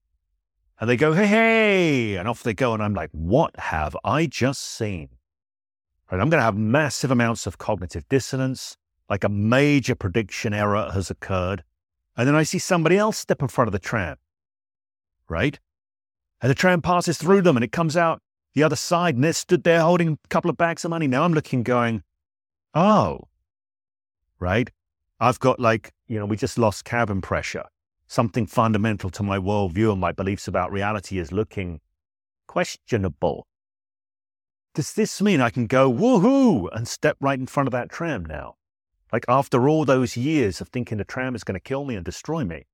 And 0.82 0.90
they 0.90 0.96
go, 0.96 1.12
hey, 1.12 1.28
hey, 1.28 2.16
and 2.16 2.26
off 2.26 2.42
they 2.42 2.54
go. 2.54 2.74
And 2.74 2.82
I'm 2.82 2.92
like, 2.92 3.10
what 3.12 3.56
have 3.56 3.96
I 4.02 4.26
just 4.26 4.62
seen? 4.62 5.10
And 6.10 6.20
I'm 6.20 6.28
going 6.28 6.40
to 6.40 6.44
have 6.44 6.56
massive 6.56 7.12
amounts 7.12 7.46
of 7.46 7.56
cognitive 7.56 8.08
dissonance, 8.08 8.76
like 9.08 9.22
a 9.22 9.28
major 9.28 9.94
prediction 9.94 10.52
error 10.52 10.90
has 10.92 11.08
occurred. 11.08 11.62
And 12.16 12.26
then 12.26 12.34
I 12.34 12.42
see 12.42 12.58
somebody 12.58 12.98
else 12.98 13.16
step 13.16 13.42
in 13.42 13.46
front 13.46 13.68
of 13.68 13.72
the 13.72 13.78
tram, 13.78 14.16
right? 15.28 15.56
And 16.40 16.50
the 16.50 16.54
tram 16.56 16.82
passes 16.82 17.16
through 17.16 17.42
them 17.42 17.56
and 17.56 17.62
it 17.62 17.70
comes 17.70 17.96
out 17.96 18.20
the 18.54 18.64
other 18.64 18.74
side 18.74 19.14
and 19.14 19.22
they're 19.22 19.34
stood 19.34 19.62
there 19.62 19.82
holding 19.82 20.08
a 20.08 20.28
couple 20.30 20.50
of 20.50 20.56
bags 20.56 20.84
of 20.84 20.90
money. 20.90 21.06
Now 21.06 21.22
I'm 21.22 21.32
looking, 21.32 21.62
going, 21.62 22.02
oh, 22.74 23.28
right? 24.40 24.68
I've 25.20 25.38
got 25.38 25.60
like, 25.60 25.92
you 26.08 26.18
know, 26.18 26.26
we 26.26 26.36
just 26.36 26.58
lost 26.58 26.84
cabin 26.84 27.20
pressure. 27.20 27.66
Something 28.12 28.44
fundamental 28.44 29.08
to 29.08 29.22
my 29.22 29.38
worldview 29.38 29.90
and 29.90 29.98
my 29.98 30.12
beliefs 30.12 30.46
about 30.46 30.70
reality 30.70 31.18
is 31.18 31.32
looking 31.32 31.80
questionable. 32.46 33.46
Does 34.74 34.92
this 34.92 35.22
mean 35.22 35.40
I 35.40 35.48
can 35.48 35.66
go 35.66 35.90
woohoo 35.90 36.68
and 36.76 36.86
step 36.86 37.16
right 37.20 37.38
in 37.38 37.46
front 37.46 37.68
of 37.68 37.72
that 37.72 37.88
tram 37.88 38.26
now? 38.26 38.56
Like 39.14 39.24
after 39.28 39.66
all 39.66 39.86
those 39.86 40.14
years 40.14 40.60
of 40.60 40.68
thinking 40.68 40.98
the 40.98 41.06
tram 41.06 41.34
is 41.34 41.42
going 41.42 41.54
to 41.54 41.68
kill 41.68 41.86
me 41.86 41.96
and 41.96 42.04
destroy 42.04 42.44
me, 42.44 42.66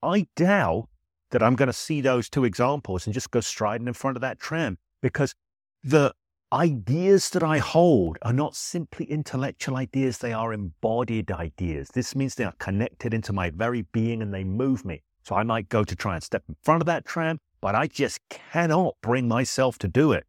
I 0.00 0.28
doubt 0.36 0.86
that 1.32 1.42
I'm 1.42 1.56
going 1.56 1.66
to 1.66 1.72
see 1.72 2.00
those 2.00 2.28
two 2.28 2.44
examples 2.44 3.04
and 3.04 3.12
just 3.12 3.32
go 3.32 3.40
striding 3.40 3.88
in 3.88 3.94
front 3.94 4.16
of 4.16 4.20
that 4.20 4.38
tram 4.38 4.78
because 5.02 5.34
the 5.82 6.14
ideas 6.54 7.30
that 7.30 7.42
I 7.42 7.58
hold 7.58 8.16
are 8.22 8.32
not 8.32 8.54
simply 8.54 9.06
intellectual 9.06 9.76
ideas, 9.76 10.18
they 10.18 10.32
are 10.32 10.52
embodied 10.52 11.32
ideas. 11.32 11.88
This 11.88 12.14
means 12.14 12.36
they 12.36 12.44
are 12.44 12.54
connected 12.58 13.12
into 13.12 13.32
my 13.32 13.50
very 13.50 13.82
being 13.92 14.22
and 14.22 14.32
they 14.32 14.44
move 14.44 14.84
me. 14.84 15.02
So 15.24 15.34
I 15.34 15.42
might 15.42 15.68
go 15.68 15.82
to 15.82 15.96
try 15.96 16.14
and 16.14 16.22
step 16.22 16.44
in 16.48 16.54
front 16.62 16.80
of 16.80 16.86
that 16.86 17.04
tram, 17.04 17.40
but 17.60 17.74
I 17.74 17.88
just 17.88 18.20
cannot 18.28 18.94
bring 19.02 19.26
myself 19.26 19.78
to 19.80 19.88
do 19.88 20.12
it 20.12 20.26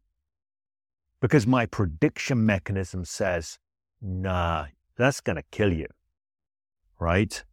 because 1.20 1.46
my 1.46 1.64
prediction 1.64 2.44
mechanism 2.44 3.04
says, 3.04 3.58
nah, 4.02 4.66
that's 4.96 5.20
going 5.20 5.36
to 5.36 5.44
kill 5.52 5.72
you. 5.72 5.86
Right? 6.98 7.44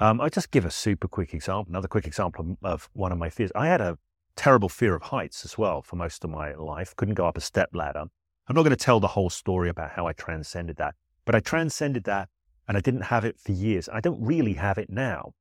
Um, 0.00 0.20
I'll 0.20 0.30
just 0.30 0.50
give 0.50 0.64
a 0.64 0.70
super 0.70 1.06
quick 1.06 1.34
example, 1.34 1.70
another 1.70 1.88
quick 1.88 2.06
example 2.06 2.56
of 2.64 2.88
one 2.94 3.12
of 3.12 3.18
my 3.18 3.30
fears. 3.30 3.52
I 3.54 3.66
had 3.68 3.80
a 3.80 3.98
terrible 4.40 4.70
fear 4.70 4.94
of 4.94 5.02
heights 5.02 5.44
as 5.44 5.58
well 5.58 5.82
for 5.82 5.96
most 5.96 6.24
of 6.24 6.30
my 6.30 6.54
life. 6.54 6.96
Couldn't 6.96 7.14
go 7.14 7.26
up 7.26 7.36
a 7.36 7.42
step 7.42 7.68
ladder. 7.74 8.04
I'm 8.48 8.56
not 8.56 8.62
going 8.62 8.70
to 8.70 8.84
tell 8.84 8.98
the 8.98 9.08
whole 9.08 9.28
story 9.28 9.68
about 9.68 9.90
how 9.90 10.06
I 10.06 10.14
transcended 10.14 10.76
that, 10.76 10.94
but 11.26 11.34
I 11.34 11.40
transcended 11.40 12.04
that 12.04 12.30
and 12.66 12.74
I 12.74 12.80
didn't 12.80 13.02
have 13.02 13.26
it 13.26 13.38
for 13.38 13.52
years. 13.52 13.86
I 13.92 14.00
don't 14.00 14.24
really 14.24 14.54
have 14.54 14.78
it 14.78 14.88
now, 14.88 15.32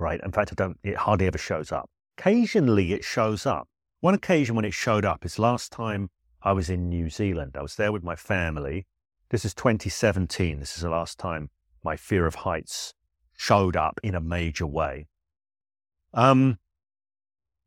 right? 0.00 0.18
In 0.24 0.32
fact, 0.32 0.50
I 0.50 0.54
don't, 0.54 0.78
it 0.82 0.96
hardly 0.96 1.26
ever 1.26 1.36
shows 1.36 1.70
up. 1.70 1.90
Occasionally 2.16 2.94
it 2.94 3.04
shows 3.04 3.44
up. 3.44 3.68
One 4.00 4.14
occasion 4.14 4.56
when 4.56 4.64
it 4.64 4.72
showed 4.72 5.04
up 5.04 5.26
is 5.26 5.38
last 5.38 5.70
time 5.70 6.08
I 6.40 6.52
was 6.52 6.70
in 6.70 6.88
New 6.88 7.10
Zealand. 7.10 7.54
I 7.54 7.60
was 7.60 7.76
there 7.76 7.92
with 7.92 8.02
my 8.02 8.16
family. 8.16 8.86
This 9.28 9.44
is 9.44 9.52
2017. 9.52 10.58
This 10.58 10.74
is 10.74 10.82
the 10.82 10.88
last 10.88 11.18
time 11.18 11.50
my 11.84 11.96
fear 11.96 12.24
of 12.24 12.36
heights 12.36 12.94
showed 13.36 13.76
up 13.76 14.00
in 14.02 14.14
a 14.14 14.22
major 14.22 14.66
way. 14.66 15.06
Um, 16.14 16.58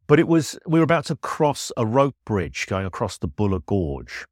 but 0.10 0.20
it 0.20 0.28
was, 0.28 0.58
we 0.66 0.80
were 0.80 0.84
about 0.84 1.06
to 1.06 1.16
cross 1.16 1.72
a 1.78 1.86
rope 1.86 2.16
bridge 2.26 2.66
going 2.66 2.84
across 2.84 3.20
the 3.20 3.28
Buller 3.28 3.60
Gorge 3.60 4.26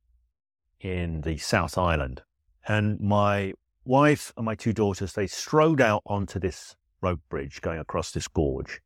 in 0.82 1.22
the 1.22 1.38
South 1.38 1.78
Island. 1.78 2.24
And 2.68 3.00
my 3.00 3.54
wife 3.86 4.34
and 4.36 4.44
my 4.44 4.56
two 4.56 4.74
daughters, 4.74 5.14
they 5.14 5.28
strode 5.28 5.80
out 5.80 6.02
onto 6.08 6.40
this 6.40 6.76
rope 7.00 7.22
bridge 7.30 7.62
going 7.62 7.78
across 7.78 8.10
this 8.10 8.28
gorge. 8.28 8.82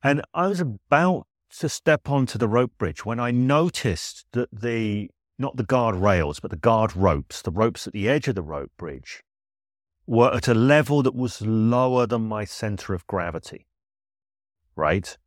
And 0.00 0.22
I 0.32 0.46
was 0.46 0.60
about 0.60 1.26
to 1.58 1.68
step 1.68 2.08
onto 2.08 2.38
the 2.38 2.46
rope 2.46 2.72
bridge 2.78 3.04
when 3.04 3.18
I 3.18 3.32
noticed 3.32 4.26
that 4.30 4.48
the, 4.52 5.10
not 5.40 5.56
the 5.56 5.64
guard 5.64 5.96
rails, 5.96 6.38
but 6.38 6.52
the 6.52 6.56
guard 6.56 6.94
ropes, 6.94 7.42
the 7.42 7.50
ropes 7.50 7.88
at 7.88 7.92
the 7.92 8.08
edge 8.08 8.28
of 8.28 8.36
the 8.36 8.42
rope 8.42 8.70
bridge, 8.78 9.24
were 10.06 10.32
at 10.32 10.46
a 10.46 10.54
level 10.54 11.02
that 11.02 11.16
was 11.16 11.42
lower 11.42 12.06
than 12.06 12.28
my 12.28 12.44
center 12.44 12.94
of 12.94 13.04
gravity. 13.08 13.66
Right? 14.76 15.18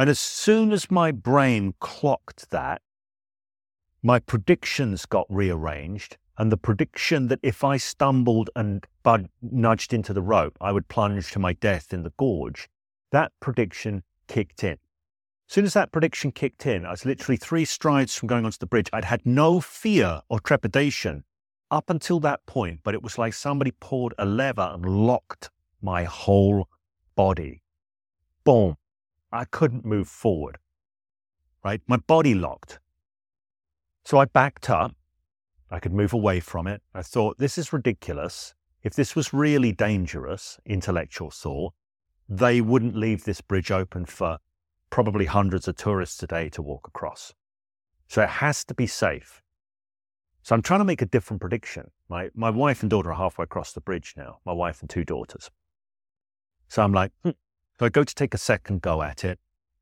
And 0.00 0.08
as 0.08 0.18
soon 0.18 0.72
as 0.72 0.90
my 0.90 1.12
brain 1.12 1.74
clocked 1.78 2.48
that, 2.48 2.80
my 4.02 4.18
predictions 4.18 5.04
got 5.04 5.26
rearranged. 5.28 6.16
And 6.38 6.50
the 6.50 6.56
prediction 6.56 7.28
that 7.28 7.38
if 7.42 7.62
I 7.62 7.76
stumbled 7.76 8.48
and 8.56 8.86
bud- 9.02 9.28
nudged 9.42 9.92
into 9.92 10.14
the 10.14 10.22
rope, 10.22 10.56
I 10.58 10.72
would 10.72 10.88
plunge 10.88 11.32
to 11.32 11.38
my 11.38 11.52
death 11.52 11.92
in 11.92 12.02
the 12.02 12.14
gorge, 12.16 12.70
that 13.12 13.32
prediction 13.40 14.02
kicked 14.26 14.64
in. 14.64 14.78
As 14.78 14.78
soon 15.48 15.66
as 15.66 15.74
that 15.74 15.92
prediction 15.92 16.32
kicked 16.32 16.64
in, 16.64 16.86
I 16.86 16.92
was 16.92 17.04
literally 17.04 17.36
three 17.36 17.66
strides 17.66 18.14
from 18.14 18.26
going 18.26 18.46
onto 18.46 18.56
the 18.56 18.64
bridge. 18.64 18.88
I'd 18.94 19.04
had 19.04 19.26
no 19.26 19.60
fear 19.60 20.22
or 20.30 20.40
trepidation 20.40 21.24
up 21.70 21.90
until 21.90 22.20
that 22.20 22.46
point, 22.46 22.80
but 22.84 22.94
it 22.94 23.02
was 23.02 23.18
like 23.18 23.34
somebody 23.34 23.72
pulled 23.80 24.14
a 24.16 24.24
lever 24.24 24.70
and 24.72 25.06
locked 25.06 25.50
my 25.82 26.04
whole 26.04 26.70
body. 27.16 27.60
Boom. 28.44 28.78
I 29.32 29.44
couldn't 29.44 29.84
move 29.84 30.08
forward, 30.08 30.58
right? 31.64 31.80
My 31.86 31.96
body 31.96 32.34
locked. 32.34 32.80
So 34.04 34.18
I 34.18 34.24
backed 34.24 34.70
up. 34.70 34.92
I 35.70 35.78
could 35.78 35.92
move 35.92 36.12
away 36.12 36.40
from 36.40 36.66
it. 36.66 36.82
I 36.94 37.02
thought, 37.02 37.38
this 37.38 37.56
is 37.56 37.72
ridiculous. 37.72 38.54
If 38.82 38.94
this 38.94 39.14
was 39.14 39.32
really 39.32 39.72
dangerous, 39.72 40.58
intellectual 40.66 41.30
thought, 41.30 41.74
they 42.28 42.60
wouldn't 42.60 42.96
leave 42.96 43.24
this 43.24 43.40
bridge 43.40 43.70
open 43.70 44.06
for 44.06 44.38
probably 44.88 45.26
hundreds 45.26 45.68
of 45.68 45.76
tourists 45.76 46.22
a 46.22 46.26
day 46.26 46.48
to 46.50 46.62
walk 46.62 46.88
across. 46.88 47.34
So 48.08 48.22
it 48.22 48.28
has 48.28 48.64
to 48.64 48.74
be 48.74 48.86
safe. 48.86 49.42
So 50.42 50.54
I'm 50.54 50.62
trying 50.62 50.80
to 50.80 50.84
make 50.84 51.02
a 51.02 51.06
different 51.06 51.40
prediction. 51.40 51.90
My, 52.08 52.30
my 52.34 52.50
wife 52.50 52.82
and 52.82 52.90
daughter 52.90 53.10
are 53.10 53.16
halfway 53.16 53.44
across 53.44 53.72
the 53.72 53.80
bridge 53.80 54.14
now, 54.16 54.38
my 54.44 54.52
wife 54.52 54.80
and 54.80 54.90
two 54.90 55.04
daughters. 55.04 55.50
So 56.68 56.82
I'm 56.82 56.92
like, 56.92 57.12
hmm, 57.22 57.30
so 57.80 57.86
I 57.86 57.88
go 57.88 58.04
to 58.04 58.14
take 58.14 58.34
a 58.34 58.38
second 58.38 58.82
go 58.82 59.00
at 59.00 59.24
it. 59.24 59.38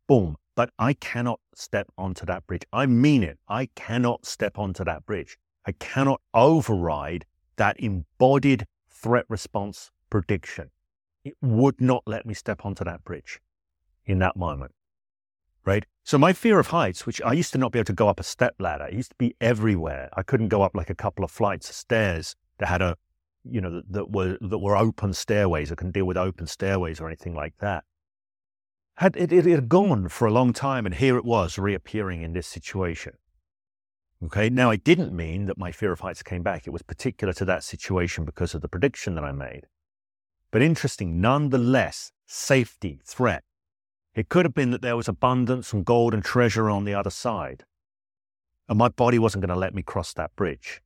Boom. 0.07 0.37
But 0.55 0.71
I 0.79 0.93
cannot 0.93 1.41
step 1.57 1.89
onto 1.99 2.25
that 2.27 2.47
bridge. 2.47 2.63
I 2.73 2.87
mean 2.87 3.25
it. 3.25 3.41
I 3.49 3.71
cannot 3.75 4.25
step 4.25 4.57
onto 4.57 4.85
that 4.85 5.05
bridge. 5.05 5.37
I 5.67 5.73
cannot 5.73 6.21
override 6.33 7.25
that 7.57 7.75
embodied 7.81 8.67
threat 8.89 9.25
response 9.29 9.91
prediction. 10.11 10.71
It 11.25 11.35
would 11.43 11.81
not 11.81 12.05
let 12.07 12.25
me 12.25 12.35
step 12.35 12.65
onto 12.65 12.85
that 12.85 13.03
bridge 13.03 13.41
in 14.07 14.21
that 14.21 14.37
moment. 14.37 14.71
right? 15.65 15.85
So 16.05 16.19
my 16.19 16.33
fear 16.33 16.61
of 16.61 16.69
heights, 16.69 17.05
which 17.05 17.21
I 17.23 17.33
used 17.33 17.51
to 17.53 17.59
not 17.59 17.73
be 17.73 17.81
able 17.81 17.87
to 17.87 17.93
go 17.93 18.09
up 18.09 18.21
a 18.21 18.23
step 18.23 18.55
ladder, 18.61 18.87
it 18.87 18.95
used 18.95 19.11
to 19.11 19.17
be 19.19 19.35
everywhere. 19.41 20.09
I 20.17 20.23
couldn't 20.23 20.49
go 20.49 20.63
up 20.63 20.77
like 20.77 20.89
a 20.89 20.95
couple 20.95 21.25
of 21.25 21.33
flights 21.33 21.69
of 21.69 21.75
stairs 21.75 22.37
that 22.59 22.69
had 22.69 22.81
a, 22.81 22.97
you 23.51 23.61
know, 23.61 23.71
that, 23.71 23.93
that 23.93 24.11
were 24.11 24.39
that 24.41 24.59
were 24.59 24.77
open 24.77 25.13
stairways. 25.13 25.71
or 25.71 25.77
couldn't 25.77 25.93
deal 25.93 26.05
with 26.05 26.17
open 26.17 26.47
stairways 26.47 27.01
or 27.01 27.07
anything 27.07 27.35
like 27.35 27.55
that. 27.59 27.85
Had 28.97 29.17
it, 29.17 29.33
it 29.33 29.45
had 29.47 29.69
gone 29.69 30.09
for 30.09 30.27
a 30.27 30.33
long 30.33 30.53
time, 30.53 30.85
and 30.85 30.95
here 30.95 31.17
it 31.17 31.25
was 31.25 31.59
reappearing 31.59 32.23
in 32.23 32.33
this 32.33 32.47
situation. 32.47 33.15
Okay, 34.25 34.51
now 34.51 34.71
it 34.71 34.83
didn't 34.83 35.15
mean 35.15 35.47
that 35.47 35.59
my 35.59 35.71
fear 35.71 35.93
of 35.93 36.01
heights 36.01 36.25
came 36.25 36.43
back. 36.43 36.67
It 36.67 36.71
was 36.71 36.83
particular 36.83 37.33
to 37.35 37.45
that 37.45 37.63
situation 37.63 38.25
because 38.25 38.53
of 38.55 38.63
the 38.63 38.69
prediction 38.69 39.15
that 39.15 39.23
I 39.25 39.31
made. 39.31 39.67
But 40.51 40.63
interesting, 40.63 41.21
nonetheless, 41.21 42.11
safety, 42.27 42.99
threat. 43.05 43.45
It 44.15 44.29
could 44.29 44.45
have 44.45 44.55
been 44.55 44.73
that 44.73 44.83
there 44.83 44.97
was 44.97 45.07
abundance 45.07 45.73
and 45.73 45.85
gold 45.85 46.15
and 46.15 46.25
treasure 46.25 46.69
on 46.69 46.85
the 46.85 46.95
other 46.95 47.11
side. 47.11 47.65
And 48.69 48.79
my 48.79 48.89
body 48.89 49.21
wasn't 49.21 49.43
going 49.43 49.55
to 49.55 49.61
let 49.61 49.75
me 49.75 49.83
cross 49.83 50.13
that 50.15 50.35
bridge. 50.35 50.83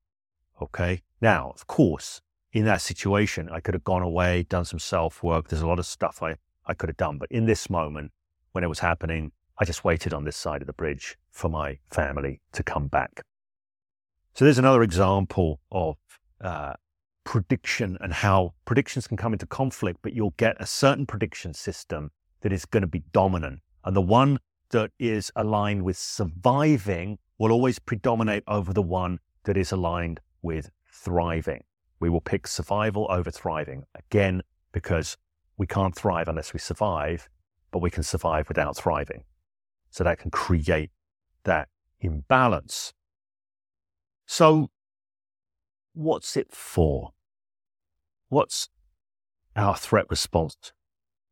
Okay. 0.61 1.03
Now, 1.23 1.53
of 1.55 1.67
course, 1.67 2.21
in 2.53 2.65
that 2.67 2.81
situation, 2.81 3.49
I 3.51 3.61
could 3.61 3.75
have 3.75 3.85
gone 3.85 4.03
away, 4.03 4.45
done 4.45 4.65
some 4.65 4.79
self 4.79 5.23
work. 5.23 5.49
There's 5.49 5.63
a 5.63 5.67
lot 5.67 5.79
of 5.79 5.87
stuff 5.87 6.23
I, 6.23 6.37
I 6.67 6.75
could 6.75 6.89
have 6.89 6.97
done. 6.97 7.19
But 7.19 7.31
in 7.31 7.47
this 7.47 7.71
moment, 7.71 8.13
when 8.53 8.63
it 8.63 8.69
was 8.69 8.81
happening, 8.81 9.33
I 9.59 9.65
just 9.65 9.85
waited 9.85 10.13
on 10.13 10.25
this 10.25 10.37
side 10.37 10.61
of 10.61 10.67
the 10.67 10.73
bridge 10.73 11.17
for 11.31 11.49
my 11.49 11.79
family 11.91 12.41
to 12.53 12.63
come 12.63 12.89
back. 12.89 13.23
So 14.35 14.45
there's 14.45 14.59
another 14.59 14.83
example 14.83 15.61
of 15.71 15.97
uh, 16.41 16.75
prediction 17.25 17.97
and 18.01 18.13
how 18.13 18.55
predictions 18.65 19.07
can 19.07 19.17
come 19.17 19.33
into 19.33 19.47
conflict, 19.47 20.01
but 20.03 20.13
you'll 20.13 20.35
get 20.37 20.57
a 20.61 20.67
certain 20.67 21.07
prediction 21.07 21.55
system 21.55 22.11
that 22.41 22.53
is 22.53 22.65
going 22.65 22.81
to 22.83 22.87
be 22.87 23.03
dominant. 23.13 23.61
And 23.85 23.97
the 23.97 24.03
one 24.03 24.39
that 24.71 24.91
is 24.99 25.31
aligned 25.37 25.83
with 25.85 25.97
surviving 25.97 27.19
will 27.39 27.53
always 27.53 27.79
predominate 27.79 28.43
over 28.47 28.73
the 28.73 28.83
one 28.83 29.19
that 29.45 29.57
is 29.57 29.73
aligned 29.73 30.21
with 30.43 30.71
thriving. 30.91 31.63
We 32.03 32.11
will 32.11 32.21
pick 32.21 32.49
survival 32.49 33.07
over 33.11 33.31
thriving. 33.31 33.85
Again, 33.95 34.43
because 34.73 35.17
we 35.57 35.69
can't 35.69 35.95
thrive 35.95 36.27
unless 36.27 36.53
we 36.53 36.59
survive, 36.59 37.29
but 37.71 37.79
we 37.79 37.91
can 37.91 38.03
survive 38.03 38.49
without 38.49 38.77
thriving. 38.77 39.23
So 39.93 40.03
that 40.03 40.19
can 40.19 40.33
create 40.33 40.91
that 41.45 41.69
imbalance. 42.01 42.93
So, 44.27 44.71
what's 45.93 46.37
it 46.37 46.51
for? 46.51 47.13
What's 48.31 48.69
our 49.55 49.77
threat 49.77 50.07
response 50.11 50.73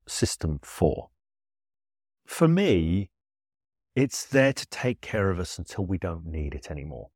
system 0.07 0.61
for? 0.63 1.11
For 2.27 2.47
me, 2.47 3.11
it's 3.97 4.25
there 4.25 4.53
to 4.53 4.67
take 4.69 5.01
care 5.01 5.31
of 5.31 5.41
us 5.41 5.59
until 5.59 5.85
we 5.85 5.99
don't 5.99 6.27
need 6.27 6.55
it 6.55 6.71
anymore. 6.71 7.09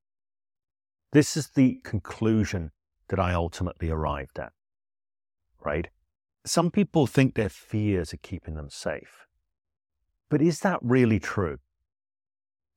This 1.12 1.36
is 1.36 1.50
the 1.50 1.78
conclusion 1.84 2.72
that 3.14 3.22
I 3.22 3.32
ultimately 3.32 3.90
arrived 3.90 4.40
at, 4.40 4.52
right? 5.64 5.86
Some 6.44 6.72
people 6.72 7.06
think 7.06 7.34
their 7.34 7.48
fears 7.48 8.12
are 8.12 8.18
keeping 8.18 8.56
them 8.56 8.68
safe. 8.68 9.28
But 10.28 10.42
is 10.42 10.60
that 10.60 10.80
really 10.82 11.20
true? 11.20 11.58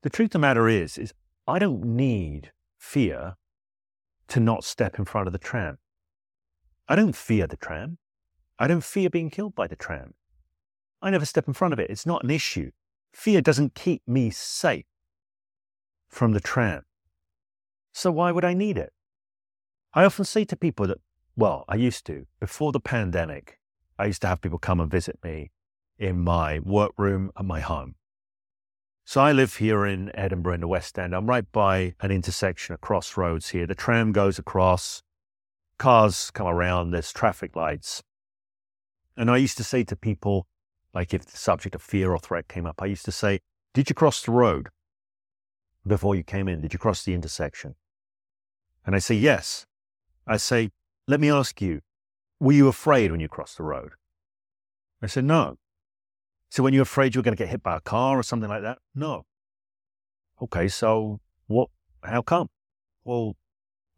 The 0.04 0.12
truth 0.12 0.28
of 0.28 0.34
the 0.34 0.40
matter 0.40 0.70
is, 0.70 1.00
is 1.00 1.16
I 1.48 1.58
don't 1.58 1.84
need 1.84 2.52
fear 2.78 3.38
to 4.28 4.40
not 4.40 4.64
step 4.64 5.00
in 5.00 5.06
front 5.06 5.26
of 5.26 5.34
the 5.34 5.40
tram. 5.40 5.80
I 6.88 6.96
don't 6.96 7.16
fear 7.16 7.48
the 7.48 7.58
tram. 7.58 7.98
I 8.60 8.68
don't 8.68 8.84
fear 8.84 9.10
being 9.10 9.32
killed 9.32 9.56
by 9.56 9.66
the 9.66 9.76
tram. 9.76 10.14
I 11.02 11.10
never 11.10 11.26
step 11.26 11.48
in 11.48 11.56
front 11.56 11.74
of 11.74 11.80
it. 11.80 11.90
It's 11.90 12.06
not 12.06 12.24
an 12.24 12.30
issue. 12.30 12.70
Fear 13.12 13.42
doesn't 13.42 13.74
keep 13.74 14.04
me 14.08 14.30
safe 14.30 14.86
from 16.08 16.34
the 16.34 16.40
tram. 16.40 16.84
So 17.92 18.12
why 18.12 18.32
would 18.32 18.46
I 18.46 18.54
need 18.54 18.78
it? 18.78 18.94
I 19.98 20.06
often 20.06 20.26
say 20.26 20.46
to 20.46 20.56
people 20.56 20.86
that, 20.86 21.00
well, 21.36 21.66
I 21.68 21.74
used 21.74 22.06
to, 22.06 22.28
before 22.40 22.72
the 22.72 22.80
pandemic, 22.80 23.58
I 23.98 24.06
used 24.06 24.22
to 24.22 24.28
have 24.28 24.42
people 24.42 24.60
come 24.60 24.80
and 24.80 24.92
visit 24.92 25.18
me 25.24 25.50
in 25.98 26.20
my 26.20 26.60
workroom 26.60 27.32
at 27.36 27.46
my 27.46 27.62
home. 27.62 27.96
So 29.06 29.22
I 29.22 29.32
live 29.32 29.56
here 29.56 29.88
in 29.88 30.16
Edinburgh 30.16 30.54
in 30.54 30.62
the 30.62 30.68
West 30.68 31.00
End. 31.00 31.16
I'm 31.16 31.26
right 31.26 31.52
by 31.52 31.96
an 32.00 32.12
intersection, 32.12 32.76
a 32.76 32.78
crossroads 32.78 33.50
here. 33.50 33.66
The 33.66 33.74
tram 33.74 34.12
goes 34.12 34.38
across, 34.38 35.02
cars 35.80 36.30
come 36.30 36.46
around, 36.46 36.92
there's 36.92 37.12
traffic 37.12 37.56
lights. 37.56 38.04
And 39.16 39.32
I 39.32 39.38
used 39.38 39.58
to 39.58 39.64
say 39.64 39.84
to 39.86 39.96
people, 39.96 40.46
like 40.94 41.12
if 41.12 41.26
the 41.26 41.38
subject 41.38 41.74
of 41.74 41.82
fear 41.82 42.12
or 42.12 42.20
threat 42.20 42.48
came 42.48 42.68
up, 42.68 42.84
I 42.84 42.86
used 42.86 43.06
to 43.06 43.12
say, 43.12 43.40
Did 43.74 43.90
you 43.90 43.96
cross 43.96 44.22
the 44.22 44.30
road 44.30 44.70
before 45.88 46.14
you 46.14 46.22
came 46.22 46.48
in? 46.48 46.62
Did 46.62 46.74
you 46.74 46.78
cross 46.78 47.04
the 47.04 47.16
intersection? 47.16 47.74
And 48.86 48.96
I 48.96 49.00
say, 49.00 49.16
Yes. 49.16 49.66
I 50.28 50.38
say, 50.38 50.72
Let 51.08 51.20
me 51.20 51.32
ask 51.32 51.62
you, 51.62 51.82
were 52.40 52.52
you 52.52 52.68
afraid 52.68 53.12
when 53.12 53.20
you 53.20 53.28
crossed 53.28 53.58
the 53.58 53.64
road? 53.64 53.92
I 55.02 55.08
said, 55.08 55.26
No. 55.26 55.58
So 56.50 56.64
when 56.64 56.74
you're 56.74 56.84
afraid 56.84 57.14
you're 57.14 57.24
going 57.24 57.36
to 57.36 57.42
get 57.42 57.50
hit 57.50 57.64
by 57.64 57.78
a 57.78 57.82
car 57.82 58.18
or 58.18 58.24
something 58.24 58.50
like 58.50 58.62
that? 58.62 58.80
No. 58.96 59.26
Okay, 60.42 60.68
so 60.68 61.20
what? 61.48 61.70
How 62.04 62.22
come? 62.22 62.50
Well, 63.04 63.36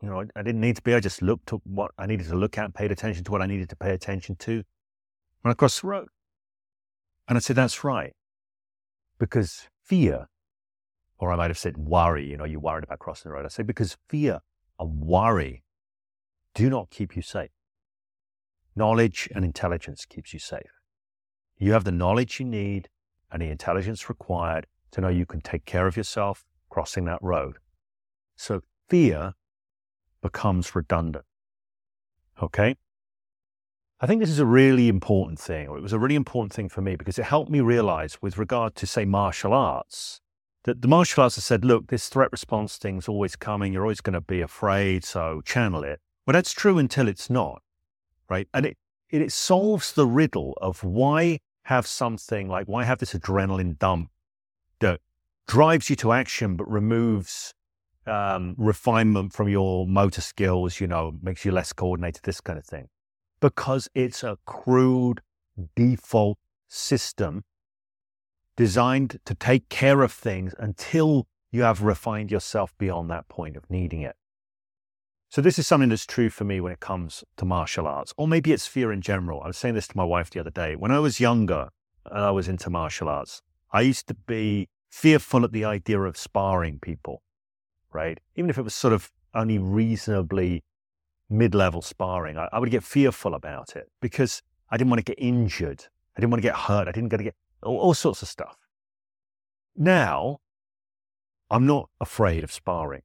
you 0.01 0.09
know, 0.09 0.21
I, 0.21 0.25
I 0.36 0.43
didn't 0.43 0.61
need 0.61 0.77
to 0.77 0.82
be. 0.82 0.93
I 0.93 0.99
just 0.99 1.21
looked 1.21 1.51
at 1.53 1.59
what 1.65 1.91
I 1.97 2.05
needed 2.05 2.27
to 2.27 2.36
look 2.36 2.57
at, 2.57 2.73
paid 2.73 2.91
attention 2.91 3.23
to 3.23 3.32
what 3.32 3.41
I 3.41 3.45
needed 3.45 3.69
to 3.69 3.75
pay 3.75 3.91
attention 3.91 4.36
to 4.38 4.63
when 5.41 5.51
I 5.51 5.53
crossed 5.53 5.82
the 5.82 5.88
road. 5.88 6.07
And 7.27 7.38
I 7.38 7.41
said, 7.41 7.55
that's 7.55 7.84
right. 7.84 8.13
Because 9.19 9.67
fear, 9.84 10.27
or 11.17 11.32
I 11.32 11.36
might 11.36 11.49
have 11.49 11.57
said 11.57 11.77
worry, 11.77 12.27
you 12.27 12.38
know, 12.38 12.45
you're 12.45 12.59
worried 12.59 12.86
about 12.86 12.99
crossing 12.99 13.30
the 13.30 13.36
road. 13.36 13.45
I 13.45 13.49
say, 13.49 13.63
because 13.63 13.97
fear 14.07 14.39
and 14.80 15.01
worry 15.01 15.63
do 16.60 16.70
not 16.70 16.89
keep 16.89 17.16
you 17.16 17.22
safe. 17.22 17.51
Knowledge 18.76 19.30
and 19.34 19.45
intelligence 19.45 20.03
keeps 20.03 20.34
you 20.34 20.39
safe. 20.39 20.74
You 21.57 21.72
have 21.72 21.86
the 21.86 21.91
knowledge 21.93 22.38
you 22.38 22.45
need 22.45 22.89
and 23.32 23.41
the 23.41 23.47
intelligence 23.47 24.10
required 24.10 24.68
to 24.91 24.99
know 24.99 25.07
you 25.07 25.26
can 25.26 25.39
take 25.39 25.64
care 25.64 25.88
of 25.88 25.95
yourself 25.95 26.43
crossing 26.70 27.05
that 27.05 27.20
road. 27.22 27.60
So 28.36 28.60
fear 28.89 29.36
becomes 30.22 30.76
redundant. 30.76 31.24
Okay? 32.43 32.76
I 34.01 34.05
think 34.05 34.20
this 34.20 34.30
is 34.30 34.39
a 34.39 34.45
really 34.45 34.89
important 34.89 35.39
thing, 35.39 35.70
or 35.70 35.78
it 35.78 35.82
was 35.82 35.93
a 35.93 35.99
really 35.99 36.16
important 36.16 36.51
thing 36.51 36.68
for 36.68 36.82
me 36.82 36.97
because 36.97 37.18
it 37.18 37.24
helped 37.24 37.49
me 37.49 37.62
realize, 37.62 38.22
with 38.22 38.38
regard 38.38 38.76
to, 38.76 38.86
say, 38.86 39.05
martial 39.05 39.53
arts, 39.53 40.20
that 40.66 40.82
the 40.82 40.89
martial 40.89 41.24
arts 41.24 41.36
have 41.36 41.45
said, 41.45 41.64
look, 41.64 41.88
this 41.88 42.10
threat 42.10 42.34
response 42.34 42.76
thing's 42.76 43.07
always 43.07 43.38
coming. 43.38 43.72
You're 43.72 43.84
always 43.84 44.01
going 44.01 44.14
to 44.14 44.22
be 44.22 44.41
afraid, 44.41 45.05
so 45.05 45.41
channel 45.45 45.84
it. 45.84 46.01
Well, 46.30 46.36
that's 46.36 46.53
true 46.53 46.77
until 46.77 47.07
it's 47.07 47.27
not, 47.27 47.63
right? 48.30 48.47
And 48.53 48.63
it, 48.63 48.77
it, 49.09 49.23
it 49.23 49.32
solves 49.32 49.93
the 49.93 50.05
riddle 50.05 50.55
of 50.61 50.84
why 50.84 51.39
have 51.63 51.88
something 51.88 52.47
like 52.47 52.67
why 52.67 52.84
have 52.84 52.99
this 52.99 53.15
adrenaline 53.15 53.80
dump 53.80 54.11
that 54.80 54.99
drives 55.47 55.89
you 55.89 55.95
to 55.95 56.11
action 56.11 56.55
but 56.55 56.69
removes 56.69 57.55
um, 58.05 58.53
refinement 58.59 59.34
from 59.34 59.49
your 59.49 59.88
motor 59.88 60.21
skills, 60.21 60.80
you 60.80 60.86
know, 60.86 61.17
makes 61.19 61.45
you 61.45 61.51
less 61.51 61.73
coordinated, 61.73 62.21
this 62.21 62.41
kind 62.41 62.59
of 62.59 62.65
thing. 62.65 62.89
Because 63.39 63.89
it's 63.95 64.23
a 64.23 64.38
crude 64.45 65.21
default 65.75 66.38
system 66.67 67.43
designed 68.55 69.19
to 69.25 69.34
take 69.34 69.67
care 69.69 70.03
of 70.03 70.11
things 70.11 70.53
until 70.59 71.25
you 71.51 71.63
have 71.63 71.82
refined 71.82 72.30
yourself 72.30 72.71
beyond 72.77 73.09
that 73.09 73.27
point 73.30 73.57
of 73.57 73.67
needing 73.71 74.03
it. 74.03 74.15
So 75.32 75.41
this 75.41 75.59
is 75.59 75.67
something 75.67 75.89
that's 75.89 76.07
true 76.07 76.32
for 76.32 76.43
me 76.43 76.59
when 76.59 76.71
it 76.71 76.80
comes 76.80 77.23
to 77.38 77.45
martial 77.45 77.86
arts, 77.86 78.13
or 78.17 78.27
maybe 78.27 78.51
it's 78.51 78.65
fear 78.65 78.91
in 78.91 79.01
general. 79.01 79.41
I 79.43 79.47
was 79.47 79.57
saying 79.57 79.75
this 79.75 79.88
to 79.89 79.97
my 79.97 80.03
wife 80.03 80.32
the 80.32 80.39
other 80.39 80.49
day. 80.49 80.75
When 80.75 80.91
I 80.91 80.97
was 80.97 81.19
younger 81.19 81.69
and 82.05 82.23
I 82.23 82.32
was 82.32 82.47
into 82.47 82.71
martial 82.71 83.07
arts, 83.07 83.43
I 83.71 83.82
used 83.82 84.07
to 84.07 84.15
be 84.15 84.69
fearful 84.89 85.43
at 85.43 85.51
the 85.51 85.65
idea 85.65 86.01
of 86.01 86.17
sparring 86.17 86.80
people, 86.80 87.21
right? 87.93 88.19
Even 88.36 88.49
if 88.49 88.57
it 88.57 88.63
was 88.63 88.73
sort 88.73 88.91
of 88.91 89.11
only 89.36 89.59
reasonably 89.59 90.63
mid-level 91.30 91.84
sparring, 91.84 92.39
I, 92.39 92.49
I 92.51 92.57
would 92.57 92.71
get 92.71 92.84
fearful 92.84 93.36
about 93.36 93.75
it 93.75 93.88
because 94.01 94.41
I 94.71 94.77
didn't 94.77 94.89
want 94.89 95.05
to 95.05 95.11
get 95.11 95.23
injured. 95.23 95.86
I 96.17 96.21
didn't 96.21 96.32
want 96.32 96.41
to 96.41 96.47
get 96.47 96.55
hurt. 96.55 96.88
I 96.88 96.91
didn't 96.91 97.11
want 97.11 97.19
to 97.19 97.25
get 97.25 97.36
all, 97.61 97.77
all 97.77 97.93
sorts 97.93 98.23
of 98.23 98.27
stuff. 98.27 98.57
Now, 99.75 100.39
I'm 101.51 101.67
not 101.67 101.88
afraid 102.01 102.43
of 102.43 102.51
sparring 102.51 103.03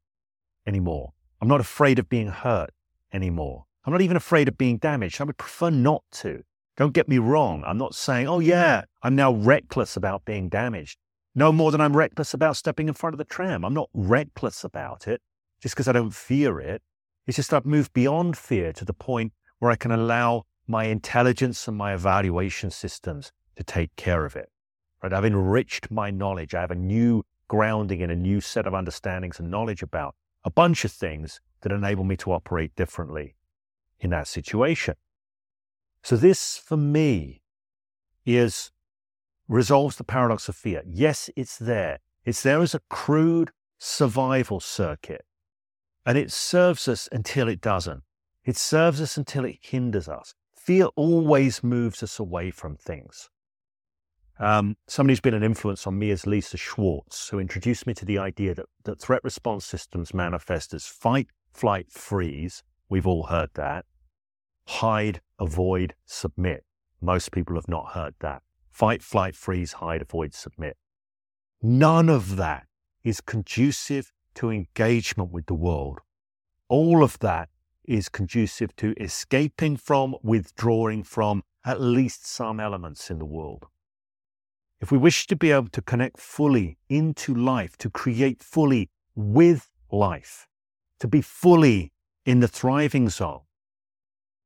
anymore. 0.66 1.12
I'm 1.45 1.49
not 1.49 1.61
afraid 1.61 1.99
of 1.99 2.09
being 2.09 2.28
hurt 2.28 2.70
anymore. 3.12 3.66
I'm 3.84 3.92
not 3.92 4.01
even 4.01 4.16
afraid 4.16 4.49
of 4.49 4.57
being 4.57 4.78
damaged. 4.78 5.20
I 5.20 5.24
would 5.24 5.36
prefer 5.36 5.68
not 5.68 6.03
to. 6.12 6.42
Don't 6.78 6.95
get 6.95 7.07
me 7.07 7.18
wrong. 7.18 7.62
I'm 7.66 7.76
not 7.76 7.95
saying, 7.95 8.26
oh, 8.26 8.38
yeah, 8.38 8.84
I'm 9.03 9.14
now 9.14 9.30
reckless 9.30 9.95
about 9.95 10.24
being 10.24 10.49
damaged. 10.49 10.97
No 11.34 11.53
more 11.53 11.70
than 11.70 11.82
I'm 11.82 11.95
reckless 11.95 12.32
about 12.32 12.57
stepping 12.57 12.88
in 12.88 12.95
front 12.95 13.12
of 13.12 13.18
the 13.18 13.26
tram. 13.26 13.62
I'm 13.62 13.74
not 13.74 13.90
reckless 13.92 14.64
about 14.64 15.07
it 15.07 15.20
just 15.61 15.74
because 15.74 15.86
I 15.86 15.92
don't 15.92 16.14
fear 16.14 16.61
it. 16.61 16.80
It's 17.26 17.36
just 17.36 17.53
I've 17.53 17.66
moved 17.66 17.92
beyond 17.92 18.38
fear 18.38 18.72
to 18.72 18.84
the 18.86 18.95
point 18.95 19.34
where 19.59 19.70
I 19.70 19.76
can 19.76 19.90
allow 19.90 20.45
my 20.66 20.84
intelligence 20.84 21.68
and 21.68 21.76
my 21.76 21.92
evaluation 21.92 22.70
systems 22.70 23.32
to 23.57 23.64
take 23.64 23.95
care 23.97 24.24
of 24.24 24.34
it. 24.34 24.49
Right? 25.03 25.12
I've 25.12 25.26
enriched 25.26 25.90
my 25.90 26.11
knowledge. 26.11 26.55
I 26.55 26.62
have 26.62 26.70
a 26.70 26.74
new 26.74 27.22
grounding 27.49 28.01
in 28.01 28.11
a 28.11 28.16
new 28.16 28.40
set 28.40 28.66
of 28.66 28.72
understandings 28.72 29.38
and 29.38 29.51
knowledge 29.51 29.82
about 29.82 30.14
a 30.45 30.51
bunch 30.51 30.84
of 30.84 30.92
things 30.92 31.40
that 31.62 31.72
enable 31.72 32.05
me 32.05 32.16
to 32.18 32.32
operate 32.32 32.74
differently 32.76 33.36
in 34.01 34.11
that 34.11 34.28
situation. 34.28 34.95
So 36.03 36.16
this 36.16 36.59
for 36.59 36.76
me 36.76 37.42
is 38.26 38.70
resolves 39.49 39.97
the 39.97 40.05
paradox 40.05 40.49
of 40.49 40.57
fear. 40.57 40.82
Yes, 40.86 41.30
it's 41.36 41.57
there. 41.59 42.01
It's 42.24 42.42
there 42.42 42.61
as 42.61 42.74
a 42.74 42.80
crude 42.90 43.51
survival 43.78 44.61
circuit. 44.61 45.24
And 46.07 46.18
it 46.18 46.30
serves 46.30 46.88
us 46.88 47.09
until 47.12 47.49
it 47.49 47.61
doesn't. 47.61 48.03
It 48.45 48.57
serves 48.57 49.01
us 49.01 49.16
until 49.16 49.45
it 49.45 49.59
hinders 49.61 50.09
us. 50.09 50.34
Fear 50.55 50.86
always 50.97 51.62
moves 51.62 52.03
us 52.03 52.18
away 52.18 52.51
from 52.51 52.76
things. 52.76 53.30
Um, 54.39 54.76
somebody 54.89 55.12
who's 55.12 55.20
been 55.20 55.35
an 55.35 55.45
influence 55.45 55.87
on 55.87 55.99
me 55.99 56.11
is 56.11 56.26
Lisa 56.26 56.57
Schwartz, 56.57 57.28
who 57.28 57.39
introduced 57.39 57.87
me 57.87 57.95
to 57.95 58.05
the 58.05 58.18
idea 58.18 58.55
that, 58.55 58.66
that 58.85 59.01
threat 59.01 59.22
response 59.22 59.64
systems 59.64 60.12
manifest 60.12 60.74
as 60.74 60.87
fight, 60.87 61.28
flight, 61.53 61.91
freeze. 61.91 62.62
We've 62.89 63.07
all 63.07 63.24
heard 63.24 63.51
that. 63.55 63.85
Hide, 64.66 65.20
avoid, 65.39 65.95
submit. 66.05 66.64
Most 67.01 67.30
people 67.30 67.55
have 67.55 67.68
not 67.68 67.93
heard 67.93 68.14
that. 68.20 68.43
Fight, 68.70 69.03
flight, 69.03 69.37
freeze, 69.37 69.74
hide, 69.74 70.03
avoid, 70.03 70.35
submit. 70.35 70.76
None 71.62 72.09
of 72.09 72.37
that 72.37 72.66
is 73.05 73.20
conducive 73.20 74.12
to 74.35 74.51
engagement 74.51 75.30
with 75.30 75.47
the 75.47 75.55
world. 75.55 76.01
All 76.68 77.05
of 77.05 77.18
that 77.20 77.51
is 77.85 78.09
conducive 78.09 78.74
to 78.76 78.95
escaping 79.01 79.76
from, 79.76 80.16
withdrawing 80.22 81.05
from 81.05 81.43
at 81.64 81.80
least 81.80 82.26
some 82.26 82.59
elements 82.59 83.11
in 83.11 83.18
the 83.18 83.24
world. 83.24 83.66
If 84.85 84.93
we 84.93 84.99
wish 84.99 85.26
to 85.28 85.35
be 85.35 85.51
able 85.51 85.68
to 85.68 85.80
connect 85.80 86.20
fully 86.20 86.76
into 86.91 87.35
life, 87.35 87.78
to 87.78 87.89
create 87.89 88.43
fully 88.43 88.91
with 89.14 89.70
life, 89.91 90.47
to 91.01 91.09
be 91.09 91.22
fully 91.22 91.91
in 92.26 92.41
the 92.41 92.49
thriving 92.49 93.09
zone, 93.09 93.41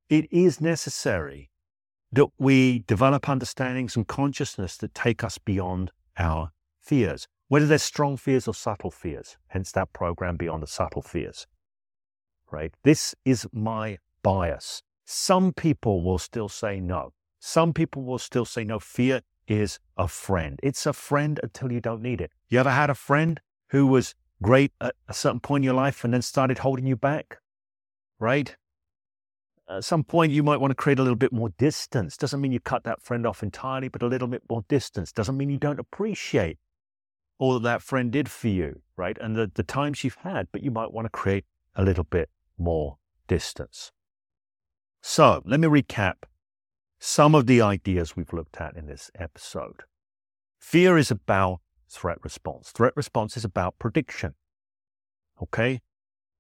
it 0.09 0.32
is 0.32 0.61
necessary 0.61 1.51
that 2.12 2.28
we 2.39 2.84
develop 2.86 3.28
understandings 3.28 3.97
and 3.97 4.07
consciousness 4.07 4.76
that 4.76 4.95
take 4.95 5.24
us 5.24 5.39
beyond 5.39 5.91
our 6.16 6.53
fears, 6.78 7.26
whether 7.49 7.66
they're 7.66 7.76
strong 7.76 8.16
fears 8.16 8.47
or 8.47 8.55
subtle 8.55 8.93
fears, 8.93 9.36
hence 9.49 9.72
that 9.72 9.93
program 9.93 10.36
Beyond 10.36 10.62
the 10.62 10.68
Subtle 10.68 11.03
Fears. 11.03 11.49
Right? 12.53 12.72
This 12.84 13.12
is 13.24 13.49
my 13.53 13.99
bias. 14.22 14.84
Some 15.05 15.53
people 15.53 16.01
will 16.01 16.18
still 16.18 16.49
say 16.49 16.78
no. 16.78 17.12
Some 17.41 17.72
people 17.72 18.05
will 18.05 18.20
still 18.20 18.45
say 18.45 18.62
no. 18.62 18.78
Fear 18.78 19.22
is 19.49 19.78
a 19.96 20.07
friend. 20.07 20.61
It's 20.62 20.86
a 20.86 20.92
friend 20.92 21.40
until 21.42 21.72
you 21.72 21.80
don't 21.80 22.03
need 22.03 22.20
it. 22.20 22.30
You 22.49 22.61
ever 22.61 22.70
had 22.70 22.90
a 22.90 22.94
friend 22.94 23.40
who 23.70 23.86
was 23.86 24.14
great 24.42 24.72
at 24.80 24.94
a 25.09 25.14
certain 25.14 25.40
point 25.40 25.62
in 25.62 25.64
your 25.64 25.74
life 25.74 26.05
and 26.05 26.14
then 26.14 26.22
started 26.22 26.59
holding 26.59 26.86
you 26.86 26.96
back? 26.96 27.38
Right? 28.18 28.57
At 29.68 29.84
some 29.84 30.05
point, 30.05 30.32
you 30.32 30.42
might 30.42 30.61
want 30.61 30.70
to 30.70 30.74
create 30.74 30.99
a 30.99 31.03
little 31.03 31.16
bit 31.16 31.32
more 31.32 31.51
distance. 31.59 32.16
Doesn't 32.16 32.40
mean 32.40 32.53
you 32.53 32.61
cut 32.61 32.84
that 32.84 33.03
friend 33.03 33.26
off 33.26 33.42
entirely, 33.42 33.88
but 33.88 34.03
a 34.03 34.07
little 34.07 34.28
bit 34.28 34.42
more 34.49 34.64
distance. 34.68 35.12
Doesn't 35.12 35.36
mean 35.36 35.51
you 35.51 35.59
don't 35.59 35.80
appreciate 35.80 36.59
all 37.38 37.55
that 37.55 37.62
that 37.62 37.82
friend 37.82 38.11
did 38.11 38.30
for 38.30 38.49
you, 38.49 38.80
right? 38.96 39.16
And 39.20 39.36
the, 39.36 39.51
the 39.55 39.62
times 39.62 40.03
you've 40.05 40.16
had, 40.16 40.49
but 40.53 40.62
you 40.62 40.70
might 40.70 40.92
want 40.92 41.05
to 41.05 41.11
create 41.11 41.44
a 41.74 41.84
little 41.84 42.05
bit 42.05 42.30
more 42.57 42.96
distance. 43.26 43.92
So 45.03 45.42
let 45.44 45.61
me 45.61 45.68
recap 45.68 46.14
some 46.99 47.34
of 47.34 47.46
the 47.46 47.61
ideas 47.61 48.16
we've 48.16 48.32
looked 48.32 48.61
at 48.61 48.76
in 48.76 48.86
this 48.86 49.11
episode. 49.14 49.84
Fear 50.59 50.99
is 50.99 51.11
about 51.11 51.61
threat 51.88 52.18
response. 52.22 52.70
Threat 52.70 52.92
response 52.96 53.36
is 53.36 53.44
about 53.44 53.78
prediction. 53.78 54.34
Okay? 55.42 55.80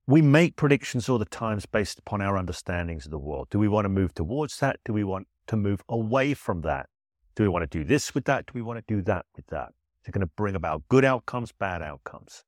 We 0.06 0.22
make 0.22 0.56
predictions 0.56 1.08
all 1.08 1.18
the 1.18 1.26
times 1.26 1.66
based 1.66 1.98
upon 1.98 2.22
our 2.22 2.36
understandings 2.36 3.04
of 3.04 3.10
the 3.10 3.18
world. 3.18 3.48
Do 3.50 3.58
we 3.58 3.68
want 3.68 3.84
to 3.84 3.90
move 3.90 4.14
towards 4.14 4.58
that? 4.60 4.80
Do 4.84 4.92
we 4.92 5.04
want 5.04 5.28
to 5.48 5.56
move 5.56 5.82
away 5.88 6.34
from 6.34 6.62
that? 6.62 6.88
Do 7.36 7.42
we 7.42 7.48
want 7.48 7.70
to 7.70 7.78
do 7.78 7.84
this 7.84 8.14
with 8.14 8.24
that? 8.24 8.46
Do 8.46 8.52
we 8.54 8.62
want 8.62 8.78
to 8.78 8.94
do 8.94 9.02
that 9.02 9.26
with 9.36 9.46
that? 9.48 9.68
Is 10.02 10.08
it 10.08 10.12
going 10.12 10.26
to 10.26 10.32
bring 10.36 10.54
about 10.54 10.88
good 10.88 11.04
outcomes, 11.04 11.52
bad 11.52 11.82
outcomes? 11.82 12.42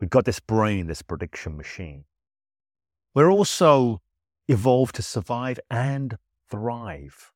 We've 0.00 0.10
got 0.10 0.24
this 0.24 0.40
brain, 0.40 0.86
this 0.86 1.02
prediction 1.02 1.56
machine. 1.56 2.04
We're 3.14 3.30
also 3.30 4.00
evolved 4.48 4.94
to 4.96 5.02
survive 5.02 5.60
and 5.70 6.16
thrive. 6.48 7.31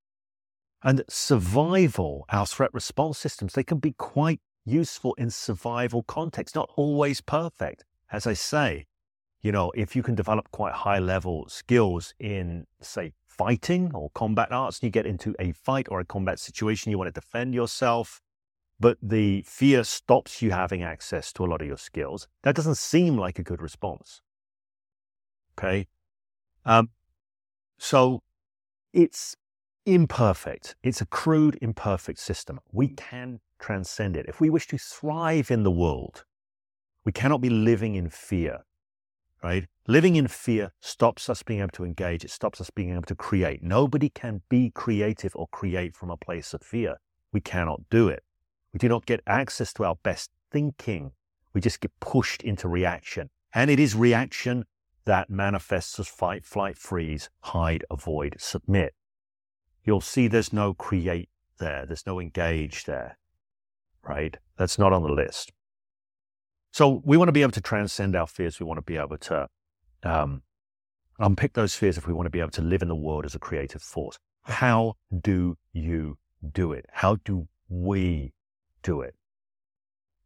And 0.83 1.03
survival, 1.09 2.24
our 2.29 2.47
threat 2.47 2.72
response 2.72 3.18
systems, 3.18 3.55
they 3.55 3.64
can 3.64 3.79
be 3.79 3.93
quite 3.93 4.41
useful 4.64 5.14
in 5.14 5.31
survival 5.31 6.03
context, 6.03 6.55
not 6.55 6.70
always 6.77 7.20
perfect. 7.20 7.85
As 8.12 8.27
I 8.27 8.35
say, 8.35 8.87
you 9.41 9.53
know, 9.53 9.72
if 9.74 9.97
you 9.97 10.03
can 10.03 10.14
develop 10.14 10.51
quite 10.51 10.72
high 10.72 10.99
level 10.99 11.49
skills 11.49 12.14
in, 12.18 12.66
say, 12.81 13.12
fighting 13.27 13.91
or 13.95 14.11
combat 14.11 14.51
arts, 14.51 14.79
and 14.79 14.89
you 14.89 14.91
get 14.91 15.07
into 15.07 15.35
a 15.39 15.53
fight 15.53 15.87
or 15.91 16.01
a 16.01 16.05
combat 16.05 16.39
situation, 16.39 16.91
you 16.91 16.99
want 16.99 17.12
to 17.12 17.20
defend 17.20 17.55
yourself, 17.55 18.20
but 18.79 18.99
the 19.03 19.43
fear 19.47 19.85
stops 19.85 20.43
you 20.43 20.51
having 20.51 20.83
access 20.83 21.33
to 21.33 21.45
a 21.45 21.47
lot 21.47 21.61
of 21.62 21.66
your 21.66 21.77
skills, 21.77 22.29
that 22.43 22.55
doesn't 22.55 22.77
seem 22.77 23.16
like 23.16 23.39
a 23.39 23.43
good 23.43 23.62
response. 23.62 24.20
Okay. 25.59 25.87
Um, 26.64 26.91
so 27.79 28.22
it's 28.93 29.37
imperfect. 29.87 30.74
It's 30.82 31.01
a 31.01 31.07
crude, 31.07 31.57
imperfect 31.62 32.18
system. 32.18 32.61
We 32.72 32.89
can 32.89 33.41
transcend 33.61 34.16
it. 34.16 34.26
If 34.28 34.41
we 34.41 34.51
wish 34.51 34.66
to 34.68 34.78
thrive 34.78 35.51
in 35.51 35.62
the 35.62 35.70
world, 35.70 36.24
we 37.05 37.12
cannot 37.12 37.41
be 37.41 37.49
living 37.49 37.95
in 37.95 38.11
fear, 38.11 38.64
right? 39.43 39.66
Living 39.87 40.16
in 40.16 40.26
fear 40.26 40.72
stops 40.80 41.30
us 41.30 41.45
being 41.45 41.61
able 41.61 41.70
to 41.70 41.84
engage. 41.84 42.24
It 42.24 42.32
stops 42.32 42.61
us 42.61 42.68
being 42.68 42.91
able 42.91 43.03
to 43.03 43.14
create. 43.14 43.62
Nobody 43.62 44.09
can 44.09 44.43
be 44.49 44.70
creative 44.70 45.34
or 45.37 45.47
create 45.49 45.95
from 45.95 46.11
a 46.11 46.16
place 46.16 46.53
of 46.53 46.62
fear. 46.62 46.97
We 47.32 47.41
cannot 47.41 47.89
do 47.89 48.09
it. 48.09 48.24
We 48.72 48.78
do 48.78 48.89
not 48.89 49.07
get 49.07 49.20
access 49.26 49.72
to 49.74 49.84
our 49.84 49.95
best 50.03 50.30
thinking. 50.51 51.12
We 51.55 51.61
just 51.61 51.80
get 51.80 51.93
pushed 52.01 52.43
into 52.43 52.68
reaction. 52.68 53.30
And 53.55 53.70
it 53.70 53.78
is 53.78 53.95
reaction 53.95 54.64
that 55.05 55.30
manifests 55.30 56.01
as 56.01 56.09
fight, 56.09 56.45
flight, 56.45 56.76
freeze, 56.76 57.30
hide, 57.41 57.84
avoid, 57.89 58.34
submit 58.39 58.93
you'll 59.87 60.01
see 60.03 60.28
there's 60.28 60.53
no 60.53 60.74
create 60.74 61.30
there. 61.59 61.87
There's 61.87 62.07
no 62.07 62.20
engage 62.20 62.84
there, 62.84 63.16
right? 64.07 64.37
That's 64.59 64.78
not 64.78 64.93
on 64.93 65.03
the 65.03 65.09
list. 65.12 65.53
So 66.72 67.01
we 67.05 67.16
want 67.16 67.28
to 67.28 67.32
be 67.32 67.43
able 67.43 67.53
to 67.53 67.61
transcend 67.61 68.14
our 68.14 68.26
fears. 68.26 68.61
We 68.61 68.66
want 68.66 68.78
to 68.78 68.82
be 68.82 68.99
able 68.99 69.16
to 69.16 69.49
um, 70.03 70.43
unpick 71.18 71.55
those 71.55 71.74
fears 71.74 71.97
if 71.97 72.07
we 72.07 72.12
want 72.12 72.26
to 72.26 72.30
be 72.30 72.41
able 72.41 72.51
to 72.51 72.62
live 72.62 72.82
in 72.82 72.89
the 72.89 72.95
world 72.95 73.24
as 73.24 73.34
a 73.34 73.39
creative 73.39 73.80
force. 73.80 74.18
How 74.43 74.97
do 75.22 75.57
you 75.72 76.18
do 76.53 76.72
it? 76.72 76.84
How 76.93 77.16
do 77.24 77.49
we 77.68 78.34
do 78.82 79.01
it? 79.01 79.14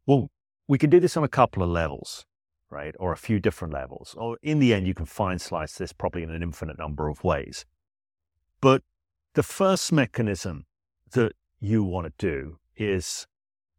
Well, 0.05 0.29
we 0.67 0.77
can 0.77 0.89
do 0.89 0.99
this 0.99 1.15
on 1.15 1.23
a 1.23 1.29
couple 1.29 1.63
of 1.63 1.69
levels, 1.69 2.25
right? 2.69 2.95
Or 2.99 3.13
a 3.13 3.17
few 3.17 3.39
different 3.39 3.73
levels. 3.73 4.15
Or 4.17 4.37
in 4.41 4.59
the 4.59 4.73
end, 4.73 4.87
you 4.87 4.93
can 4.93 5.05
fine 5.05 5.39
slice 5.39 5.75
this 5.75 5.93
probably 5.93 6.23
in 6.23 6.31
an 6.31 6.43
infinite 6.43 6.77
number 6.77 7.07
of 7.07 7.23
ways. 7.23 7.65
But 8.59 8.83
the 9.33 9.43
first 9.43 9.91
mechanism 9.91 10.65
that 11.11 11.33
you 11.59 11.83
want 11.83 12.05
to 12.05 12.13
do 12.17 12.57
is, 12.75 13.27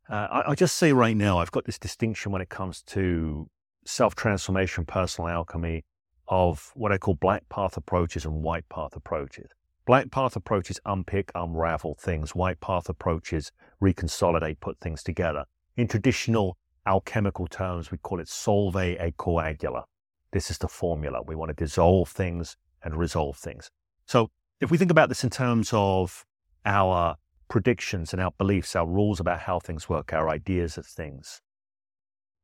uh, 0.08 0.28
I, 0.30 0.50
I 0.50 0.54
just 0.54 0.76
say 0.76 0.92
right 0.92 1.16
now, 1.16 1.38
I've 1.38 1.52
got 1.52 1.64
this 1.64 1.78
distinction 1.78 2.32
when 2.32 2.42
it 2.42 2.48
comes 2.48 2.82
to 2.82 3.48
self 3.84 4.14
transformation, 4.14 4.84
personal 4.84 5.28
alchemy 5.28 5.84
of 6.28 6.70
what 6.74 6.92
I 6.92 6.98
call 6.98 7.14
black 7.14 7.48
path 7.48 7.76
approaches 7.76 8.24
and 8.24 8.42
white 8.42 8.68
path 8.68 8.96
approaches. 8.96 9.50
Black 9.84 10.10
path 10.10 10.36
approaches 10.36 10.80
unpick, 10.86 11.30
unravel 11.34 11.96
things. 12.00 12.34
White 12.34 12.60
path 12.60 12.88
approaches 12.88 13.50
reconsolidate, 13.82 14.60
put 14.60 14.78
things 14.78 15.02
together. 15.02 15.44
In 15.76 15.88
traditional 15.88 16.56
alchemical 16.86 17.46
terms, 17.48 17.90
we 17.90 17.98
call 17.98 18.20
it 18.20 18.28
solve 18.28 18.76
et 18.76 19.16
coagula. 19.16 19.82
This 20.30 20.50
is 20.50 20.58
the 20.58 20.68
formula. 20.68 21.20
We 21.22 21.34
want 21.34 21.50
to 21.50 21.64
dissolve 21.64 22.08
things 22.08 22.56
and 22.82 22.96
resolve 22.96 23.36
things. 23.36 23.70
So 24.06 24.30
if 24.62 24.70
we 24.70 24.78
think 24.78 24.92
about 24.92 25.08
this 25.08 25.24
in 25.24 25.30
terms 25.30 25.70
of 25.72 26.24
our 26.64 27.16
predictions 27.48 28.12
and 28.12 28.22
our 28.22 28.30
beliefs, 28.38 28.76
our 28.76 28.86
rules 28.86 29.18
about 29.18 29.40
how 29.40 29.58
things 29.58 29.88
work, 29.88 30.12
our 30.12 30.28
ideas 30.28 30.78
of 30.78 30.86
things, 30.86 31.42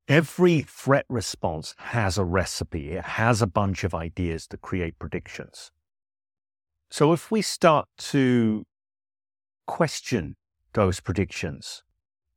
every 0.09 0.63
threat 0.63 1.07
response 1.09 1.77
has 1.79 2.19
a 2.19 2.25
recipe. 2.25 2.91
It 2.91 3.05
has 3.05 3.41
a 3.41 3.47
bunch 3.47 3.85
of 3.85 3.95
ideas 3.95 4.49
to 4.49 4.57
create 4.57 4.99
predictions. 4.99 5.71
So 6.91 7.13
if 7.13 7.31
we 7.31 7.41
start 7.41 7.87
to 7.99 8.67
question 9.67 10.35
those 10.73 10.99
predictions, 10.99 11.85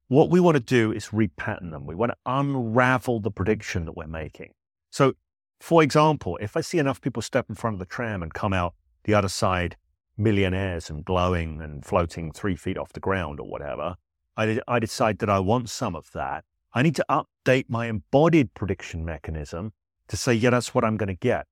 what 0.09 0.29
we 0.29 0.39
want 0.39 0.55
to 0.57 0.61
do 0.61 0.91
is 0.91 1.07
repattern 1.07 1.71
them. 1.71 1.87
We 1.87 1.95
want 1.95 2.11
to 2.11 2.17
unravel 2.25 3.19
the 3.19 3.31
prediction 3.31 3.85
that 3.85 3.97
we're 3.97 4.05
making. 4.05 4.51
So, 4.91 5.13
for 5.59 5.81
example, 5.81 6.37
if 6.41 6.55
I 6.55 6.61
see 6.61 6.77
enough 6.77 7.01
people 7.01 7.21
step 7.21 7.47
in 7.49 7.55
front 7.55 7.75
of 7.75 7.79
the 7.79 7.85
tram 7.85 8.21
and 8.21 8.33
come 8.33 8.53
out 8.53 8.75
the 9.03 9.13
other 9.13 9.29
side 9.29 9.75
millionaires 10.17 10.89
and 10.89 11.03
glowing 11.03 11.61
and 11.61 11.85
floating 11.85 12.31
three 12.31 12.55
feet 12.55 12.77
off 12.77 12.93
the 12.93 12.99
ground 12.99 13.39
or 13.39 13.47
whatever, 13.47 13.95
I, 14.37 14.59
I 14.67 14.79
decide 14.79 15.19
that 15.19 15.29
I 15.29 15.39
want 15.39 15.69
some 15.69 15.95
of 15.95 16.11
that, 16.13 16.43
I 16.73 16.81
need 16.81 16.95
to 16.95 17.05
update 17.09 17.65
my 17.67 17.87
embodied 17.87 18.53
prediction 18.53 19.03
mechanism 19.03 19.73
to 20.07 20.17
say, 20.17 20.33
yeah, 20.33 20.51
that's 20.51 20.73
what 20.73 20.83
I'm 20.83 20.97
going 20.97 21.07
to 21.07 21.13
get, 21.13 21.47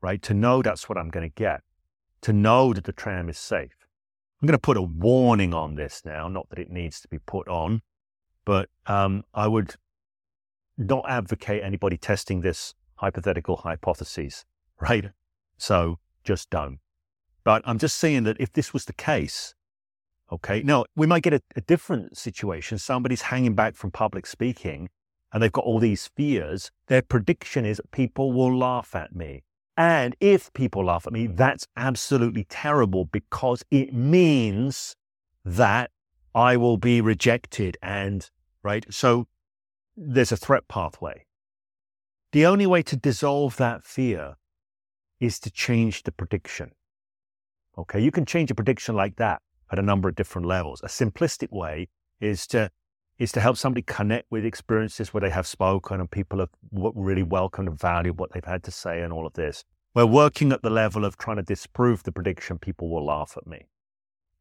right? 0.00 0.20
To 0.22 0.34
know 0.34 0.62
that's 0.62 0.88
what 0.88 0.98
I'm 0.98 1.08
going 1.08 1.28
to 1.28 1.34
get, 1.34 1.62
to 2.22 2.32
know 2.32 2.72
that 2.74 2.84
the 2.84 2.92
tram 2.92 3.28
is 3.28 3.38
safe. 3.38 3.76
I'm 4.40 4.46
going 4.46 4.52
to 4.52 4.58
put 4.58 4.76
a 4.76 4.82
warning 4.82 5.54
on 5.54 5.74
this 5.74 6.02
now, 6.04 6.28
not 6.28 6.48
that 6.50 6.58
it 6.58 6.70
needs 6.70 7.00
to 7.00 7.08
be 7.08 7.18
put 7.18 7.48
on, 7.48 7.82
but 8.44 8.68
um, 8.86 9.24
I 9.34 9.48
would 9.48 9.74
not 10.76 11.04
advocate 11.08 11.62
anybody 11.62 11.96
testing 11.96 12.40
this 12.40 12.74
hypothetical 12.96 13.56
hypothesis, 13.56 14.44
right? 14.80 15.10
So 15.56 15.98
just 16.24 16.50
don't. 16.50 16.78
But 17.48 17.62
I'm 17.64 17.78
just 17.78 17.96
saying 17.96 18.24
that 18.24 18.36
if 18.38 18.52
this 18.52 18.74
was 18.74 18.84
the 18.84 18.92
case, 18.92 19.54
okay, 20.30 20.62
now 20.62 20.84
we 20.94 21.06
might 21.06 21.22
get 21.22 21.32
a, 21.32 21.40
a 21.56 21.62
different 21.62 22.18
situation. 22.18 22.76
Somebody's 22.76 23.22
hanging 23.22 23.54
back 23.54 23.74
from 23.74 23.90
public 23.90 24.26
speaking 24.26 24.90
and 25.32 25.42
they've 25.42 25.50
got 25.50 25.64
all 25.64 25.78
these 25.78 26.10
fears. 26.14 26.70
Their 26.88 27.00
prediction 27.00 27.64
is 27.64 27.80
people 27.90 28.34
will 28.34 28.54
laugh 28.54 28.94
at 28.94 29.16
me. 29.16 29.44
And 29.78 30.14
if 30.20 30.52
people 30.52 30.84
laugh 30.84 31.06
at 31.06 31.12
me, 31.14 31.26
that's 31.26 31.66
absolutely 31.74 32.44
terrible 32.50 33.06
because 33.06 33.64
it 33.70 33.94
means 33.94 34.94
that 35.42 35.90
I 36.34 36.58
will 36.58 36.76
be 36.76 37.00
rejected 37.00 37.78
and, 37.82 38.28
right? 38.62 38.84
So 38.90 39.26
there's 39.96 40.32
a 40.32 40.36
threat 40.36 40.68
pathway. 40.68 41.24
The 42.32 42.44
only 42.44 42.66
way 42.66 42.82
to 42.82 42.94
dissolve 42.94 43.56
that 43.56 43.84
fear 43.86 44.36
is 45.18 45.40
to 45.40 45.50
change 45.50 46.02
the 46.02 46.12
prediction. 46.12 46.72
Okay, 47.78 48.00
you 48.00 48.10
can 48.10 48.26
change 48.26 48.50
a 48.50 48.56
prediction 48.56 48.96
like 48.96 49.14
that 49.16 49.40
at 49.70 49.78
a 49.78 49.82
number 49.82 50.08
of 50.08 50.16
different 50.16 50.48
levels. 50.48 50.80
A 50.82 50.88
simplistic 50.88 51.52
way 51.52 51.88
is 52.20 52.44
to 52.48 52.70
is 53.18 53.32
to 53.32 53.40
help 53.40 53.56
somebody 53.56 53.82
connect 53.82 54.26
with 54.30 54.44
experiences 54.44 55.12
where 55.12 55.20
they 55.20 55.30
have 55.30 55.46
spoken 55.46 56.00
and 56.00 56.10
people 56.10 56.38
have 56.38 56.50
really 56.72 57.22
welcomed 57.22 57.68
and 57.68 57.78
valued 57.78 58.18
what 58.18 58.32
they've 58.32 58.44
had 58.44 58.62
to 58.62 58.70
say 58.70 59.02
and 59.02 59.12
all 59.12 59.26
of 59.26 59.32
this. 59.32 59.64
We're 59.94 60.06
working 60.06 60.52
at 60.52 60.62
the 60.62 60.70
level 60.70 61.04
of 61.04 61.16
trying 61.16 61.38
to 61.38 61.42
disprove 61.42 62.04
the 62.04 62.12
prediction 62.12 62.58
people 62.58 62.88
will 62.88 63.04
laugh 63.04 63.34
at 63.36 63.46
me. 63.46 63.66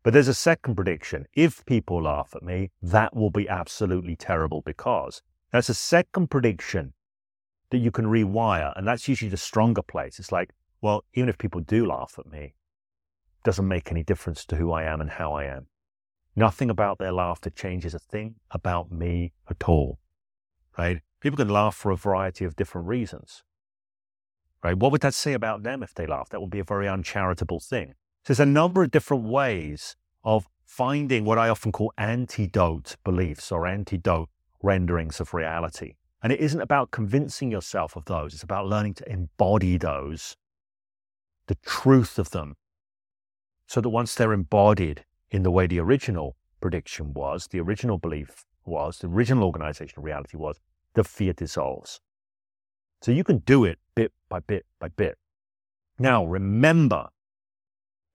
But 0.03 0.13
there's 0.13 0.27
a 0.27 0.33
second 0.33 0.75
prediction. 0.75 1.25
If 1.33 1.65
people 1.65 2.03
laugh 2.03 2.33
at 2.35 2.43
me, 2.43 2.69
that 2.83 3.15
will 3.15 3.31
be 3.31 3.49
absolutely 3.49 4.15
terrible 4.15 4.61
because 4.61 5.23
that's 5.51 5.69
a 5.69 5.73
second 5.73 6.29
prediction 6.29 6.93
that 7.71 7.79
you 7.79 7.89
can 7.89 8.05
rewire. 8.05 8.73
And 8.77 8.88
that's 8.88 9.07
usually 9.07 9.29
the 9.29 9.38
stronger 9.38 9.81
place. 9.81 10.19
It's 10.19 10.31
like, 10.31 10.51
well, 10.81 11.03
even 11.15 11.29
if 11.29 11.39
people 11.39 11.61
do 11.61 11.88
laugh 11.88 12.15
at 12.19 12.27
me, 12.27 12.53
doesn't 13.48 13.66
make 13.66 13.89
any 13.89 14.04
difference 14.04 14.43
to 14.45 14.58
who 14.58 14.74
I 14.74 14.84
am 14.84 15.00
and 15.00 15.10
how 15.10 15.32
I 15.32 15.45
am. 15.45 15.68
Nothing 16.36 16.70
about 16.70 16.98
their 16.98 17.14
laughter 17.14 17.50
changes 17.50 17.93
a 17.93 18.00
thing 18.00 18.36
about 18.52 18.91
me 18.91 19.32
at 19.50 19.70
all. 19.70 20.00
Right? 20.78 21.00
People 21.22 21.38
can 21.38 21.48
laugh 21.48 21.74
for 21.74 21.89
a 21.89 21.95
variety 21.95 22.43
of 22.43 22.58
different 22.58 22.89
reasons. 22.89 23.43
Right? 24.62 24.78
What 24.78 24.91
would 24.91 25.00
that 25.00 25.14
say 25.14 25.32
about 25.32 25.64
them 25.64 25.82
if 25.82 25.93
they 25.93 26.06
laugh? 26.06 26.28
That 26.28 26.41
would 26.41 26.50
be 26.50 26.60
a 26.60 26.66
very 26.66 26.89
uncharitable 26.89 27.62
thing. 27.62 27.93
So 28.26 28.34
there's 28.34 28.41
a 28.41 28.45
number 28.45 28.84
of 28.84 28.91
different 28.91 29.24
ways 29.24 29.95
of 30.26 30.50
finding 30.66 31.24
what 31.24 31.39
I 31.39 31.48
often 31.48 31.72
call 31.72 31.93
antidote 31.98 32.98
beliefs 33.06 33.50
or 33.50 33.66
antidote 33.66 34.30
renderings 34.62 35.22
of 35.22 35.34
reality. 35.34 35.93
And 36.22 36.34
it 36.34 36.41
isn't 36.41 36.60
about 36.60 36.91
convincing 36.91 37.50
yourself 37.50 37.95
of 37.95 38.04
those, 38.06 38.34
it's 38.34 38.43
about 38.43 38.68
learning 38.68 38.95
to 38.95 39.10
embody 39.10 39.78
those, 39.78 40.36
the 41.48 41.56
truth 41.64 42.20
of 42.20 42.32
them, 42.32 42.58
so 43.68 43.82
that 43.82 43.89
once 43.89 44.15
they're 44.15 44.34
embodied 44.34 45.05
in 45.30 45.43
the 45.43 45.51
way 45.51 45.68
the 45.68 45.80
original 45.80 46.36
prediction 46.61 47.13
was, 47.13 47.47
the 47.47 47.59
original 47.59 47.97
belief 47.97 48.45
was, 48.65 48.99
the 48.99 49.07
original 49.07 49.43
organizational 49.43 50.03
reality 50.03 50.38
was, 50.38 50.59
the 50.93 51.03
fear 51.03 51.34
dissolves. 51.34 51.99
So 53.01 53.11
you 53.11 53.24
can 53.24 53.39
do 53.39 53.63
it 53.63 53.78
bit 53.95 54.11
by 54.30 54.39
bit 54.39 54.65
by 54.80 54.88
bit. 54.88 55.18
Now, 55.99 56.26
remember, 56.26 57.09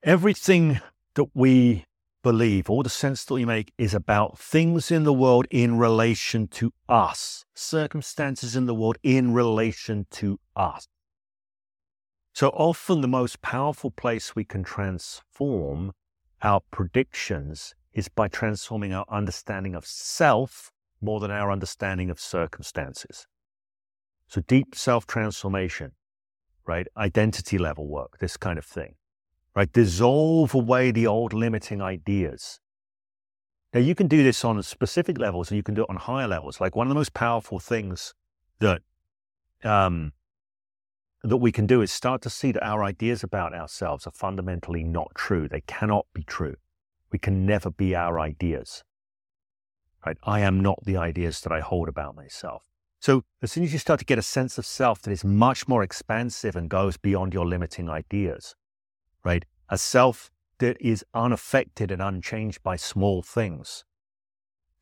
everything 0.02 0.80
that 1.14 1.26
we 1.34 1.84
believe, 2.22 2.70
all 2.70 2.82
the 2.82 2.88
sense 2.88 3.24
that 3.24 3.34
we 3.34 3.44
make 3.44 3.72
is 3.76 3.94
about 3.94 4.38
things 4.38 4.90
in 4.90 5.04
the 5.04 5.12
world 5.12 5.46
in 5.50 5.78
relation 5.78 6.46
to 6.46 6.72
us, 6.88 7.44
circumstances 7.54 8.56
in 8.56 8.66
the 8.66 8.74
world 8.74 8.98
in 9.02 9.34
relation 9.34 10.06
to 10.10 10.38
us. 10.56 10.88
So 12.32 12.48
often 12.48 13.00
the 13.00 13.08
most 13.08 13.42
powerful 13.42 13.90
place 13.90 14.34
we 14.34 14.44
can 14.44 14.64
transform 14.64 15.92
our 16.42 16.60
predictions 16.70 17.74
is 17.92 18.08
by 18.08 18.28
transforming 18.28 18.92
our 18.92 19.04
understanding 19.08 19.74
of 19.74 19.86
self 19.86 20.72
more 21.00 21.20
than 21.20 21.30
our 21.30 21.50
understanding 21.50 22.10
of 22.10 22.18
circumstances. 22.18 23.26
So 24.28 24.40
deep 24.40 24.74
self 24.74 25.06
transformation, 25.06 25.92
right? 26.66 26.86
Identity 26.96 27.58
level 27.58 27.86
work, 27.86 28.18
this 28.18 28.36
kind 28.36 28.58
of 28.58 28.64
thing 28.64 28.94
right? 29.54 29.72
Dissolve 29.72 30.54
away 30.54 30.90
the 30.90 31.06
old 31.06 31.32
limiting 31.32 31.80
ideas. 31.80 32.60
Now, 33.72 33.80
you 33.80 33.94
can 33.94 34.06
do 34.06 34.22
this 34.22 34.44
on 34.44 34.62
specific 34.62 35.18
levels 35.18 35.50
and 35.50 35.56
you 35.56 35.62
can 35.62 35.74
do 35.74 35.82
it 35.82 35.90
on 35.90 35.96
higher 35.96 36.28
levels. 36.28 36.60
Like 36.60 36.76
one 36.76 36.86
of 36.86 36.90
the 36.90 36.94
most 36.94 37.14
powerful 37.14 37.58
things 37.58 38.14
that, 38.58 38.82
um, 39.64 40.12
that 41.22 41.36
we 41.36 41.52
can 41.52 41.66
do 41.66 41.82
is 41.82 41.92
start 41.92 42.20
to 42.22 42.30
see 42.30 42.52
that 42.52 42.64
our 42.64 42.82
ideas 42.82 43.22
about 43.22 43.54
ourselves 43.54 44.06
are 44.06 44.12
fundamentally 44.12 44.82
not 44.82 45.14
true. 45.14 45.48
They 45.48 45.60
cannot 45.62 46.06
be 46.12 46.24
true. 46.24 46.56
We 47.12 47.18
can 47.18 47.46
never 47.46 47.70
be 47.70 47.94
our 47.94 48.18
ideas. 48.18 48.82
Right? 50.04 50.16
I 50.24 50.40
am 50.40 50.60
not 50.60 50.84
the 50.84 50.96
ideas 50.96 51.40
that 51.42 51.52
I 51.52 51.60
hold 51.60 51.88
about 51.88 52.16
myself. 52.16 52.64
So 53.00 53.22
as 53.40 53.52
soon 53.52 53.64
as 53.64 53.72
you 53.72 53.78
start 53.78 54.00
to 54.00 54.06
get 54.06 54.18
a 54.18 54.22
sense 54.22 54.58
of 54.58 54.66
self 54.66 55.02
that 55.02 55.12
is 55.12 55.24
much 55.24 55.68
more 55.68 55.82
expansive 55.82 56.56
and 56.56 56.68
goes 56.68 56.96
beyond 56.96 57.34
your 57.34 57.46
limiting 57.46 57.88
ideas, 57.88 58.54
right? 59.24 59.44
A 59.68 59.78
self 59.78 60.30
that 60.58 60.76
is 60.80 61.04
unaffected 61.14 61.90
and 61.90 62.02
unchanged 62.02 62.62
by 62.62 62.76
small 62.76 63.22
things. 63.22 63.84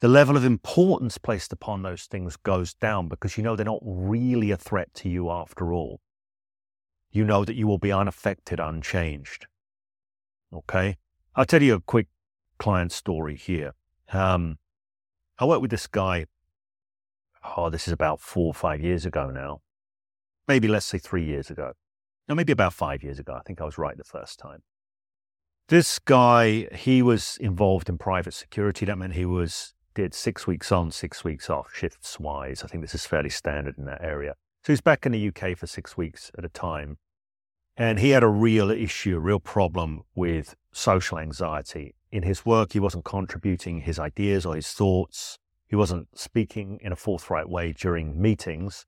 The 0.00 0.08
level 0.08 0.36
of 0.36 0.44
importance 0.44 1.18
placed 1.18 1.52
upon 1.52 1.82
those 1.82 2.04
things 2.04 2.36
goes 2.36 2.72
down 2.72 3.08
because 3.08 3.36
you 3.36 3.42
know 3.42 3.56
they're 3.56 3.66
not 3.66 3.80
really 3.82 4.50
a 4.50 4.56
threat 4.56 4.92
to 4.94 5.10
you 5.10 5.30
after 5.30 5.72
all. 5.72 6.00
You 7.10 7.24
know 7.24 7.44
that 7.44 7.56
you 7.56 7.66
will 7.66 7.78
be 7.78 7.92
unaffected, 7.92 8.60
unchanged. 8.60 9.46
Okay? 10.52 10.96
I'll 11.34 11.44
tell 11.44 11.62
you 11.62 11.74
a 11.74 11.80
quick 11.80 12.08
client 12.58 12.92
story 12.92 13.36
here. 13.36 13.74
Um, 14.12 14.58
I 15.38 15.44
worked 15.44 15.62
with 15.62 15.70
this 15.70 15.86
guy, 15.86 16.26
oh, 17.56 17.70
this 17.70 17.86
is 17.86 17.92
about 17.92 18.20
four 18.20 18.46
or 18.46 18.54
five 18.54 18.80
years 18.80 19.06
ago 19.06 19.30
now. 19.30 19.60
Maybe 20.46 20.68
let's 20.68 20.86
say 20.86 20.98
three 20.98 21.24
years 21.24 21.50
ago 21.50 21.72
no, 22.30 22.36
maybe 22.36 22.52
about 22.52 22.72
five 22.72 23.02
years 23.02 23.18
ago. 23.18 23.34
I 23.34 23.40
think 23.40 23.60
I 23.60 23.64
was 23.64 23.76
right 23.76 23.96
the 23.96 24.04
first 24.04 24.38
time. 24.38 24.62
This 25.66 25.98
guy, 25.98 26.68
he 26.72 27.02
was 27.02 27.36
involved 27.40 27.88
in 27.88 27.98
private 27.98 28.34
security. 28.34 28.86
That 28.86 28.98
meant 28.98 29.14
he 29.14 29.24
was 29.24 29.74
did 29.96 30.14
six 30.14 30.46
weeks 30.46 30.70
on, 30.70 30.92
six 30.92 31.24
weeks 31.24 31.50
off, 31.50 31.74
shifts 31.74 32.20
wise. 32.20 32.62
I 32.62 32.68
think 32.68 32.84
this 32.84 32.94
is 32.94 33.04
fairly 33.04 33.30
standard 33.30 33.78
in 33.78 33.84
that 33.86 34.00
area. 34.00 34.36
So 34.62 34.72
he's 34.72 34.82
back 34.82 35.06
in 35.06 35.12
the 35.12 35.28
UK 35.28 35.56
for 35.56 35.66
six 35.66 35.96
weeks 35.96 36.30
at 36.36 36.44
a 36.44 36.48
time. 36.48 36.98
And 37.76 37.98
he 37.98 38.10
had 38.10 38.22
a 38.22 38.28
real 38.28 38.70
issue, 38.70 39.16
a 39.16 39.20
real 39.20 39.40
problem 39.40 40.02
with 40.14 40.54
social 40.70 41.18
anxiety. 41.18 41.94
In 42.12 42.24
his 42.24 42.44
work, 42.44 42.72
he 42.72 42.80
wasn't 42.80 43.04
contributing 43.04 43.80
his 43.80 43.98
ideas 43.98 44.44
or 44.44 44.56
his 44.56 44.68
thoughts. 44.68 45.38
He 45.66 45.76
wasn't 45.76 46.08
speaking 46.14 46.78
in 46.82 46.92
a 46.92 46.96
forthright 46.96 47.48
way 47.48 47.72
during 47.72 48.20
meetings. 48.20 48.84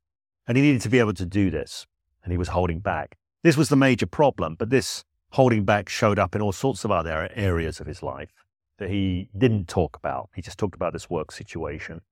And 0.47 0.59
he 0.59 0.63
needed 0.63 0.83
to 0.83 0.91
be 0.91 0.99
able 0.99 1.15
to 1.15 1.25
do 1.25 1.51
this. 1.51 1.87
And 2.23 2.33
he 2.33 2.39
was 2.39 2.49
holding 2.49 2.81
back. 2.81 3.17
This 3.43 3.57
was 3.57 3.71
the 3.71 3.77
major 3.77 4.07
problem, 4.07 4.57
but 4.59 4.69
this 4.69 5.05
holding 5.31 5.65
back 5.65 5.89
showed 5.89 6.19
up 6.19 6.35
in 6.35 6.43
all 6.43 6.53
sorts 6.53 6.85
of 6.85 6.91
other 6.91 7.31
areas 7.35 7.81
of 7.81 7.87
his 7.87 8.03
life 8.03 8.31
that 8.79 8.91
he 8.91 9.31
didn't 9.37 9.69
talk 9.69 9.97
about. 9.97 10.29
He 10.35 10.43
just 10.43 10.59
talked 10.59 10.75
about 10.75 10.93
this 10.93 11.09
work 11.09 11.33
situation. 11.33 12.03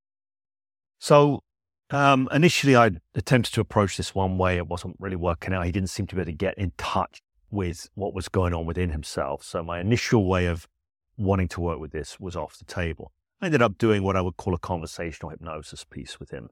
So 0.98 1.42
um, 1.90 2.28
initially, 2.32 2.76
I 2.76 2.90
attempted 3.14 3.52
to 3.54 3.60
approach 3.60 3.96
this 3.96 4.14
one 4.14 4.38
way. 4.38 4.56
It 4.56 4.68
wasn't 4.68 4.96
really 4.98 5.16
working 5.16 5.52
out. 5.52 5.66
He 5.66 5.72
didn't 5.72 5.90
seem 5.90 6.06
to 6.08 6.14
be 6.14 6.20
able 6.20 6.32
to 6.32 6.36
get 6.36 6.56
in 6.58 6.72
touch 6.76 7.22
with 7.50 7.88
what 7.94 8.14
was 8.14 8.28
going 8.28 8.54
on 8.54 8.64
within 8.64 8.90
himself. 8.90 9.42
So 9.42 9.62
my 9.62 9.80
initial 9.80 10.26
way 10.26 10.46
of 10.46 10.68
wanting 11.16 11.48
to 11.48 11.60
work 11.60 11.78
with 11.78 11.92
this 11.92 12.18
was 12.20 12.36
off 12.36 12.58
the 12.58 12.64
table. 12.64 13.12
I 13.40 13.46
ended 13.46 13.62
up 13.62 13.78
doing 13.78 14.02
what 14.02 14.16
I 14.16 14.20
would 14.20 14.36
call 14.36 14.54
a 14.54 14.58
conversational 14.58 15.30
hypnosis 15.30 15.84
piece 15.84 16.20
with 16.20 16.30
him. 16.30 16.50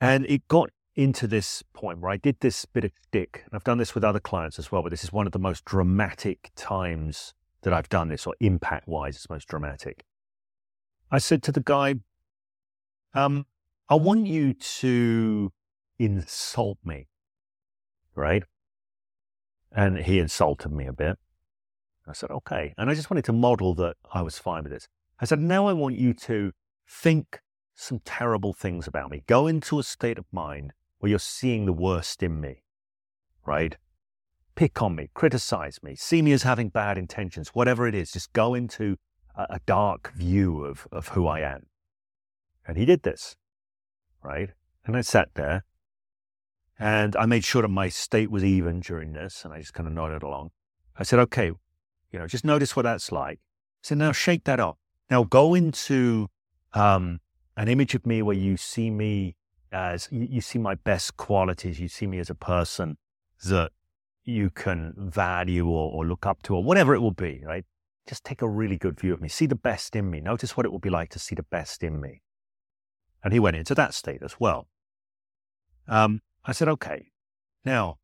And 0.00 0.26
it 0.26 0.48
got 0.48 0.70
into 0.94 1.26
this 1.26 1.62
point 1.72 2.00
where 2.00 2.10
I 2.10 2.16
did 2.16 2.40
this 2.40 2.64
bit 2.64 2.84
of 2.84 2.92
dick, 3.10 3.42
and 3.44 3.54
I've 3.54 3.64
done 3.64 3.78
this 3.78 3.94
with 3.94 4.04
other 4.04 4.20
clients 4.20 4.58
as 4.58 4.70
well, 4.70 4.82
but 4.82 4.90
this 4.90 5.04
is 5.04 5.12
one 5.12 5.26
of 5.26 5.32
the 5.32 5.38
most 5.38 5.64
dramatic 5.64 6.50
times 6.54 7.34
that 7.62 7.72
I've 7.72 7.88
done 7.88 8.08
this, 8.08 8.26
or 8.26 8.34
impact 8.40 8.88
wise, 8.88 9.16
it's 9.16 9.30
most 9.30 9.48
dramatic. 9.48 10.04
I 11.10 11.18
said 11.18 11.42
to 11.44 11.52
the 11.52 11.60
guy, 11.60 11.96
um, 13.14 13.46
I 13.92 13.94
want 13.96 14.26
you 14.26 14.54
to 14.54 15.52
insult 15.98 16.78
me, 16.82 17.08
right? 18.14 18.42
And 19.70 19.98
he 19.98 20.18
insulted 20.18 20.72
me 20.72 20.86
a 20.86 20.94
bit. 20.94 21.18
I 22.08 22.14
said, 22.14 22.30
okay. 22.30 22.72
And 22.78 22.88
I 22.88 22.94
just 22.94 23.10
wanted 23.10 23.26
to 23.26 23.34
model 23.34 23.74
that 23.74 23.96
I 24.14 24.22
was 24.22 24.38
fine 24.38 24.62
with 24.62 24.72
this. 24.72 24.88
I 25.20 25.26
said, 25.26 25.40
now 25.40 25.66
I 25.66 25.74
want 25.74 25.98
you 25.98 26.14
to 26.14 26.52
think 26.88 27.42
some 27.74 28.00
terrible 28.02 28.54
things 28.54 28.86
about 28.86 29.10
me. 29.10 29.24
Go 29.26 29.46
into 29.46 29.78
a 29.78 29.82
state 29.82 30.16
of 30.16 30.24
mind 30.32 30.72
where 31.00 31.10
you're 31.10 31.18
seeing 31.18 31.66
the 31.66 31.72
worst 31.74 32.22
in 32.22 32.40
me, 32.40 32.62
right? 33.44 33.76
Pick 34.54 34.80
on 34.80 34.96
me, 34.96 35.10
criticize 35.12 35.82
me, 35.82 35.96
see 35.96 36.22
me 36.22 36.32
as 36.32 36.44
having 36.44 36.70
bad 36.70 36.96
intentions, 36.96 37.48
whatever 37.48 37.86
it 37.86 37.94
is. 37.94 38.10
Just 38.10 38.32
go 38.32 38.54
into 38.54 38.96
a, 39.36 39.60
dark 39.66 40.14
view 40.14 40.64
of, 40.64 40.88
of 40.90 41.08
who 41.08 41.26
I 41.26 41.40
am. 41.40 41.66
And 42.66 42.78
he 42.78 42.86
did 42.86 43.02
this, 43.02 43.36
right? 44.22 44.50
And 44.84 44.96
I 44.96 45.00
sat 45.00 45.30
there 45.34 45.64
and 46.78 47.14
I 47.16 47.26
made 47.26 47.44
sure 47.44 47.62
that 47.62 47.68
my 47.68 47.88
state 47.88 48.30
was 48.30 48.44
even 48.44 48.80
during 48.80 49.12
this. 49.12 49.44
And 49.44 49.52
I 49.52 49.58
just 49.58 49.74
kind 49.74 49.86
of 49.86 49.92
nodded 49.92 50.22
along. 50.22 50.50
I 50.96 51.04
said, 51.04 51.18
okay, 51.20 51.52
you 52.10 52.18
know, 52.18 52.26
just 52.26 52.44
notice 52.44 52.74
what 52.76 52.82
that's 52.82 53.12
like. 53.12 53.40
So 53.82 53.94
now 53.94 54.12
shake 54.12 54.44
that 54.44 54.60
off. 54.60 54.76
Now 55.10 55.24
go 55.24 55.54
into 55.54 56.28
um, 56.72 57.20
an 57.56 57.68
image 57.68 57.94
of 57.94 58.06
me 58.06 58.22
where 58.22 58.36
you 58.36 58.56
see 58.56 58.90
me 58.90 59.36
as 59.70 60.08
you, 60.10 60.26
you 60.30 60.40
see 60.40 60.58
my 60.58 60.74
best 60.74 61.16
qualities. 61.16 61.80
You 61.80 61.88
see 61.88 62.06
me 62.06 62.18
as 62.18 62.30
a 62.30 62.34
person 62.34 62.98
that 63.44 63.70
you 64.24 64.50
can 64.50 64.94
value 64.96 65.66
or, 65.66 65.92
or 65.92 66.06
look 66.06 66.26
up 66.26 66.42
to 66.44 66.54
or 66.54 66.62
whatever 66.62 66.94
it 66.94 67.00
will 67.00 67.10
be, 67.10 67.42
right? 67.44 67.64
Just 68.06 68.24
take 68.24 68.42
a 68.42 68.48
really 68.48 68.76
good 68.76 68.98
view 68.98 69.12
of 69.14 69.20
me. 69.20 69.28
See 69.28 69.46
the 69.46 69.54
best 69.54 69.96
in 69.96 70.10
me. 70.10 70.20
Notice 70.20 70.56
what 70.56 70.66
it 70.66 70.72
will 70.72 70.78
be 70.78 70.90
like 70.90 71.10
to 71.10 71.18
see 71.18 71.34
the 71.34 71.44
best 71.44 71.82
in 71.82 72.00
me. 72.00 72.22
And 73.22 73.32
he 73.32 73.40
went 73.40 73.56
into 73.56 73.74
that 73.74 73.94
state 73.94 74.22
as 74.22 74.40
well. 74.40 74.68
Um, 75.88 76.22
I 76.44 76.52
said, 76.52 76.68
okay, 76.68 77.12
now, 77.64 77.98